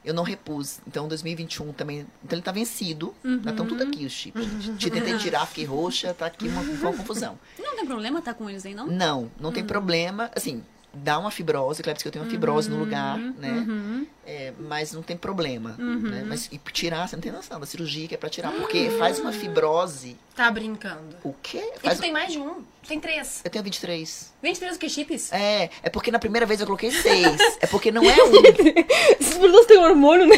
[0.05, 0.81] eu não repus.
[0.87, 2.07] Então 2021 também.
[2.23, 3.15] Então ele tá vencido.
[3.43, 4.43] Já estão tudo aqui os chips.
[4.79, 7.39] Te tentei tirar, fiquei roxa, tá aqui uma, uma confusão.
[7.59, 8.87] Não tem problema tá com eles aí, não?
[8.87, 10.31] Não, não tem problema.
[10.35, 10.63] Assim,
[10.95, 13.51] dá uma fibrose, claro que eu tenho uma fibrose no lugar, né?
[13.51, 14.07] Uhum.
[14.27, 15.75] É, mas não tem problema.
[15.79, 16.25] Né?
[16.27, 18.53] Mas e tirar, você não tem noção da cirurgia que é pra tirar.
[18.53, 20.17] Porque faz uma fibrose.
[20.35, 21.17] Tá brincando.
[21.23, 21.63] O quê?
[21.77, 21.99] E Faz...
[21.99, 22.65] tu tem mais de um?
[22.87, 23.41] Tem três.
[23.45, 24.33] Eu tenho 23.
[24.43, 25.33] 23 o que chips?
[25.33, 27.41] É, é porque na primeira vez eu coloquei seis.
[27.61, 28.33] É porque não é um.
[29.21, 30.37] Esses produtos têm hormônio, né?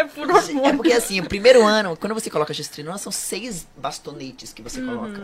[0.00, 0.28] É por
[0.64, 4.80] É porque assim, o primeiro ano, quando você coloca gestrinona, são seis bastonetes que você
[4.80, 5.22] coloca.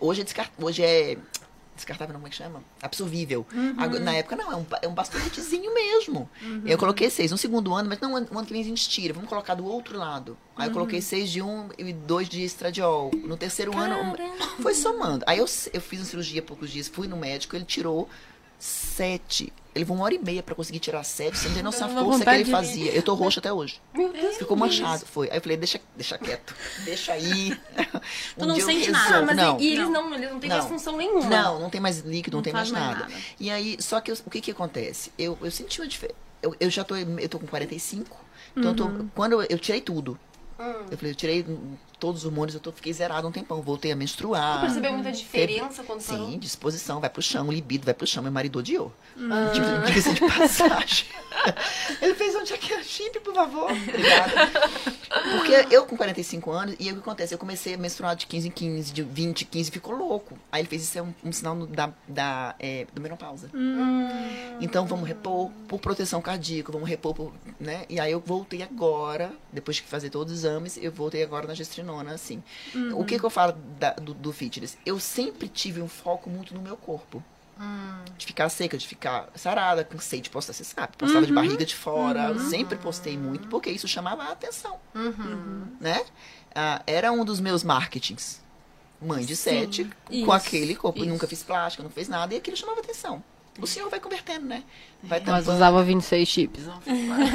[0.00, 0.50] Hoje é, descar...
[0.58, 1.16] Hoje é
[1.74, 2.62] descartável, não, como é que chama?
[2.82, 3.46] Absorvível.
[3.76, 6.28] Agora, na época, não, é um, é um bastonetezinho mesmo.
[6.64, 7.30] Eu coloquei seis.
[7.30, 9.12] No segundo ano, mas não, ano ano que vem a gente tira.
[9.12, 10.36] Vamos colocar do outro lado.
[10.56, 13.10] Aí eu coloquei seis de um e dois de estradiol.
[13.24, 14.16] No terceiro ano,
[14.60, 15.24] foi somando.
[15.26, 18.08] Aí eu, eu fiz uma cirurgia há poucos dias, fui no médico, ele tirou
[18.58, 19.52] sete.
[19.74, 21.36] Ele levou uma hora e meia pra conseguir tirar sete.
[21.36, 22.92] Você não tem noção da força que ele fazia.
[22.92, 23.80] Eu tô roxa até hoje.
[23.92, 24.36] Meu Deus.
[24.36, 25.28] Ficou manchado, foi.
[25.30, 27.58] Aí eu falei, deixa, deixa quieto, deixa aí.
[28.38, 29.58] Tu não sente nada, mas não.
[29.60, 30.14] e eles Não.
[30.14, 30.56] eles não têm Não.
[30.58, 31.28] mais função nenhuma.
[31.28, 33.00] Não, não tem mais líquido, não, Não tem mais nada.
[33.00, 33.12] nada.
[33.40, 35.10] E aí, só que eu- o que que acontece?
[35.18, 36.18] Eu, eu senti uma diferença.
[36.40, 38.16] Eu, eu já tô, eu tô com 45,
[38.56, 39.08] então eu tô- Uhum.
[39.14, 40.16] quando eu, eu tirei tudo.
[40.58, 40.86] Hum.
[40.90, 43.90] Eu falei, eu tirei hum, todos os hormônios, eu tô, fiquei zerado um tempão, voltei
[43.92, 44.58] a menstruar.
[44.58, 46.38] Tu percebeu muita diferença quando Sim, parou?
[46.38, 48.22] disposição, vai pro chão, libido, vai pro chão.
[48.22, 48.92] Meu marido odiou.
[49.18, 49.50] Ah.
[49.54, 51.06] Diga- Diga-se de passagem.
[52.00, 53.70] Ele fez um jaqueta chip, por favor.
[53.70, 54.50] Obrigada.
[55.36, 57.34] Porque eu com 45 anos, e o que acontece?
[57.34, 60.38] Eu comecei a menstruar de 15 em 15, de 20 em 15, ficou louco.
[60.50, 63.50] Aí ele fez isso, é um, um sinal da, da, é, do menopausa.
[64.60, 67.84] Então vamos repor por proteção cardíaca, vamos repor por, né?
[67.88, 71.54] E aí eu voltei agora, depois de fazer todos os exames, eu voltei agora na
[71.54, 72.42] gestrinona, assim.
[72.94, 74.76] O que que eu falo da- do, do fitness?
[74.84, 77.22] Eu sempre tive um foco muito no meu corpo.
[78.18, 80.96] De ficar seca, de ficar sarada, cansei de postar, você sabe.
[80.96, 84.78] Postava de barriga de fora, eu sempre postei muito, porque isso chamava a atenção,
[85.80, 86.04] né?
[86.54, 88.42] Ah, era um dos meus marketings.
[89.00, 91.08] Mãe de sete, isso, com aquele corpo, isso.
[91.08, 93.22] nunca fiz plástica, não fez nada, e aquilo chamava atenção.
[93.58, 94.62] O senhor vai convertendo, né?
[95.02, 95.54] Vai Mas tampando.
[95.54, 96.64] usava 26 chips.
[96.66, 96.80] Não,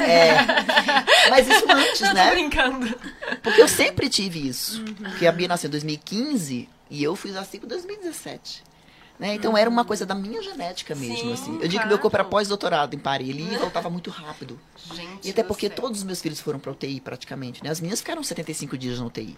[0.02, 0.36] É.
[1.30, 2.30] Mas isso antes, tô né?
[2.30, 2.94] brincando.
[3.42, 4.84] Porque eu sempre tive isso.
[4.84, 8.62] Porque a Bia nasceu em 2015 e eu fiz assim em 2017.
[9.18, 9.34] Né?
[9.34, 11.52] Então era uma coisa da minha genética mesmo, Sim, assim.
[11.52, 11.88] Eu digo que claro.
[11.88, 14.58] meu corpo era pós-doutorado em Paris, ele e voltava muito rápido.
[14.94, 15.76] Gente E até porque céu.
[15.76, 17.68] todos os meus filhos foram pra UTI praticamente, né?
[17.70, 19.36] As meninas ficaram 75 dias na UTI.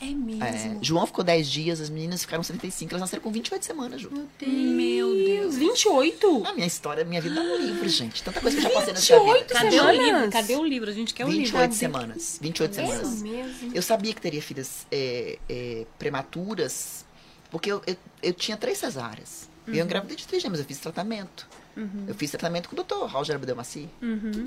[0.00, 0.44] É mesmo.
[0.44, 4.10] É, João ficou 10 dias, as meninas ficaram 75, elas nasceram com 28 semanas, Ju.
[4.46, 5.56] Meu Deus.
[5.56, 6.42] 28?
[6.46, 8.22] A minha história, minha vida é um livro, gente.
[8.22, 9.32] Tanta coisa que eu já passei nessa vida.
[9.32, 9.98] 28 Cadê o semanas?
[10.06, 10.30] livro?
[10.30, 10.90] Cadê o livro?
[10.90, 11.44] A gente quer o livro.
[11.44, 12.38] 28 semanas.
[12.42, 13.22] 28 É semanas.
[13.22, 13.70] mesmo.
[13.74, 17.04] Eu sabia que teria filhas é, é, prematuras,
[17.50, 19.48] porque eu, eu, eu tinha três cesáreas.
[19.68, 21.48] E eu engravidei de três gêmeos, eu fiz tratamento.
[22.08, 23.88] Eu fiz tratamento com o doutor Roger Abdelmaci.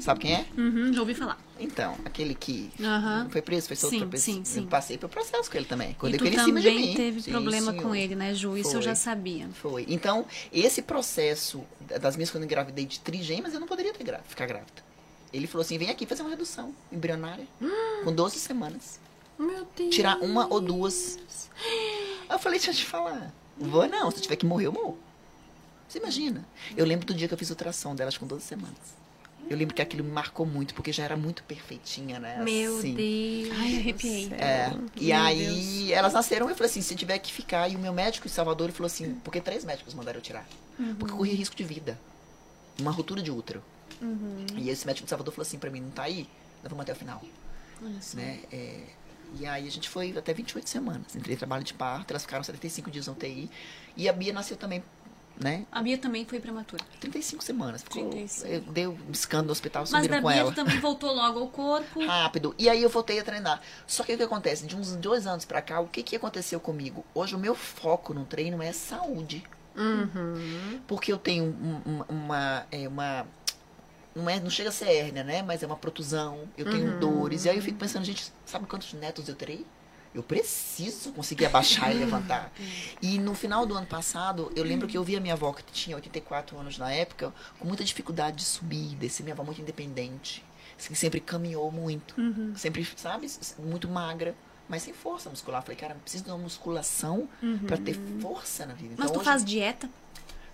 [0.02, 0.46] Sabe quem é?
[0.58, 1.38] Uhum, já ouvi falar.
[1.60, 3.28] Então, aquele que Aham.
[3.30, 4.26] foi preso, foi solto, Sim, preso.
[4.26, 4.62] sim, sim.
[4.62, 5.96] Eu passei pelo processo com ele também.
[6.00, 6.94] Quando e ele tu veio em cima de também mim.
[6.96, 7.84] teve Sim, problema senhor.
[7.84, 8.58] com ele, né, Ju?
[8.58, 8.82] Isso eu Foi.
[8.82, 9.48] já sabia.
[9.54, 9.86] Foi.
[9.88, 11.64] Então, esse processo
[12.02, 14.82] das minhas, quando eu engravidei de trigêmeas, eu não poderia ter gra- ficar grávida.
[15.32, 17.46] Ele falou assim: vem aqui fazer uma redução embrionária
[18.04, 19.00] com 12 semanas.
[19.38, 19.94] Meu Deus.
[19.94, 21.20] Tirar uma ou duas.
[22.30, 23.32] Eu falei: deixa eu te falar.
[23.58, 24.98] Vou não, se tiver que morrer, eu morro.
[25.90, 26.46] Você imagina?
[26.78, 28.78] Eu lembro do dia que eu fiz ultrassom delas com 12 semanas.
[29.50, 32.40] Eu lembro que aquilo me marcou muito, porque já era muito perfeitinha, né?
[32.44, 32.94] Meu Assim.
[32.94, 33.58] Deus.
[33.60, 34.32] Ai, arrepiei.
[34.34, 37.76] É, e Meu aí elas nasceram e eu falei assim, se tiver que ficar, e
[37.76, 40.48] o meu médico em Salvador ele falou assim, porque três médicos mandaram eu tirar.
[41.00, 42.00] Porque eu corria risco de vida.
[42.80, 43.64] Uma ruptura de útero.
[44.56, 46.30] E esse médico de Salvador falou assim pra mim, não tá aí?
[46.62, 47.22] Nós vamos até o final.
[48.14, 48.40] Né?
[48.52, 48.84] É,
[49.40, 51.16] e aí a gente foi até 28 semanas.
[51.16, 53.50] Entrei em trabalho de parto, elas ficaram 75 dias na UTI.
[53.98, 54.84] E a Bia nasceu também,
[55.40, 55.66] né?
[55.72, 56.84] A Bia também foi prematura.
[57.00, 57.82] 35 semanas.
[57.82, 58.48] Ficou, 35.
[58.52, 60.52] eu dei um escândalo no hospital, Mas subiram da com Bia ela.
[60.52, 62.04] tu também voltou logo ao corpo.
[62.06, 62.54] rápido.
[62.58, 63.62] E aí eu voltei a treinar.
[63.88, 64.66] Só que o que acontece?
[64.68, 67.06] De uns dois anos pra cá, o que, que aconteceu comigo?
[67.16, 69.44] Hoje o meu foco no treino é saúde.
[69.76, 70.82] Uhum.
[70.88, 72.66] Porque eu tenho um- um- uma.
[72.72, 73.26] é, uma
[74.16, 75.42] não, é, não chega a ser hérnia, né?
[75.42, 76.42] Mas é uma protusão.
[76.58, 77.46] Eu tenho dores.
[77.46, 79.66] E aí eu fico pensando, gente, sabe quantos netos eu terei?
[80.14, 82.52] Eu preciso conseguir abaixar e levantar.
[83.02, 85.64] E no final do ano passado, eu lembro que eu vi a minha avó, que
[85.72, 89.24] tinha 84 anos na época, com muita dificuldade de subir, descer.
[89.24, 90.44] Minha avó muito independente.
[90.78, 92.20] que sempre caminhou muito.
[92.20, 92.54] Uhum.
[92.56, 93.30] Sempre, sabe,
[93.60, 94.34] muito magra.
[94.68, 95.62] Mas sem força muscular.
[95.64, 97.28] Falei, cara, preciso de uma musculação
[97.68, 98.94] pra ter força na vida.
[98.98, 99.90] Mas Então, tu hoje- faz dieta?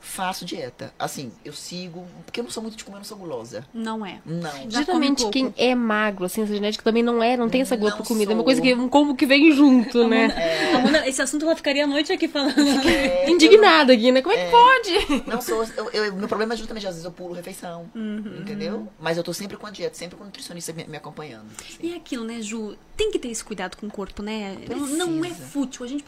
[0.05, 0.93] Faço dieta.
[0.99, 2.05] Assim, eu sigo.
[2.25, 3.65] Porque eu não sou muito de comer, eu não sou gulosa.
[3.73, 4.19] Não é.
[4.25, 4.69] Não.
[4.69, 7.75] Já Geralmente come quem é magro, assim, essa genética também não é, não tem essa
[7.75, 8.31] gula por comida.
[8.31, 8.45] É uma sou.
[8.45, 10.27] coisa que um combo que vem junto, né?
[10.73, 12.55] A Amanda, esse assunto ela ficaria a noite aqui falando.
[12.87, 14.21] É, Indignada aqui, né?
[14.21, 15.23] Como é que pode?
[15.29, 15.63] Não sou.
[15.75, 17.89] Eu, eu- meu problema é justamente, às vezes eu pulo refeição.
[17.95, 18.37] Uhum.
[18.41, 18.87] Entendeu?
[18.99, 21.47] Mas eu tô sempre com a dieta, sempre com o nutricionista me, me acompanhando.
[21.59, 21.77] assim.
[21.81, 22.77] E é aquilo, né, Ju?
[22.95, 24.55] Tem que ter esse cuidado com o corpo, né?
[24.69, 25.47] Não, não é Precisa.
[25.47, 25.83] fútil.
[25.85, 26.03] A gente,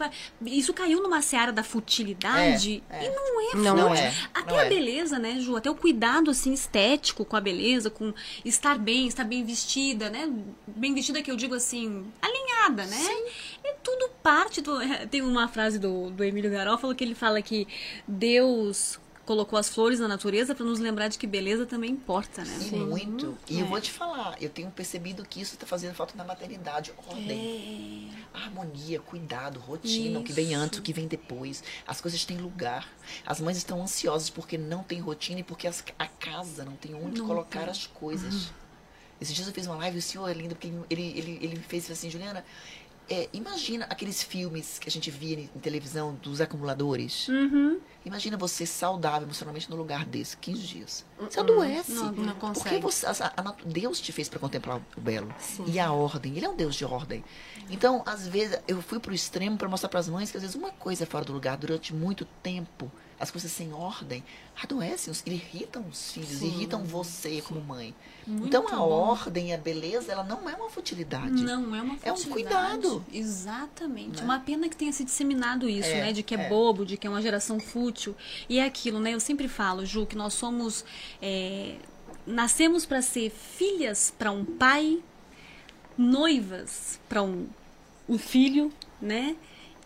[0.46, 3.06] isso caiu numa seara da futilidade É, é.
[3.06, 4.04] e não é Não fútil.
[4.04, 4.68] é, Até não a é.
[4.68, 5.56] beleza, né, Ju?
[5.56, 8.12] Até o cuidado, assim, estético com a beleza, com
[8.44, 10.30] estar bem, estar bem vestida, né?
[10.66, 13.06] Bem vestida que eu digo assim, alinhada, né?
[13.64, 14.78] É tudo parte do...
[15.10, 17.66] Tem uma frase do, do Emílio Garófalo que ele fala que
[18.06, 18.98] Deus
[19.28, 22.58] colocou as flores na natureza para nos lembrar de que beleza também importa, né?
[22.72, 23.36] E muito.
[23.46, 23.68] E eu É.
[23.68, 26.92] vou te falar, eu tenho percebido que isso tá fazendo falta na maternidade.
[27.06, 28.10] Ordem.
[28.32, 30.52] Harmonia, cuidado, rotina, o que vem É.
[30.52, 30.60] Isso.
[30.62, 31.62] antes, o que vem depois.
[31.86, 32.88] As coisas têm lugar.
[33.26, 36.94] As mães estão ansiosas porque não tem rotina e porque as- a casa não tem
[36.94, 37.68] onde Não colocar tem.
[37.70, 38.50] as coisas.
[39.20, 41.56] Esses dias eu fiz uma live o senhor é lindo, porque ele, ele, ele, ele
[41.68, 42.44] fez assim, Juliana,
[43.10, 47.28] é, imagina aqueles filmes que a gente via em, televisão dos acumuladores.
[47.28, 47.78] Uhum.
[48.04, 51.04] Imagina você saudável emocionalmente no lugar desse, 15 dias.
[51.18, 51.92] Você adoece.
[51.92, 52.80] Não, não Porque consegue.
[52.80, 55.34] você, a- a Deus te fez para contemplar o belo.
[55.66, 56.36] E a ordem.
[56.36, 57.24] Ele é um Deus de ordem.
[57.70, 60.56] Então, às vezes, eu fui pro extremo para mostrar para as mães que às vezes
[60.56, 62.90] uma coisa é fora do lugar durante muito tempo,
[63.20, 64.22] as coisas sem ordem,
[64.62, 67.94] adoecem, irritam os filhos, irritam você como mãe.
[68.26, 68.88] então, a bom.
[68.90, 71.42] ordem e a beleza, ela não é uma futilidade.
[71.42, 72.80] Não é uma É um futilidade.
[72.82, 73.04] cuidado.
[73.12, 74.22] Exatamente.
[74.22, 76.12] Uma pena que tenha se disseminado isso, É, né?
[76.12, 76.48] De que é, é.
[76.48, 78.14] bobo, de que é uma geração fútil.
[78.48, 79.14] E é aquilo, né?
[79.14, 80.84] Eu sempre falo, Ju, que nós somos.
[81.20, 81.76] é,
[82.26, 85.02] nascemos para ser filhas para um pai,
[85.96, 87.46] noivas para um,
[88.08, 89.34] um filho, né?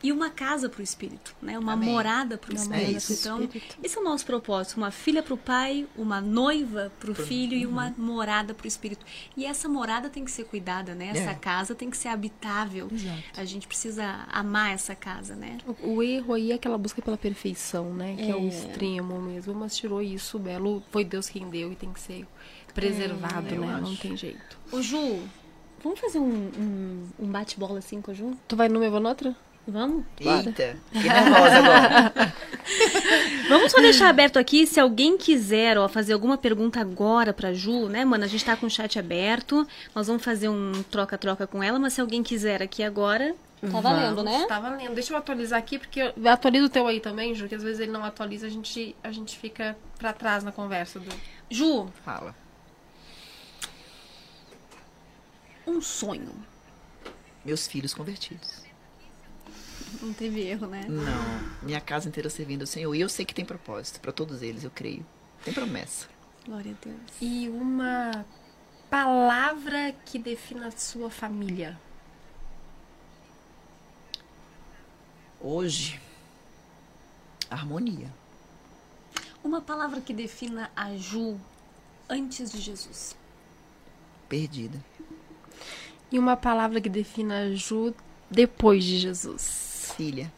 [0.03, 1.57] E uma casa para o espírito, né?
[1.59, 1.89] Uma Amém.
[1.91, 3.05] morada para o espírito.
[3.07, 3.77] pro então, espírito.
[3.83, 7.57] esse é o nosso propósito: uma filha para o pai, uma noiva para o filho
[7.57, 9.07] e uma morada para o espírito.
[9.37, 11.09] E essa morada tem que ser cuidada, né?
[11.15, 11.35] Essa É.
[11.35, 12.89] casa tem que ser habitável.
[12.93, 13.23] Exato.
[13.37, 15.59] A gente precisa amar essa casa, né?
[15.83, 18.17] O, o erro aí é aquela busca pela perfeição, né?
[18.17, 18.49] Que é, o É.
[18.49, 19.55] extremo mesmo.
[19.55, 22.27] Mas tirou isso, o belo foi Deus quem deu e tem que ser
[22.75, 23.79] preservado, eu né?
[23.81, 24.59] Não tem jeito.
[24.73, 25.21] Ô, Ju,
[25.83, 26.25] vamos fazer um,
[26.59, 28.33] um, um bate-bola assim com a Ju?
[28.49, 29.37] Tu vai numa, eu vou noutra?
[29.67, 30.05] Vamos?
[30.19, 32.13] Eita, fiquei nervosa agora.
[33.49, 37.89] Vamos só deixar aberto aqui, se alguém quiser ó, fazer alguma pergunta agora pra Ju,
[37.89, 38.25] né, mano?
[38.25, 41.93] A gente tá com o chat aberto, nós vamos fazer um troca-troca com ela, mas
[41.93, 44.47] se alguém quiser aqui agora, tá valendo, Vamos, né?
[44.49, 44.95] Tá valendo.
[44.95, 47.81] Deixa eu atualizar aqui, porque eu atualizo o teu aí também, Ju, que às vezes
[47.81, 51.15] ele não atualiza, a gente, a gente fica pra trás na conversa do.
[51.49, 52.35] Ju, Fala.
[55.67, 56.33] um sonho.
[57.45, 58.62] Meus filhos convertidos.
[60.01, 60.87] Não teve erro, né?
[60.89, 62.95] Não, minha casa inteira servindo ao Senhor.
[62.95, 65.05] E eu sei que tem propósito para todos eles, eu creio.
[65.45, 66.09] Tem promessa.
[66.47, 67.01] Glória a Deus.
[67.21, 68.25] E uma
[68.91, 71.79] palavra que defina a sua família.
[75.41, 76.01] Hoje,
[77.51, 78.13] harmonia.
[79.43, 81.39] Uma palavra que defina a Ju
[82.09, 83.17] antes de Jesus.
[84.29, 84.79] Perdida.
[86.11, 87.95] E uma palavra que defina a Ju
[88.31, 89.62] depois de Jesus.
[89.97, 90.33] Filha.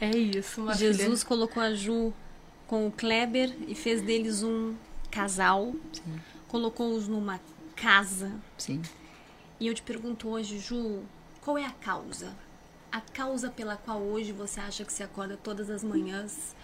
[0.00, 2.12] É isso, uma Jesus colocou a Ju
[2.66, 4.74] com o Kleber e fez deles um
[5.10, 5.74] casal.
[6.48, 7.40] Colocou-os numa
[7.74, 8.32] casa.
[8.58, 8.82] Sim.
[9.58, 11.02] E eu te pergunto hoje, Ju,
[11.40, 12.34] qual é a causa?
[12.90, 16.54] A causa pela qual hoje você acha que se acorda todas as manhãs,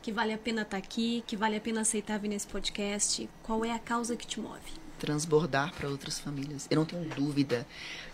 [0.00, 3.28] que vale a pena estar aqui, que vale a pena aceitar vir nesse podcast?
[3.42, 4.72] Qual é a causa que te move?
[4.98, 6.66] Transbordar para outras famílias.
[6.70, 7.66] Eu não tenho dúvida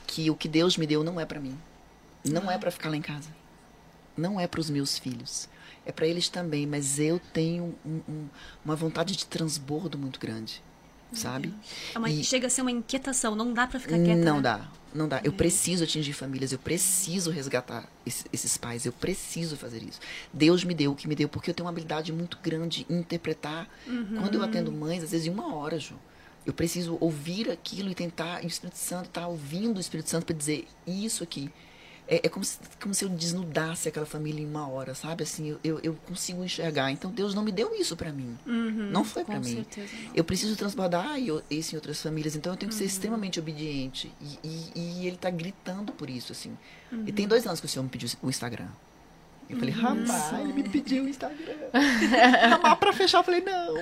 [0.07, 1.59] que o que Deus me deu não é para mim.
[2.25, 3.29] Não é para ficar lá em casa.
[4.17, 5.49] Não é para os meus filhos.
[5.85, 8.29] É para eles também, mas eu tenho um- um-
[8.65, 10.63] uma vontade de transbordo muito grande.
[11.13, 11.55] Sabe?
[11.95, 14.25] É uma- E- Chega a ser uma inquietação, não dá pra ficar quieta.
[14.25, 14.43] Não né?
[14.43, 15.21] dá, não dá.
[15.23, 20.01] Eu preciso atingir famílias, eu preciso resgatar esse- esses pais, eu preciso fazer isso.
[20.33, 22.99] Deus me deu o que me deu, porque eu tenho uma habilidade muito grande em
[22.99, 23.69] interpretar.
[24.19, 25.95] Quando eu atendo mães, às vezes em uma hora, Ju,
[26.45, 30.27] eu preciso ouvir aquilo e tentar, e o Espírito Santo tá ouvindo o Espírito Santo
[30.27, 31.49] para dizer isso aqui.
[32.07, 35.23] É, é como, se, como se eu desnudasse aquela família em uma hora, sabe?
[35.23, 36.91] Assim, eu, eu, consigo enxergar.
[36.91, 38.37] Então Deus não me deu isso para mim.
[38.93, 39.55] não foi para mim.
[39.57, 40.13] não.
[40.15, 41.17] Eu preciso transbordar
[41.49, 44.13] isso em outras famílias, então eu tenho que ser extremamente obediente.
[44.21, 44.73] E, e-
[45.03, 46.57] e ele tá gritando por isso, assim.
[47.07, 48.69] E tem dois anos que o senhor me pediu o Instagram.
[49.49, 51.55] Eu falei, rapaz, ele me pediu o Instagram.
[52.51, 53.79] Ramar pra fechar, eu falei, não.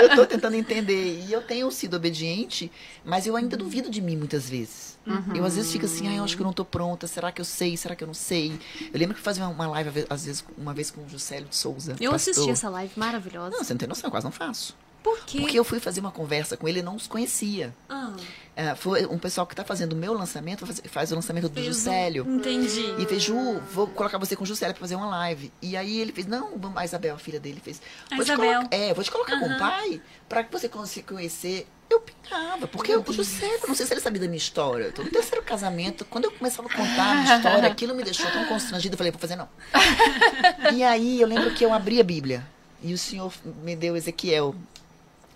[0.00, 1.24] Eu tô tentando entender.
[1.26, 2.70] E eu tenho sido obediente,
[3.04, 4.94] mas eu ainda duvido de mim muitas vezes.
[5.34, 7.06] Eu às vezes fico assim, ah, eu acho que eu não tô pronta.
[7.06, 7.76] Será que eu sei?
[7.76, 8.58] Será que eu não sei?
[8.92, 11.56] Eu lembro que eu fazia uma live, às vezes, uma vez com o Juscelio de
[11.56, 11.96] Souza.
[12.00, 12.32] Eu pastor.
[12.32, 13.50] assisti essa live maravilhosa.
[13.50, 14.74] Não, você não tem noção, eu quase não faço.
[15.04, 15.38] Por quê?
[15.40, 17.74] Porque eu fui fazer uma conversa com ele e não os conhecia.
[17.90, 18.12] Ah,
[18.56, 21.54] É, foi um pessoal que está fazendo o meu lançamento, faz, faz o lançamento do
[21.54, 22.24] fez Juscelio.
[22.26, 22.94] Entendi.
[22.98, 25.52] E fez, Ju, vou colocar você com o Juscelio pra fazer uma live.
[25.60, 27.82] E aí ele fez, não, a Isabel, a filha dele, fez.
[28.10, 28.62] "Vou Isabel.
[28.70, 31.66] é, vou te colocar com o pai pra que você consiga conhecer.
[31.90, 34.84] Eu pingava, porque o Juscelio, não sei se ele sabia da minha história.
[34.84, 38.02] Eu tô no terceiro casamento, quando eu começava a contar a minha história, aquilo me
[38.02, 39.48] deixou tão constrangido, eu falei, vou fazer não.
[40.74, 42.46] e aí eu lembro que eu abri a Bíblia
[42.82, 43.32] e o Senhor
[43.62, 44.54] me deu Ezequiel,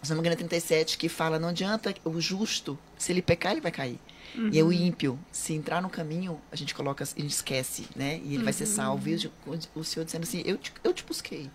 [0.02, 3.52] se não me engano, é 37, que fala: não adianta o justo, se ele pecar,
[3.52, 3.98] ele vai cair.
[4.52, 8.20] E é o ímpio, se entrar no caminho, a gente coloca, ele esquece, né?
[8.22, 9.08] E ele vai ser salvo.
[9.08, 11.50] E o, o Senhor dizendo assim: eu te, eu te busquei.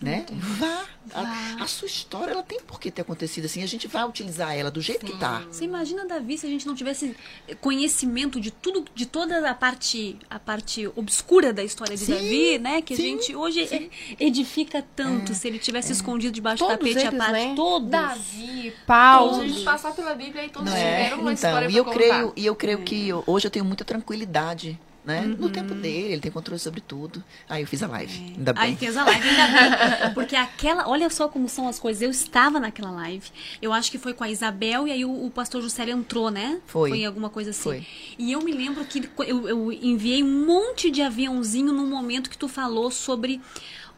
[0.00, 0.26] Né?
[0.30, 0.84] Vá.
[1.14, 3.62] A, a sua história, ela tem por que ter acontecido assim.
[3.62, 5.42] A gente vai utilizar ela do jeito que tá.
[5.50, 7.16] Você imagina, Davi, se a gente não tivesse
[7.60, 12.58] conhecimento de tudo, de toda a parte, a parte obscura da história de Sim, Davi,
[12.58, 12.82] né?
[12.82, 13.90] Que a sim, gente hoje e-
[14.24, 17.54] edifica tanto se ele tivesse escondido debaixo do Todos tapete eles, a parte né?
[17.56, 17.88] todos.
[17.90, 19.28] Davi, Paulo.
[19.30, 19.54] Se a Todos.
[19.54, 20.80] gente passar pela Bíblia aí, todos Não é?
[21.04, 23.64] tiveram uma Então, história e eu creio, e eu creio que eu- hoje eu tenho
[23.64, 25.20] muita tranquilidade, né?
[25.20, 25.36] Uhum.
[25.38, 27.22] No tempo dele, ele tem controle sobre tudo.
[27.48, 28.62] Aí eu fiz a live, ainda bem.
[28.64, 30.14] Aí fez a live, ainda bem.
[30.14, 32.02] Porque aquela, olha só como são as coisas.
[32.02, 33.30] Eu estava naquela live.
[33.62, 36.60] Eu acho que foi com a Isabel e aí o, o pastor Juscelio entrou, né?
[36.66, 36.90] Foi.
[36.90, 37.62] Foi alguma coisa assim.
[37.62, 37.86] Foi.
[38.18, 42.36] E eu me lembro que eu, eu enviei um monte de aviãozinho no momento que
[42.36, 43.40] tu falou sobre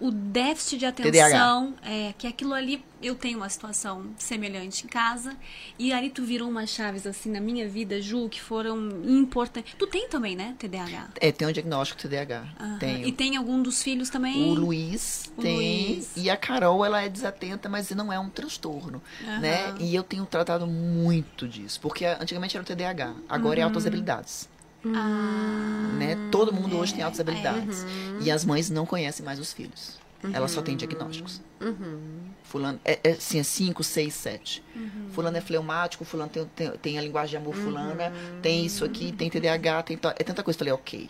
[0.01, 1.75] o déficit de atenção.
[1.83, 5.37] É, que aquilo ali, eu tenho uma situação semelhante em casa.
[5.79, 8.77] E ali tu virou umas chaves assim na minha vida, Ju, que foram
[9.07, 9.75] importantes.
[9.79, 10.55] Tu tem também, né?
[10.59, 11.09] TDAH.
[11.21, 12.45] É, tem um diagnóstico de TDAH.
[12.79, 13.07] Tenho.
[13.09, 14.51] E tem algum dos filhos também?
[14.51, 15.57] O Luiz O tem.
[15.57, 16.11] Luiz.
[16.17, 19.03] E a Carol, ela é desatenta, mas não é um transtorno.
[19.41, 19.75] Né?
[19.81, 21.81] E eu tenho tratado muito disso.
[21.81, 23.69] Porque antigamente era o TDAH, agora é Uhum.
[23.71, 24.49] altas habilidades.
[24.95, 26.17] Ah, Né?
[26.31, 27.83] Todo mundo hoje tem altas habilidades.
[27.83, 28.21] Uhum.
[28.23, 29.99] E as mães não conhecem mais os filhos.
[30.33, 31.41] Elas só têm diagnósticos.
[31.61, 32.31] Uhum.
[32.43, 34.65] Fulano é, é assim, é 5, 6, 7.
[34.75, 35.11] Uhum.
[35.13, 38.13] Fulano é fleumático, fulano tem, tem, tem a linguagem de amor, fulana
[38.43, 40.59] tem isso aqui, tem TDAH, tem é tanta coisa.
[40.59, 41.09] Falei, ok.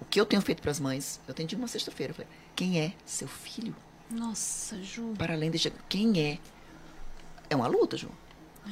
[0.00, 1.20] O que eu tenho feito para as mães?
[1.26, 2.10] Eu atendi uma sexta-feira.
[2.10, 3.74] eu Falei, quem é seu filho?
[4.10, 5.14] Nossa, Ju.
[5.16, 6.38] Para além de quem é?
[7.48, 8.12] É uma luta, João.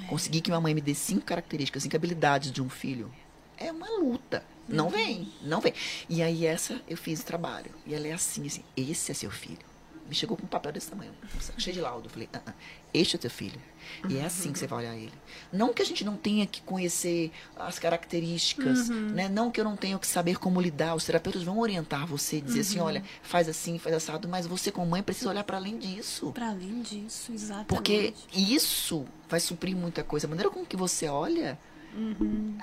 [0.08, 3.10] Conseguir que minha mãe me dê cinco características, cinco habilidades de um filho.
[3.58, 4.44] É uma luta.
[4.68, 5.72] Não vem, não vem.
[6.08, 7.70] E aí essa eu fiz o trabalho.
[7.86, 9.66] E ela é assim, assim, esse é seu filho.
[10.08, 11.12] Me chegou com um papel desse tamanho,
[11.58, 12.06] cheio de laudo.
[12.06, 12.54] Eu falei, ah, ah,
[12.94, 13.60] este é teu filho.
[14.08, 15.12] E é assim que você vai olhar ele.
[15.52, 19.28] Não que a gente não tenha que conhecer as características, né?
[19.28, 20.94] Não que eu não tenha que saber como lidar.
[20.94, 24.72] Os terapeutas vão orientar você e dizer assim, olha, faz assim, faz assado, mas você
[24.72, 26.32] como mãe precisa olhar para além disso.
[26.32, 27.66] Pra além disso, exatamente.
[27.66, 30.26] Porque isso vai suprir muita coisa.
[30.26, 31.58] A maneira com que você olha,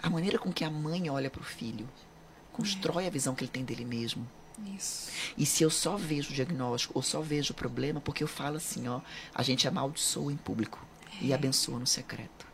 [0.02, 1.88] a maneira com que a mãe olha para o filho,
[2.52, 4.28] constrói a visão que ele tem dele mesmo.
[4.76, 5.12] Isso.
[5.38, 8.58] E se eu só vejo o diagnóstico ou só vejo o problema, porque eu falo
[8.58, 9.02] assim, ó,
[9.34, 10.80] a gente amaldiçoa em público
[11.20, 12.46] e abençoa no secreto.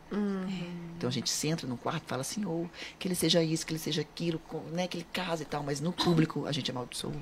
[0.97, 2.69] Então a gente senta no quarto e fala assim, ou
[2.99, 4.41] que ele seja isso, que ele seja aquilo,
[4.71, 7.15] né, que ele case e tal, mas no público a gente amaldiçoa.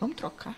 [0.00, 0.56] Vamos trocar.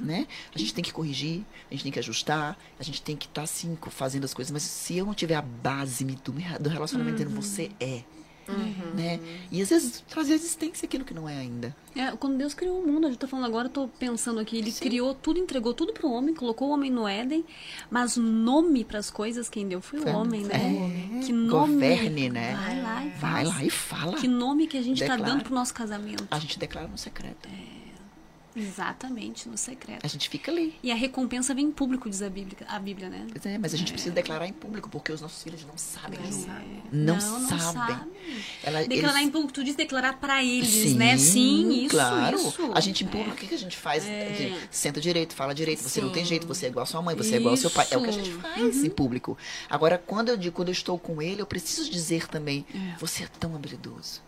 [0.00, 0.26] Né?
[0.54, 3.42] A gente tem que corrigir, a gente tem que ajustar, a gente tem que estar
[3.42, 4.50] assim, co- fazendo as coisas.
[4.50, 8.02] Mas se eu não tiver a base do, do relacionamento dizendo você é,
[8.94, 9.20] né?
[9.52, 11.74] E às vezes trazer existência aquilo que não é ainda.
[11.94, 14.56] É, quando Deus criou o mundo, a gente tá falando agora, eu tô pensando aqui,
[14.58, 17.44] ele criou tudo, entregou tudo pro homem, colocou o homem no Éden,
[17.90, 20.54] mas nome pras coisas quem deu foi o homem, né?
[21.20, 21.74] é, que nome.
[21.74, 22.54] governe, né?
[22.56, 23.48] Vai lá e Vai faz.
[23.48, 24.16] lá e fala.
[24.18, 25.32] Que nome que a gente tá Declara.
[25.34, 26.26] dando pro nosso casamento.
[26.30, 27.48] A gente declara no secreto.
[28.54, 30.04] Exatamente, no secreto.
[30.04, 30.74] A gente fica ali.
[30.82, 33.26] E a recompensa vem em público, diz a Bíblia, a Bíblia né?
[33.32, 36.18] Pois é, mas a gente precisa declarar em público, porque os nossos filhos não sabem.
[36.20, 36.46] Não Ju.
[36.46, 36.82] sabem.
[36.92, 37.96] Não, Não, não sabem.
[38.62, 41.16] Ela- Declarar eles- em público, tu diz declarar pra eles, Sim, né?
[41.18, 42.36] Sim, isso, claro.
[42.36, 42.70] isso.
[42.74, 43.34] A gente em público, É.
[43.34, 44.04] o que, que a gente faz?
[44.06, 44.58] É.
[44.70, 46.28] Senta direito, fala direito, você não tem Sim.
[46.30, 47.86] jeito, você é igual a sua mãe, você é igual ao seu pai.
[47.90, 48.36] É o que a gente Isso.
[48.36, 48.42] Uhum.
[48.42, 49.36] faz em público.
[49.68, 52.64] Agora, quando eu digo, quando eu estou com ele, eu preciso dizer também,
[52.98, 54.20] você é tão habilidoso.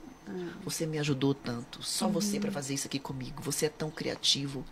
[0.64, 1.82] Você me ajudou tanto.
[1.82, 2.42] Só você Uhum.
[2.42, 3.42] para fazer isso aqui comigo.
[3.42, 4.64] Você é tão criativo.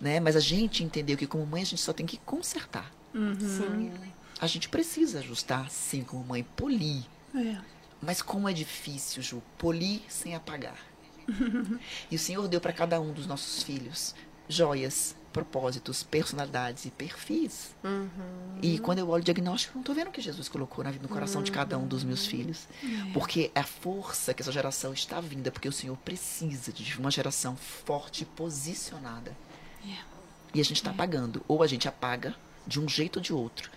[0.00, 0.20] Né?
[0.20, 2.92] Mas a gente entendeu que como mãe a gente só tem que consertar.
[3.14, 3.38] Uhum.
[3.40, 3.92] Sim.
[4.40, 7.04] A gente precisa ajustar, sim, como mãe, polir.
[7.34, 7.56] É.
[8.02, 10.78] Mas como é difícil, Ju, polir sem apagar.
[12.10, 14.14] e o Senhor deu para cada um dos nossos filhos
[14.48, 17.74] joias propósitos, personalidades e perfis.
[17.82, 18.08] Uhum.
[18.62, 20.92] E quando eu olho o diagnóstico, eu não estou vendo o que Jesus colocou na
[20.92, 22.68] vida, no coração de cada um dos meus filhos.
[23.12, 27.10] Porque é a força que essa geração está vinda, porque o Senhor precisa de uma
[27.10, 29.36] geração forte e posicionada.
[30.54, 31.44] E a gente está apagando.
[31.48, 32.34] Ou a gente apaga
[32.64, 33.70] de um jeito ou de outro.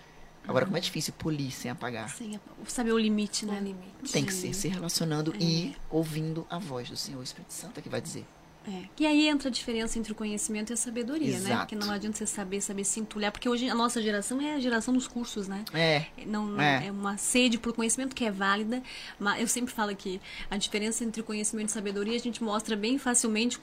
[0.46, 2.08] Agora, como é difícil polir sem apagar.
[2.08, 3.60] Sem saber o limite, né?
[3.60, 4.12] No limite.
[4.12, 7.20] Tem que ser se relacionando e ouvindo a voz do Senhor.
[7.20, 8.24] O Espírito Santo é que vai dizer.
[8.68, 8.82] É.
[9.00, 11.36] E aí entra a diferença entre o conhecimento e a sabedoria, né?
[11.36, 11.58] Exato.
[11.60, 13.32] Porque não adianta você saber, saber se entulhar.
[13.32, 15.64] Porque hoje a nossa geração é a geração dos cursos, né?
[15.72, 16.04] É.
[16.26, 16.86] Não, não- É.
[16.86, 16.90] é.
[16.92, 18.82] uma sede por conhecimento que é válida,
[19.18, 20.20] mas eu sempre falo que
[20.50, 23.58] a diferença entre conhecimento e sabedoria a gente mostra bem facilmente,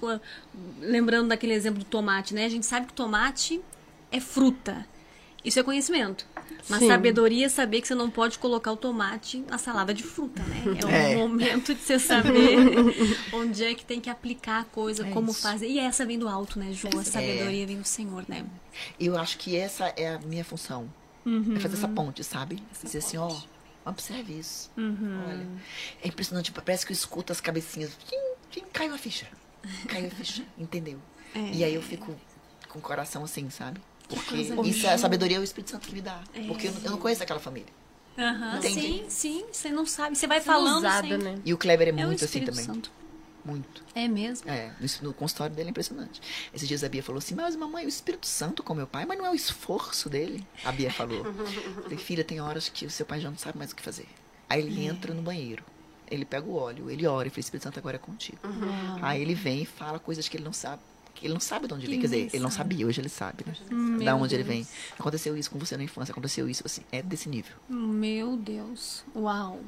[0.80, 2.45] lembrando daquele exemplo do tomate, né?
[2.45, 3.61] A gente sabe que tomate
[4.11, 4.88] é fruta.
[5.45, 6.26] Isso é conhecimento.
[6.67, 6.88] Mas Sim.
[6.88, 10.63] sabedoria é saber que você não pode colocar o tomate na salada de fruta, né?
[10.81, 11.15] É o É.
[11.15, 12.57] momento de você saber
[13.31, 15.41] onde é que tem que aplicar a coisa, É como isso.
[15.41, 15.67] fazer.
[15.67, 16.88] E essa vem do alto, né, Ju?
[16.99, 18.43] A sabedoria vem do Senhor, né?
[18.99, 20.91] Eu acho que essa é a minha função.
[21.26, 21.55] Uhum.
[21.55, 22.61] É fazer essa ponte, sabe?
[22.84, 23.35] Dizer assim, ó,
[23.85, 24.72] observe isso.
[24.76, 25.22] Uhum.
[25.27, 25.45] Olha.
[26.03, 27.91] É impressionante, parece que eu escuto as cabecinhas.
[28.07, 28.17] Tchim,
[28.51, 29.27] tchim, caiu a ficha.
[29.88, 30.99] Caiu a ficha, entendeu?
[31.35, 31.39] É.
[31.51, 32.15] E aí eu fico
[32.69, 33.80] com o coração assim, sabe?
[34.07, 34.36] Porque
[34.69, 36.22] isso é a sabedoria é o Espírito Santo que me dá.
[36.34, 36.41] É.
[36.48, 37.69] Porque eu, não- eu não conheço aquela família.
[38.18, 38.82] Aham, Entendi.
[38.82, 40.15] Sim, sim, você não sabe.
[40.15, 41.18] Você vai Sendo falando usada, sem...
[41.18, 41.40] né?
[41.44, 42.64] E o Kleber é, É o muito assim também.
[42.64, 42.91] Santo.
[43.44, 43.84] Muito.
[43.94, 44.49] É mesmo?
[44.49, 46.19] É, no, no consultório dele é impressionante.
[46.53, 49.18] Esses dias a Bia falou assim, mas mamãe, o Espírito Santo com meu pai, mas
[49.18, 50.45] não é o esforço dele.
[50.64, 51.23] A Bia falou.
[51.84, 54.07] Falei, filha, tem horas que o seu pai já não sabe mais o que fazer.
[54.49, 55.64] Aí ele entra no banheiro,
[56.10, 58.40] ele pega o óleo, ele ora e fala, Espírito Santo agora é contigo.
[59.02, 60.82] Aí ele vem e fala coisas que ele não sabe.
[61.16, 62.02] Que ele não sabe de onde Que vem.
[62.02, 63.54] Quer dizer, ele não sabia, hoje ele sabe, né?
[63.72, 64.56] Meu da onde ele Deus.
[64.56, 64.68] vem.
[65.00, 67.54] Aconteceu isso com você na infância, aconteceu isso, assim, é desse nível.
[67.70, 69.04] Meu Deus.
[69.16, 69.60] Uau.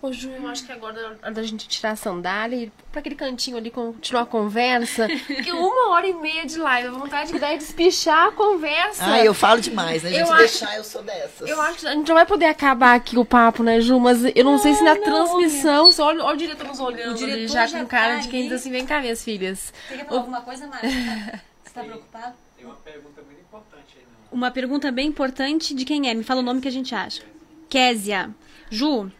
[0.00, 2.72] Ô, Ju, eu acho que agora é hora da gente tirar a sandália e ir
[2.92, 5.08] pra aquele cantinho ali continuar a conversa.
[5.26, 9.04] Porque uma hora e meia de live, a vontade que dá é despichar a conversa.
[9.04, 10.10] Ah, eu falo demais, né?
[10.10, 10.20] gente?
[10.20, 11.48] Eu Se acho- deixar, eu sou dessas.
[11.48, 13.98] Eu acho que a gente não vai poder acabar aqui o papo, né, Ju?
[13.98, 15.90] Mas eu não sei se na não, transmissão.
[15.98, 18.40] Olha, olha o diretor nos olhando O diretor já, já com cara tá de quem
[18.40, 18.48] ali.
[18.50, 19.72] diz assim: vem cá, minhas filhas.
[19.88, 21.42] Você quer falar alguma coisa, Márcia?
[21.64, 22.36] Você tá preocupado?
[22.56, 24.36] Tem uma pergunta muito importante aí, não.
[24.38, 26.14] Uma pergunta bem importante de quem é.
[26.14, 27.22] Me fala o nome que a gente acha.
[27.68, 28.34] Késia.
[28.70, 29.10] Ju.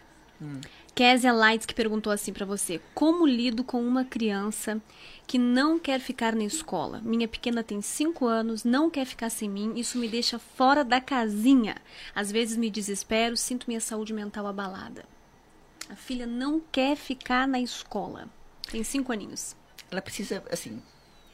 [0.94, 4.80] Késia Lights que perguntou assim pra você: Como lido com uma criança
[5.26, 7.00] que não quer ficar na escola?
[7.04, 11.00] Minha pequena tem 5 anos, não quer ficar sem mim, isso me deixa fora da
[11.00, 11.76] casinha.
[12.14, 15.04] Às vezes me desespero, sinto minha saúde mental abalada.
[15.88, 18.28] A filha não quer ficar na escola.
[18.70, 19.54] Tem 5 aninhos.
[19.90, 20.82] ela precisa, assim,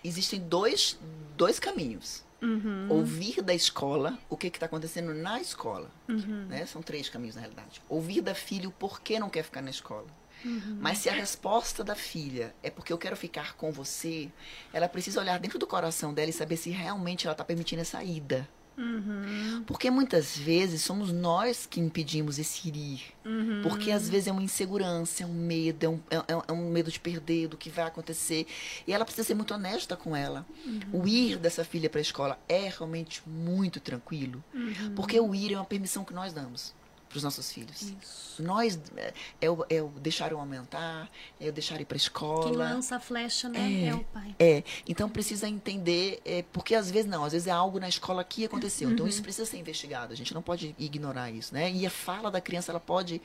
[0.04, 0.98] existem dois,
[1.36, 2.24] dois caminhos.
[2.40, 2.88] Uhum.
[2.90, 5.88] Ouvir da escola o que está acontecendo na escola.
[6.08, 6.46] Uhum.
[6.48, 6.66] Né?
[6.66, 7.80] São três caminhos, na realidade.
[7.88, 10.06] Ouvir da filha o porquê não quer ficar na escola.
[10.44, 10.78] Uhum.
[10.80, 14.28] Mas se a resposta da filha é porque eu quero ficar com você,
[14.72, 18.02] ela precisa olhar dentro do coração dela e saber se realmente ela está permitindo essa
[18.02, 18.48] ida.
[18.76, 19.62] Uhum.
[19.66, 23.02] Porque muitas vezes somos nós que impedimos esse ir.
[23.24, 23.60] Uhum.
[23.62, 26.70] Porque às vezes é uma insegurança, é um medo, é um, é, é- é um
[26.70, 28.46] medo de perder, do que vai acontecer.
[28.86, 30.46] E ela precisa ser muito honesta com ela.
[30.64, 30.80] Uhum.
[31.02, 34.42] O ir dessa filha para a escola é realmente muito tranquilo.
[34.54, 34.94] Uhum.
[34.94, 36.74] Porque o ir é uma permissão que nós damos
[37.12, 37.94] para os nossos filhos.
[38.38, 39.12] Nós é,
[39.42, 42.42] é o, é o deixar o aumentar, é o deixar ir para a escola.
[42.48, 43.84] Quem lança a flecha, né?
[43.88, 44.34] É, o pai.
[44.38, 48.24] É, então precisa entender, é, porque às vezes não, às vezes é algo na escola
[48.24, 48.90] que aconteceu.
[48.90, 49.10] Então Uhum.
[49.10, 51.70] isso precisa ser investigado, a gente não pode ignorar isso, né?
[51.70, 53.20] E a fala da criança, ela pode,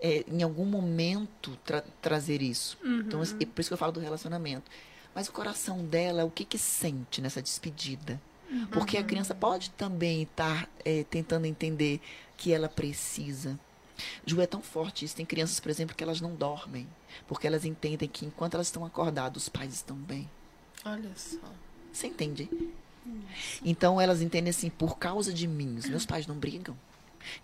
[0.00, 2.76] é, em algum momento, tra- trazer isso.
[2.82, 3.00] Uhum.
[3.00, 4.68] Então, é por isso que eu falo do relacionamento.
[5.14, 8.20] Mas o coração dela, o que que sente nessa despedida?
[8.72, 9.02] Porque Uhum.
[9.02, 12.00] a criança pode também estar é, tentando entender
[12.38, 13.58] que ela precisa.
[14.24, 15.16] Ju, é tão forte isso.
[15.16, 16.88] Tem crianças, por exemplo, que elas não dormem.
[17.26, 20.30] Porque elas entendem que enquanto elas estão acordadas, os pais estão bem.
[20.84, 21.52] Olha só.
[21.92, 22.48] Você entende?
[23.64, 26.76] Então elas entendem assim, por causa de mim, os meus pais não brigam.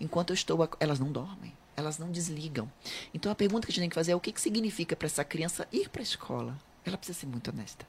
[0.01, 2.71] Enquanto eu estou, elas não dormem, elas não desligam.
[3.13, 5.07] Então a pergunta que a gente tem que fazer é o que, que significa para
[5.07, 6.59] essa criança ir para a escola?
[6.85, 7.87] Ela precisa ser muito honesta.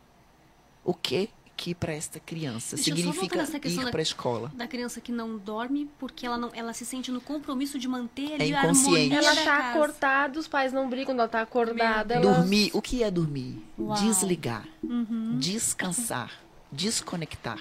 [0.83, 4.51] O que que para esta criança Deixa eu só voltar significa ir para a escola?
[4.55, 8.31] Da criança que não dorme porque ela não, ela se sente no compromisso de manter
[8.31, 9.13] É ali a inconsciente.
[9.13, 9.69] harmonia Ela da tá casa.
[9.69, 12.13] acordada, os pais não brigam, ela tá acordada.
[12.15, 12.33] Ela...
[12.35, 13.61] Dormir, o que é dormir?
[13.79, 13.97] Uau.
[14.03, 15.37] Desligar, Uhum.
[15.39, 16.31] descansar,
[16.75, 17.59] desconectar.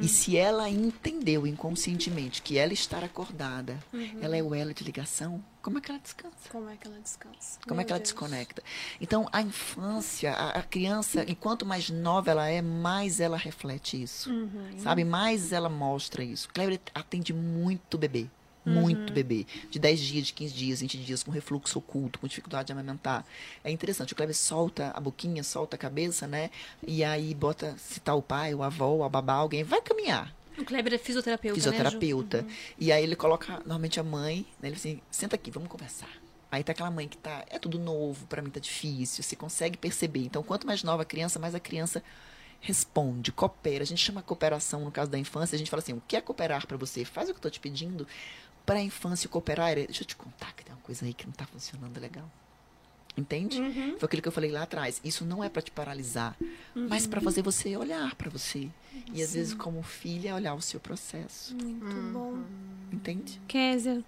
[0.00, 4.18] E se ela entendeu inconscientemente que ela estar acordada, Uhum.
[4.20, 6.48] ela é o elo de ligação, como é que ela descansa?
[6.50, 7.58] Como é que ela descansa?
[7.62, 8.10] Como Meu é que ela Deus.
[8.10, 8.62] desconecta?
[9.00, 14.00] Então, a infância, a, a criança, e quanto mais nova ela é, mais ela reflete
[14.02, 14.30] isso.
[14.30, 14.78] Uhum.
[14.78, 15.04] Sabe?
[15.04, 16.48] Mais ela mostra isso.
[16.48, 18.26] Cleber atende muito bebê.
[18.64, 19.46] Muito bebê.
[19.70, 23.24] De 10 dias, de 15 dias, 20 dias, com refluxo oculto, com dificuldade de amamentar.
[23.64, 24.12] É interessante.
[24.12, 26.50] O Kleber solta a boquinha, solta a cabeça, né?
[26.86, 30.34] E aí bota, se tá o pai, o avô, a babá, alguém, vai caminhar.
[30.58, 32.46] O Kleber é fisioterapeuta, Fisioterapeuta.
[32.78, 34.68] E aí ele coloca, normalmente a mãe, né?
[34.68, 36.10] Ele assim, senta aqui, vamos conversar.
[36.50, 39.78] Aí tá aquela mãe que tá, é tudo novo, pra mim tá difícil, você consegue
[39.78, 40.24] perceber.
[40.24, 42.02] Então, quanto mais nova a criança, mais a criança
[42.60, 43.82] responde, coopera.
[43.82, 46.20] A gente chama cooperação no caso da infância, a gente fala assim, o que é
[46.20, 47.04] cooperar pra você?
[47.04, 48.06] Faz o que eu tô te pedindo.
[48.66, 51.32] Pra infância cooperar, é- deixa eu te contar que tem uma coisa aí que não
[51.32, 52.30] tá funcionando legal.
[53.16, 53.58] Entende?
[53.98, 55.00] Foi aquilo que eu falei lá atrás.
[55.04, 56.36] Isso não é pra te paralisar,
[56.74, 58.68] mas pra fazer você olhar pra você.
[59.12, 61.54] E às vezes, como filha, olhar o seu processo.
[61.54, 62.38] Muito bom.
[62.92, 63.40] Entende?
[63.48, 64.02] Kézia,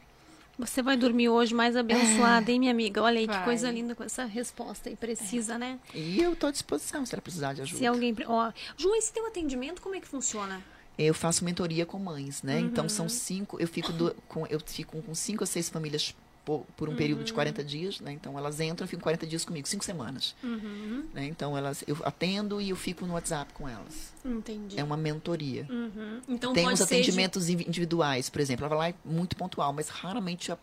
[0.58, 3.02] você vai dormir hoje mais abençoada, hein, minha amiga?
[3.02, 3.44] Olha aí que Vai.
[3.44, 5.78] coisa linda com essa resposta aí precisa, né?
[5.92, 7.78] E eu tô à disposição se ela precisar de ajuda.
[7.78, 8.14] Se alguém.
[8.26, 10.62] Ó, Ju, esse teu atendimento, como é que funciona?
[10.98, 12.60] Eu faço mentoria com mães, né?
[12.60, 12.88] Então Uhum.
[12.90, 16.14] são cinco, eu fico do- com eu fico com cinco a seis famílias
[16.44, 17.24] por, por um período Uhum.
[17.24, 18.10] de 40 dias, né?
[18.12, 20.34] Então elas entram e ficam 40 dias comigo, cinco semanas.
[20.42, 21.04] Uhum.
[21.14, 21.26] Né?
[21.26, 24.12] Então elas eu atendo e eu fico no WhatsApp com elas.
[24.24, 24.78] Entendi.
[24.78, 25.66] É uma mentoria.
[25.70, 26.20] Uhum.
[26.28, 28.66] Então Tem uns de- atendimentos invi- individuais, por exemplo.
[28.66, 30.58] Ela vai lá é muito pontual, mas raramente o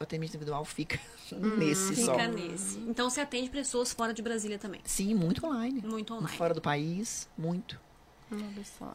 [0.00, 0.98] atendimento individual fica
[1.30, 2.12] nesse só.
[2.12, 2.78] Fica nesse.
[2.88, 4.80] Então você atende pessoas fora de Brasília também.
[4.84, 5.82] Sim, muito online.
[5.82, 6.36] Muito online.
[6.38, 7.78] Fora do país, muito.
[8.32, 8.94] Olha só.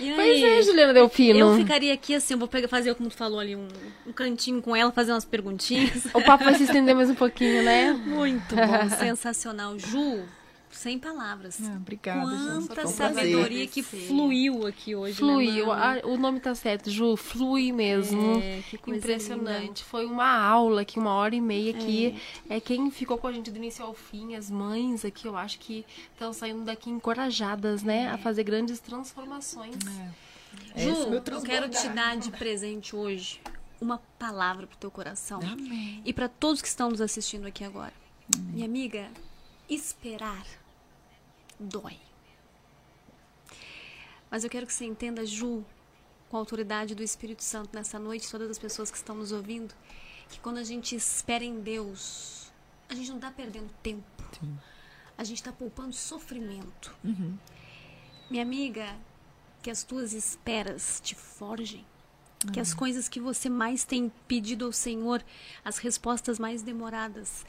[0.00, 1.38] E Pois é, Juliana Delfino.
[1.38, 3.68] Eu ficaria aqui assim, eu vou pegar, fazer, como tu falou ali, um,
[4.06, 6.06] um cantinho com ela, fazer umas perguntinhas.
[6.14, 7.92] O papo vai se estender mais um pouquinho, né?
[7.92, 9.78] Muito bom, sensacional.
[9.78, 10.22] Ju,
[10.70, 11.60] sem palavras.
[11.62, 12.66] Ah, obrigada, gente.
[12.68, 12.96] Quanta prazer.
[12.96, 15.16] sabedoria que fluiu aqui hoje.
[15.16, 15.66] Fluiu.
[15.66, 15.82] Né, Manu?
[15.82, 17.16] Ah, o nome tá certo, Ju.
[17.16, 18.40] Flui mesmo.
[18.40, 19.84] É, que coisa Impressionante.
[19.84, 22.18] Foi uma aula aqui, uma hora e meia aqui.
[22.48, 22.56] É.
[22.56, 22.60] É.
[22.60, 25.84] quem ficou com a gente do início ao fim, as mães aqui, eu acho que
[26.12, 28.08] estão saindo daqui encorajadas, né?
[28.08, 29.76] A fazer grandes transformações.
[30.74, 33.40] É Ju, meu eu quero te dar de presente hoje
[33.80, 35.40] uma palavra pro teu coração.
[35.42, 36.02] Amém.
[36.04, 37.92] E para todos que estão nos assistindo aqui agora.
[38.52, 39.08] Minha amiga,
[39.68, 40.44] esperar
[41.60, 41.96] dói.
[44.30, 45.64] Mas eu quero que você entenda, Ju,
[46.28, 49.74] com a autoridade do Espírito Santo nessa noite, todas as pessoas que estão nos ouvindo,
[50.28, 52.50] que quando a gente espera em Deus,
[52.88, 54.04] a gente não está perdendo tempo.
[55.18, 56.96] A gente está poupando sofrimento.
[57.04, 57.36] Uhum.
[58.30, 58.96] Minha amiga,
[59.62, 61.84] que as tuas esperas te forjem.
[62.52, 65.22] Que as coisas que você mais tem pedido ao Senhor,
[65.62, 67.44] as respostas mais demoradas,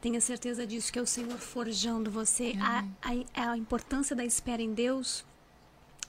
[0.00, 2.54] tenha certeza disso, que é o Senhor forjando você.
[2.60, 5.24] A, a, a importância da espera em Deus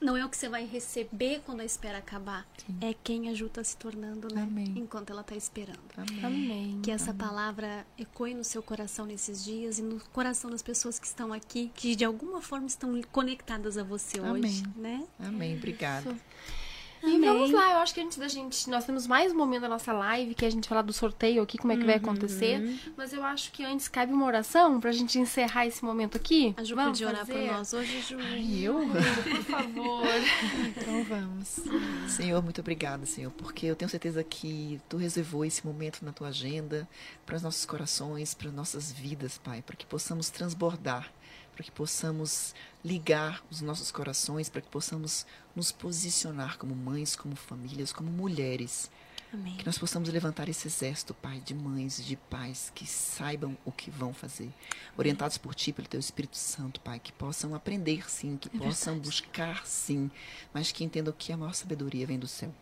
[0.02, 2.48] não é o que você vai receber quando a espera acabar,
[2.82, 4.42] é quem a Ju está se tornando, né?
[4.42, 4.74] Amém.
[4.76, 5.80] Enquanto ela está esperando.
[5.96, 6.26] Amém.
[6.26, 6.80] Amém.
[6.82, 11.06] Que essa palavra ecoe no seu coração nesses dias e no coração das pessoas que
[11.06, 14.64] estão aqui, que de alguma forma estão conectadas a você hoje, Amém.
[14.76, 15.08] né?
[15.20, 15.56] Amém.
[15.56, 16.10] Obrigada.
[16.12, 16.61] E
[17.04, 17.22] Amém.
[17.22, 18.70] vamos lá, eu acho que antes da gente.
[18.70, 21.42] Nós temos mais um momento da nossa live, que é a gente falar do sorteio
[21.42, 22.80] aqui, como é que vai acontecer.
[22.96, 26.54] Mas eu acho que antes cabe uma oração pra gente encerrar esse momento aqui.
[26.58, 28.20] A Ju Vamos podia orar por nós hoje, Ju.
[28.20, 28.76] E eu?
[28.76, 30.02] Por favor.
[30.82, 31.60] Então vamos.
[32.08, 36.30] Senhor, muito obrigada, Senhor, porque eu tenho certeza que tu reservou esse momento na tua
[36.30, 36.88] agenda
[37.26, 41.12] para os nossos corações, para nossas vidas, Pai, para que possamos transbordar,
[41.54, 42.54] para que possamos
[42.84, 45.26] ligar os nossos corações, para que possamos
[45.56, 48.90] nos posicionar como mães, como famílias, como mulheres.
[49.34, 49.56] Amém.
[49.56, 53.72] Que nós possamos levantar esse exército, Pai, de mães e de pais que saibam o
[53.72, 54.52] que vão fazer.
[54.98, 57.00] Orientados por Ti, pelo Teu Espírito Santo, Pai.
[57.00, 58.36] Que possam aprender, sim.
[58.36, 60.12] Que possam buscar, sim.
[60.54, 62.54] Mas que entendam que a maior sabedoria vem do céu.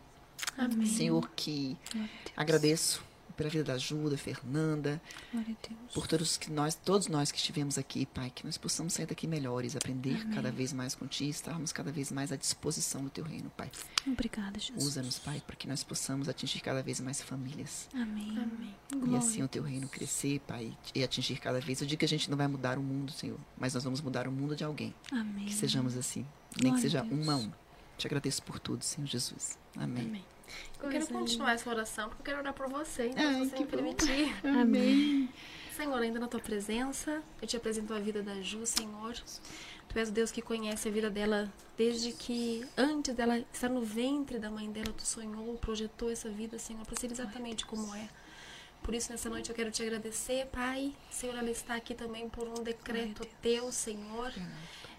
[0.56, 0.86] Amém.
[0.86, 1.76] Senhor, que
[2.36, 3.02] agradeço
[3.40, 3.78] pela vida da
[4.10, 5.00] da Fernanda,
[5.32, 5.94] Glória a Deus.
[5.94, 9.26] por todos que nós, todos nós que estivemos aqui, Pai, que nós possamos sair daqui
[9.26, 13.50] melhores, aprender cada vez mais contigo, estarmos cada vez mais à disposição do Teu reino,
[13.56, 13.70] Pai.
[14.06, 14.84] Obrigada, Jesus.
[14.84, 17.88] Usa-nos, Pai, para que nós possamos atingir cada vez mais famílias.
[17.94, 18.30] Amém.
[18.36, 18.74] Amém.
[18.92, 19.18] E Glória.
[19.18, 21.80] assim o teu reino crescer, Pai, e atingir cada vez.
[21.80, 24.28] Eu digo que a gente não vai mudar o mundo, Senhor, mas nós vamos mudar
[24.28, 24.94] o mundo de alguém.
[25.10, 25.46] Amém.
[25.46, 26.26] Que sejamos assim,
[26.60, 27.22] nem que Glória seja a Deus.
[27.22, 27.58] uma a uma.
[27.96, 29.58] Te agradeço por tudo, Senhor Jesus.
[29.76, 30.04] Amém.
[30.06, 30.24] Amém.
[30.82, 33.50] Eu quero Coisa continuar essa oração, porque eu quero orar por você, então Ai, se
[33.50, 33.70] você me bom.
[33.70, 34.36] permitir.
[34.44, 35.28] Amém.
[35.76, 39.14] Senhor, ainda na tua presença, eu te apresento a vida da Ju, Senhor.
[39.88, 43.82] Tu és o Deus que conhece a vida dela desde que, antes dela estar no
[43.82, 48.08] ventre da mãe dela, tu sonhou, projetou essa vida, Senhor, para ser exatamente como é.
[48.82, 50.94] Por isso, nessa noite eu quero te agradecer, Pai.
[51.10, 54.32] Senhor, ela está aqui também por um decreto teu, Senhor.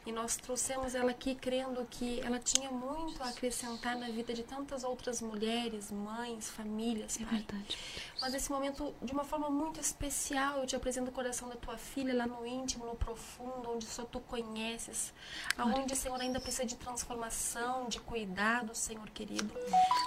[0.05, 4.41] E nós trouxemos ela aqui crendo que ela tinha muito a acrescentar na vida de
[4.41, 7.37] tantas outras mulheres, mães, famílias, É Pai.
[7.37, 7.77] verdade.
[8.19, 11.77] Mas nesse momento, de uma forma muito especial, eu te apresento o coração da tua
[11.77, 15.13] filha lá no íntimo, no profundo, onde só tu conheces.
[15.55, 19.53] Aonde, Senhor, ainda precisa de transformação, de cuidado, Senhor querido.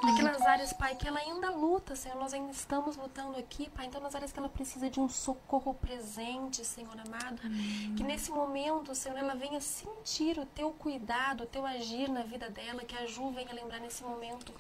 [0.03, 2.19] Naquelas áreas, Pai, que ela ainda luta, Senhor.
[2.19, 3.87] Nós ainda estamos lutando aqui, Pai.
[3.87, 7.41] Então, nas áreas que ela precisa de um socorro presente, Senhor amado.
[7.97, 12.49] Que nesse momento, Senhor, ela venha sentir o teu cuidado, o teu agir na vida
[12.51, 12.85] dela.
[12.85, 14.53] Que a Ju venha lembrar nesse momento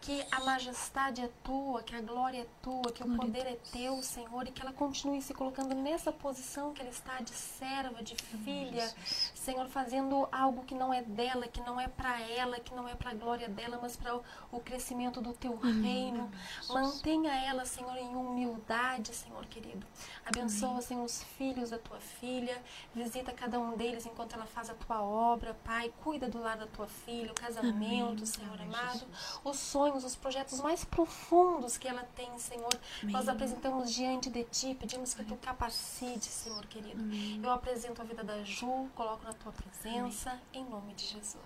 [0.00, 4.02] que a majestade é tua, que a glória é tua, que o poder é teu,
[4.02, 8.14] Senhor, e que ela continue se colocando nessa posição que ela está de serva, de
[8.44, 8.92] filha,
[9.34, 12.94] Senhor, fazendo algo que não é dela, que não é para ela, que não é
[12.94, 14.22] para a glória dela, mas para o,
[14.52, 16.30] o crescimento do teu reino.
[16.68, 19.86] Mantenha ela, Senhor, em humildade, Senhor querido.
[20.24, 22.60] Abençoa, Senhor, os filhos da tua filha.
[22.94, 25.92] Visita cada um deles enquanto ela faz a tua obra, Pai.
[26.02, 29.06] Cuida do lar da tua filha, o casamento, Senhor amado.
[29.44, 32.72] Os sonhos, os projetos mais profundos que ela tem, Senhor.
[33.02, 37.02] Nós apresentamos diante de ti, pedimos que tu capacite, Senhor querido.
[37.42, 41.36] Eu apresento a vida da Ju, coloco na tua presença, em nome de Jesus.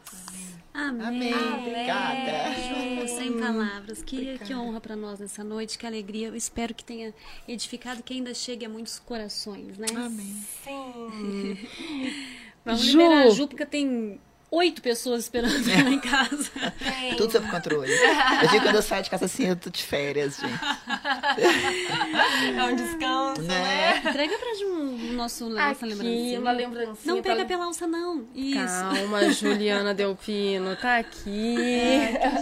[0.72, 1.06] Amém.
[1.06, 1.34] Amém.
[1.34, 2.54] Obrigada.
[2.54, 4.02] Ju, sem palavras.
[4.02, 6.28] Que, que honra para nós nessa noite, que alegria.
[6.28, 7.14] Eu espero que tenha
[7.46, 9.86] edificado, que ainda chegue a muitos corações, né?
[9.94, 10.44] Amém.
[10.64, 11.56] Sim.
[12.70, 12.98] Vamos Ju.
[12.98, 14.20] liberar a Ju, porque tem
[14.52, 16.50] oito pessoas esperando ela em casa.
[16.80, 17.92] Bem, Tudo sob controle.
[18.42, 20.60] Eu digo quando eu saio de casa assim, eu tô de férias, gente.
[22.58, 23.98] é um descanso, Né?
[23.98, 26.40] Entrega pra Ju o nosso, nossa lembrancinha.
[26.40, 27.14] uma lembrancinha.
[27.14, 28.26] Não pega pra- pela alça, não.
[28.34, 28.58] Isso.
[28.66, 31.56] Calma, Juliana Delpino, tá aqui.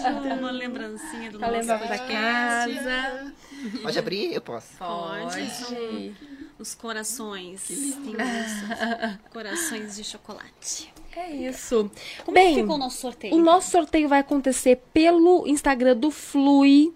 [0.01, 2.09] Ju, uma lembrancinha do Pra nosso podcast.
[2.09, 3.33] casa.
[3.83, 4.33] Pode abrir?
[4.33, 4.69] Eu posso.
[4.79, 6.15] Pode.
[6.59, 7.69] Os corações.
[7.69, 9.19] Tem isso.
[9.33, 10.93] Corações de chocolate.
[11.17, 11.91] É isso.
[12.25, 13.35] Como Bem, é que ficou o nosso sorteio?
[13.35, 16.93] O nosso sorteio vai acontecer pelo Instagram do Flui.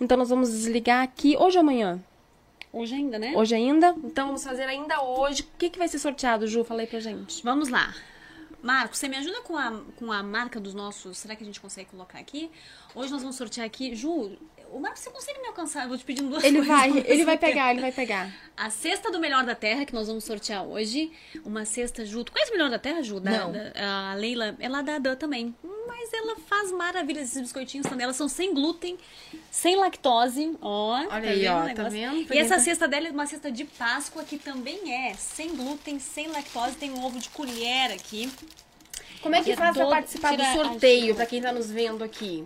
[0.00, 2.02] Então nós vamos desligar aqui hoje ou amanhã?
[2.72, 3.32] Hoje ainda, né?
[3.34, 3.94] Hoje ainda?
[4.04, 5.42] Então vamos fazer ainda hoje.
[5.42, 6.62] O que, que vai ser sorteado, Ju?
[6.62, 7.42] Fala aí pra gente.
[7.42, 7.94] Vamos lá.
[8.62, 11.18] Marcos, você me ajuda com a, com a marca dos nossos.
[11.18, 12.50] Será que a gente consegue colocar aqui?
[12.94, 13.94] Hoje nós vamos sortear aqui.
[13.94, 14.36] Ju,
[14.76, 15.82] o Marcos, você consegue me alcançar?
[15.84, 18.30] Eu vou te pedindo duas Ele coisas vai, ele vai pegar, ele vai pegar.
[18.56, 21.10] A cesta do Melhor da Terra, que nós vamos sortear hoje.
[21.44, 22.24] Uma cesta, Ju.
[22.24, 23.18] Tu conhece o Melhor da Terra, Ju?
[23.20, 23.52] Da- Não.
[23.52, 25.54] da- a Leila, ela é da Dan também.
[25.86, 27.28] Mas ela faz maravilhas.
[27.28, 28.04] Esses biscoitinhos também.
[28.04, 28.98] Elas são sem glúten,
[29.50, 30.56] sem lactose.
[30.60, 32.32] Ó, tá aí, ó, tá vendo?
[32.34, 36.28] E essa cesta dela é uma cesta de Páscoa, que também é sem glúten, sem
[36.28, 36.76] lactose.
[36.76, 38.30] Tem um ovo de colher aqui.
[39.22, 42.44] Como é que faz pra participar do sorteio, pra quem tá nos vendo aqui?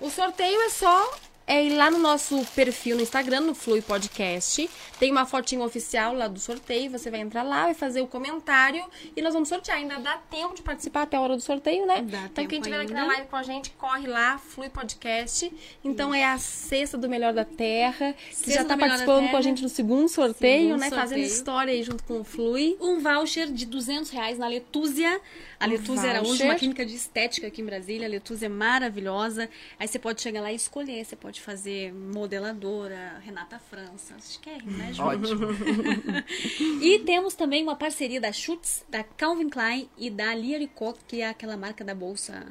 [0.00, 4.68] O sorteio é só é ir lá no nosso perfil no Instagram, no Flui Podcast.
[4.98, 6.90] Tem uma fotinha oficial lá do sorteio.
[6.90, 8.84] Você vai entrar lá, vai fazer o comentário
[9.14, 9.78] e nós vamos sortear.
[9.78, 12.02] Ainda dá tempo de participar até a hora do sorteio, né?
[12.02, 15.52] Dá então, quem estiver aqui na live com a gente, corre lá, Flui Podcast.
[15.84, 18.14] Então, é a sexta do Melhor da Terra.
[18.42, 20.90] Que já tá da participando com a gente no segundo sorteio, Segundo né?
[20.90, 21.26] Fazendo sorteio.
[21.26, 22.76] história aí junto com o Flui.
[22.80, 25.20] um voucher de 200 reais na Letúzia.
[25.58, 28.06] A Um Letúzia era hoje uma clínica de estética aqui em Brasília.
[28.06, 29.48] A Letúzia é maravilhosa.
[29.78, 31.04] Aí você pode chegar lá e escolher.
[31.04, 34.14] Você pode fazer modeladora, Renata França.
[34.16, 35.02] Acho que é, né, Ju?
[35.02, 35.46] Ótimo.
[36.80, 41.28] E temos também uma parceria da Schutz, da Calvin Klein e da Liericot, que é
[41.28, 42.46] aquela marca da bolsa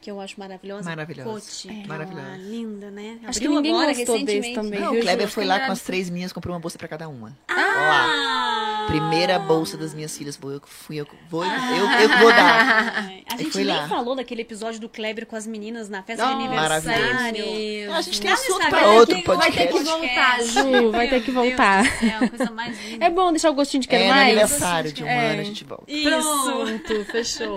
[0.00, 0.88] que eu acho maravilhosa.
[0.90, 1.30] Maravilhosa.
[1.30, 1.86] Cote, É.
[1.86, 2.36] Maravilhosa.
[2.36, 3.18] linda, né?
[3.24, 4.54] Acho que Abriu ninguém agora, gostou desse recentemente.
[4.54, 4.80] também.
[4.80, 7.08] Não, o Kleber foi lá que com as três minhas, comprou uma bolsa pra cada
[7.08, 7.34] uma.
[7.48, 8.53] Ah!
[8.86, 12.28] Primeira bolsa das minhas filhas, vou eu que fui eu, que- vou, eu, eu, vou
[12.30, 13.10] dar.
[13.32, 13.88] A gente nem lá.
[13.88, 17.92] falou daquele episódio do Kleber com as meninas na festa de aniversário.
[17.92, 19.84] A gente tem assunto pra outro tem- Vai ter que podcast.
[19.90, 20.42] voltar,
[20.82, 20.90] Ju.
[20.92, 21.84] Vai ter que voltar.
[21.98, 23.04] céu, coisa mais linda.
[23.04, 24.28] É bom deixar o gostinho de quero É, mais?
[24.30, 25.30] aniversário de um É.
[25.32, 25.84] ano a gente volta.
[25.88, 26.08] Isso.
[26.08, 27.56] Pronto, fechou.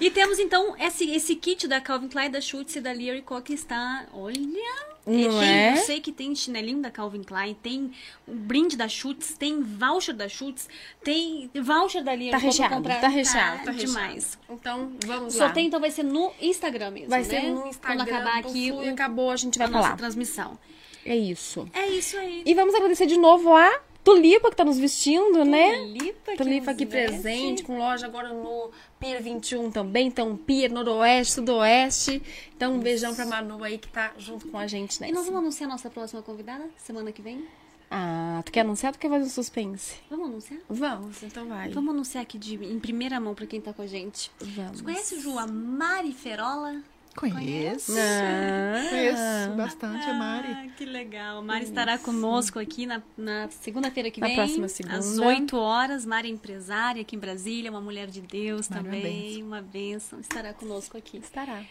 [0.00, 3.52] E temos então esse, esse kit da Calvin Klein, da Schutz e da Lyrico que
[3.52, 4.04] está.
[4.12, 4.95] Olha!
[5.06, 5.72] Não tem, é?
[5.74, 7.92] Eu sei que tem chinelinho da Calvin Klein, tem
[8.26, 10.68] um brinde da Schutz, tem voucher da Schutz,
[11.04, 13.00] tem voucher da Lyrico Tá recheado, comprar.
[13.00, 14.36] tá recheado, tá demais.
[14.50, 15.44] Então, vamos O lá.
[15.46, 17.24] sorteio então vai ser no Instagram mesmo, Vai né?
[17.24, 19.96] ser no Instagram Quando acabar aqui o- acabou, a gente vai a nossa falar.
[19.96, 20.58] transmissão.
[21.04, 21.68] É isso.
[21.72, 22.42] É isso aí.
[22.44, 25.78] E vamos agradecer de novo a Tulipa, que tá nos vestindo, né?
[25.78, 27.10] Tulipa que Tulipa aqui veste.
[27.10, 28.70] presente, com loja agora no
[29.00, 30.06] Pier 21 também.
[30.06, 32.22] Então, Pier, Noroeste, Sudoeste.
[32.56, 35.08] Então, um beijão pra Manu aí que tá junto com a gente, né?
[35.08, 37.44] E nós vamos anunciar a nossa próxima convidada semana que vem?
[37.90, 39.96] Ah, tu quer anunciar ou tu quer fazer um suspense?
[40.08, 40.60] Vamos anunciar?
[40.68, 41.70] Vamos, então vai.
[41.70, 44.30] Vamos anunciar aqui de, em primeira mão pra quem tá com a gente.
[44.40, 44.78] Vamos.
[44.78, 46.80] Você conhece, Ju, a Mari Ferola?
[47.16, 47.92] Conheço.
[47.98, 48.88] Ah.
[48.90, 50.48] Conheço bastante a Mari.
[50.52, 51.42] Ah, que legal.
[51.42, 54.36] Mari estará conosco aqui na, na segunda-feira que Na vem.
[54.36, 54.98] próxima segunda.
[54.98, 56.04] Às 8 horas.
[56.04, 59.42] Mari é empresária aqui em Brasília, uma mulher de Deus Mari, uma também.
[59.42, 60.20] Uma bênção.
[60.20, 61.16] Estará conosco aqui.
[61.18, 61.64] Estará.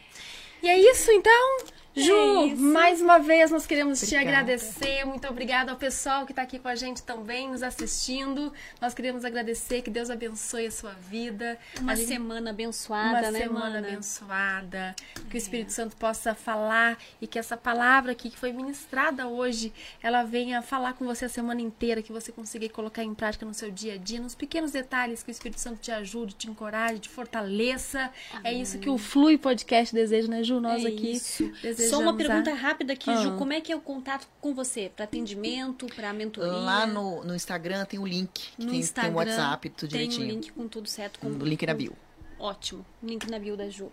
[0.64, 1.58] E é isso, então.
[1.96, 4.30] Ju, É mais uma vez nós queremos te Obrigada.
[4.40, 5.06] agradecer.
[5.06, 8.52] Muito obrigada ao pessoal que está aqui com a gente também, nos assistindo.
[8.82, 11.58] Nós queremos agradecer, que Deus abençoe a sua vida.
[11.80, 13.88] Uma A gente- semana abençoada, uma né, semana mana?
[13.88, 14.96] abençoada,
[15.30, 19.72] que o Espírito Santo possa falar e que essa palavra aqui que foi ministrada hoje,
[20.04, 23.54] ela venha falar com você a semana inteira, que você consiga colocar em prática no
[23.54, 27.00] seu dia a dia, nos pequenos detalhes que o Espírito Santo te ajude, te encoraje,
[27.00, 28.12] te fortaleça.
[28.44, 30.60] É isso que o Flui Podcast deseja, né, Ju?
[30.60, 31.46] Nós É aqui isso.
[31.62, 31.85] desejamos.
[31.90, 33.16] Só uma pergunta a- rápida aqui, Ah.
[33.18, 33.38] Ju.
[33.38, 34.92] Como é que é o contato com você?
[34.96, 36.52] Para atendimento, para mentoria?
[36.52, 38.50] Lá no, no Instagram tem o link.
[38.58, 40.26] No tem, Instagram tem o WhatsApp, tudo tem direitinho.
[40.28, 41.20] o link com tudo certo.
[41.20, 41.96] Com, No link na bio.
[42.38, 42.86] Ótimo.
[43.02, 43.90] Link na bio da Ju.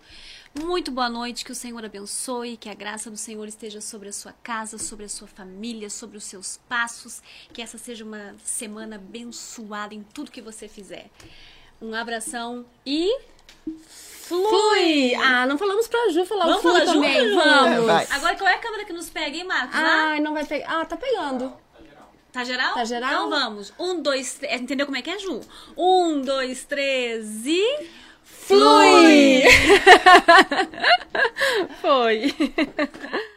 [0.58, 4.12] Muito boa noite, que o Senhor abençoe, que a graça do Senhor esteja sobre a
[4.12, 8.96] sua casa, sobre a sua família, sobre os seus passos, que essa seja uma semana
[8.96, 11.08] abençoada em tudo que você fizer.
[11.80, 13.16] Um abração e
[14.28, 15.14] Flui!
[15.14, 17.28] Ah, não falamos pra Ju falar Vamos o Flui falar também.
[17.28, 17.34] Ju?
[17.34, 17.86] Vamos!
[17.86, 18.06] Vai.
[18.10, 19.74] agora qual é a câmera que nos pega, hein, Marcos?
[19.74, 20.80] Ai, não vai pegar.
[20.80, 21.52] Ah, tá pegando.
[22.32, 22.74] Tá geral?
[22.74, 23.10] Tá geral?
[23.10, 23.72] Então vamos.
[23.78, 24.60] Um, dois, três.
[24.60, 25.40] Entendeu como é que é, Ju?
[25.76, 27.88] Um, dois, três e.
[28.24, 29.42] Flui!
[31.82, 32.34] Foi.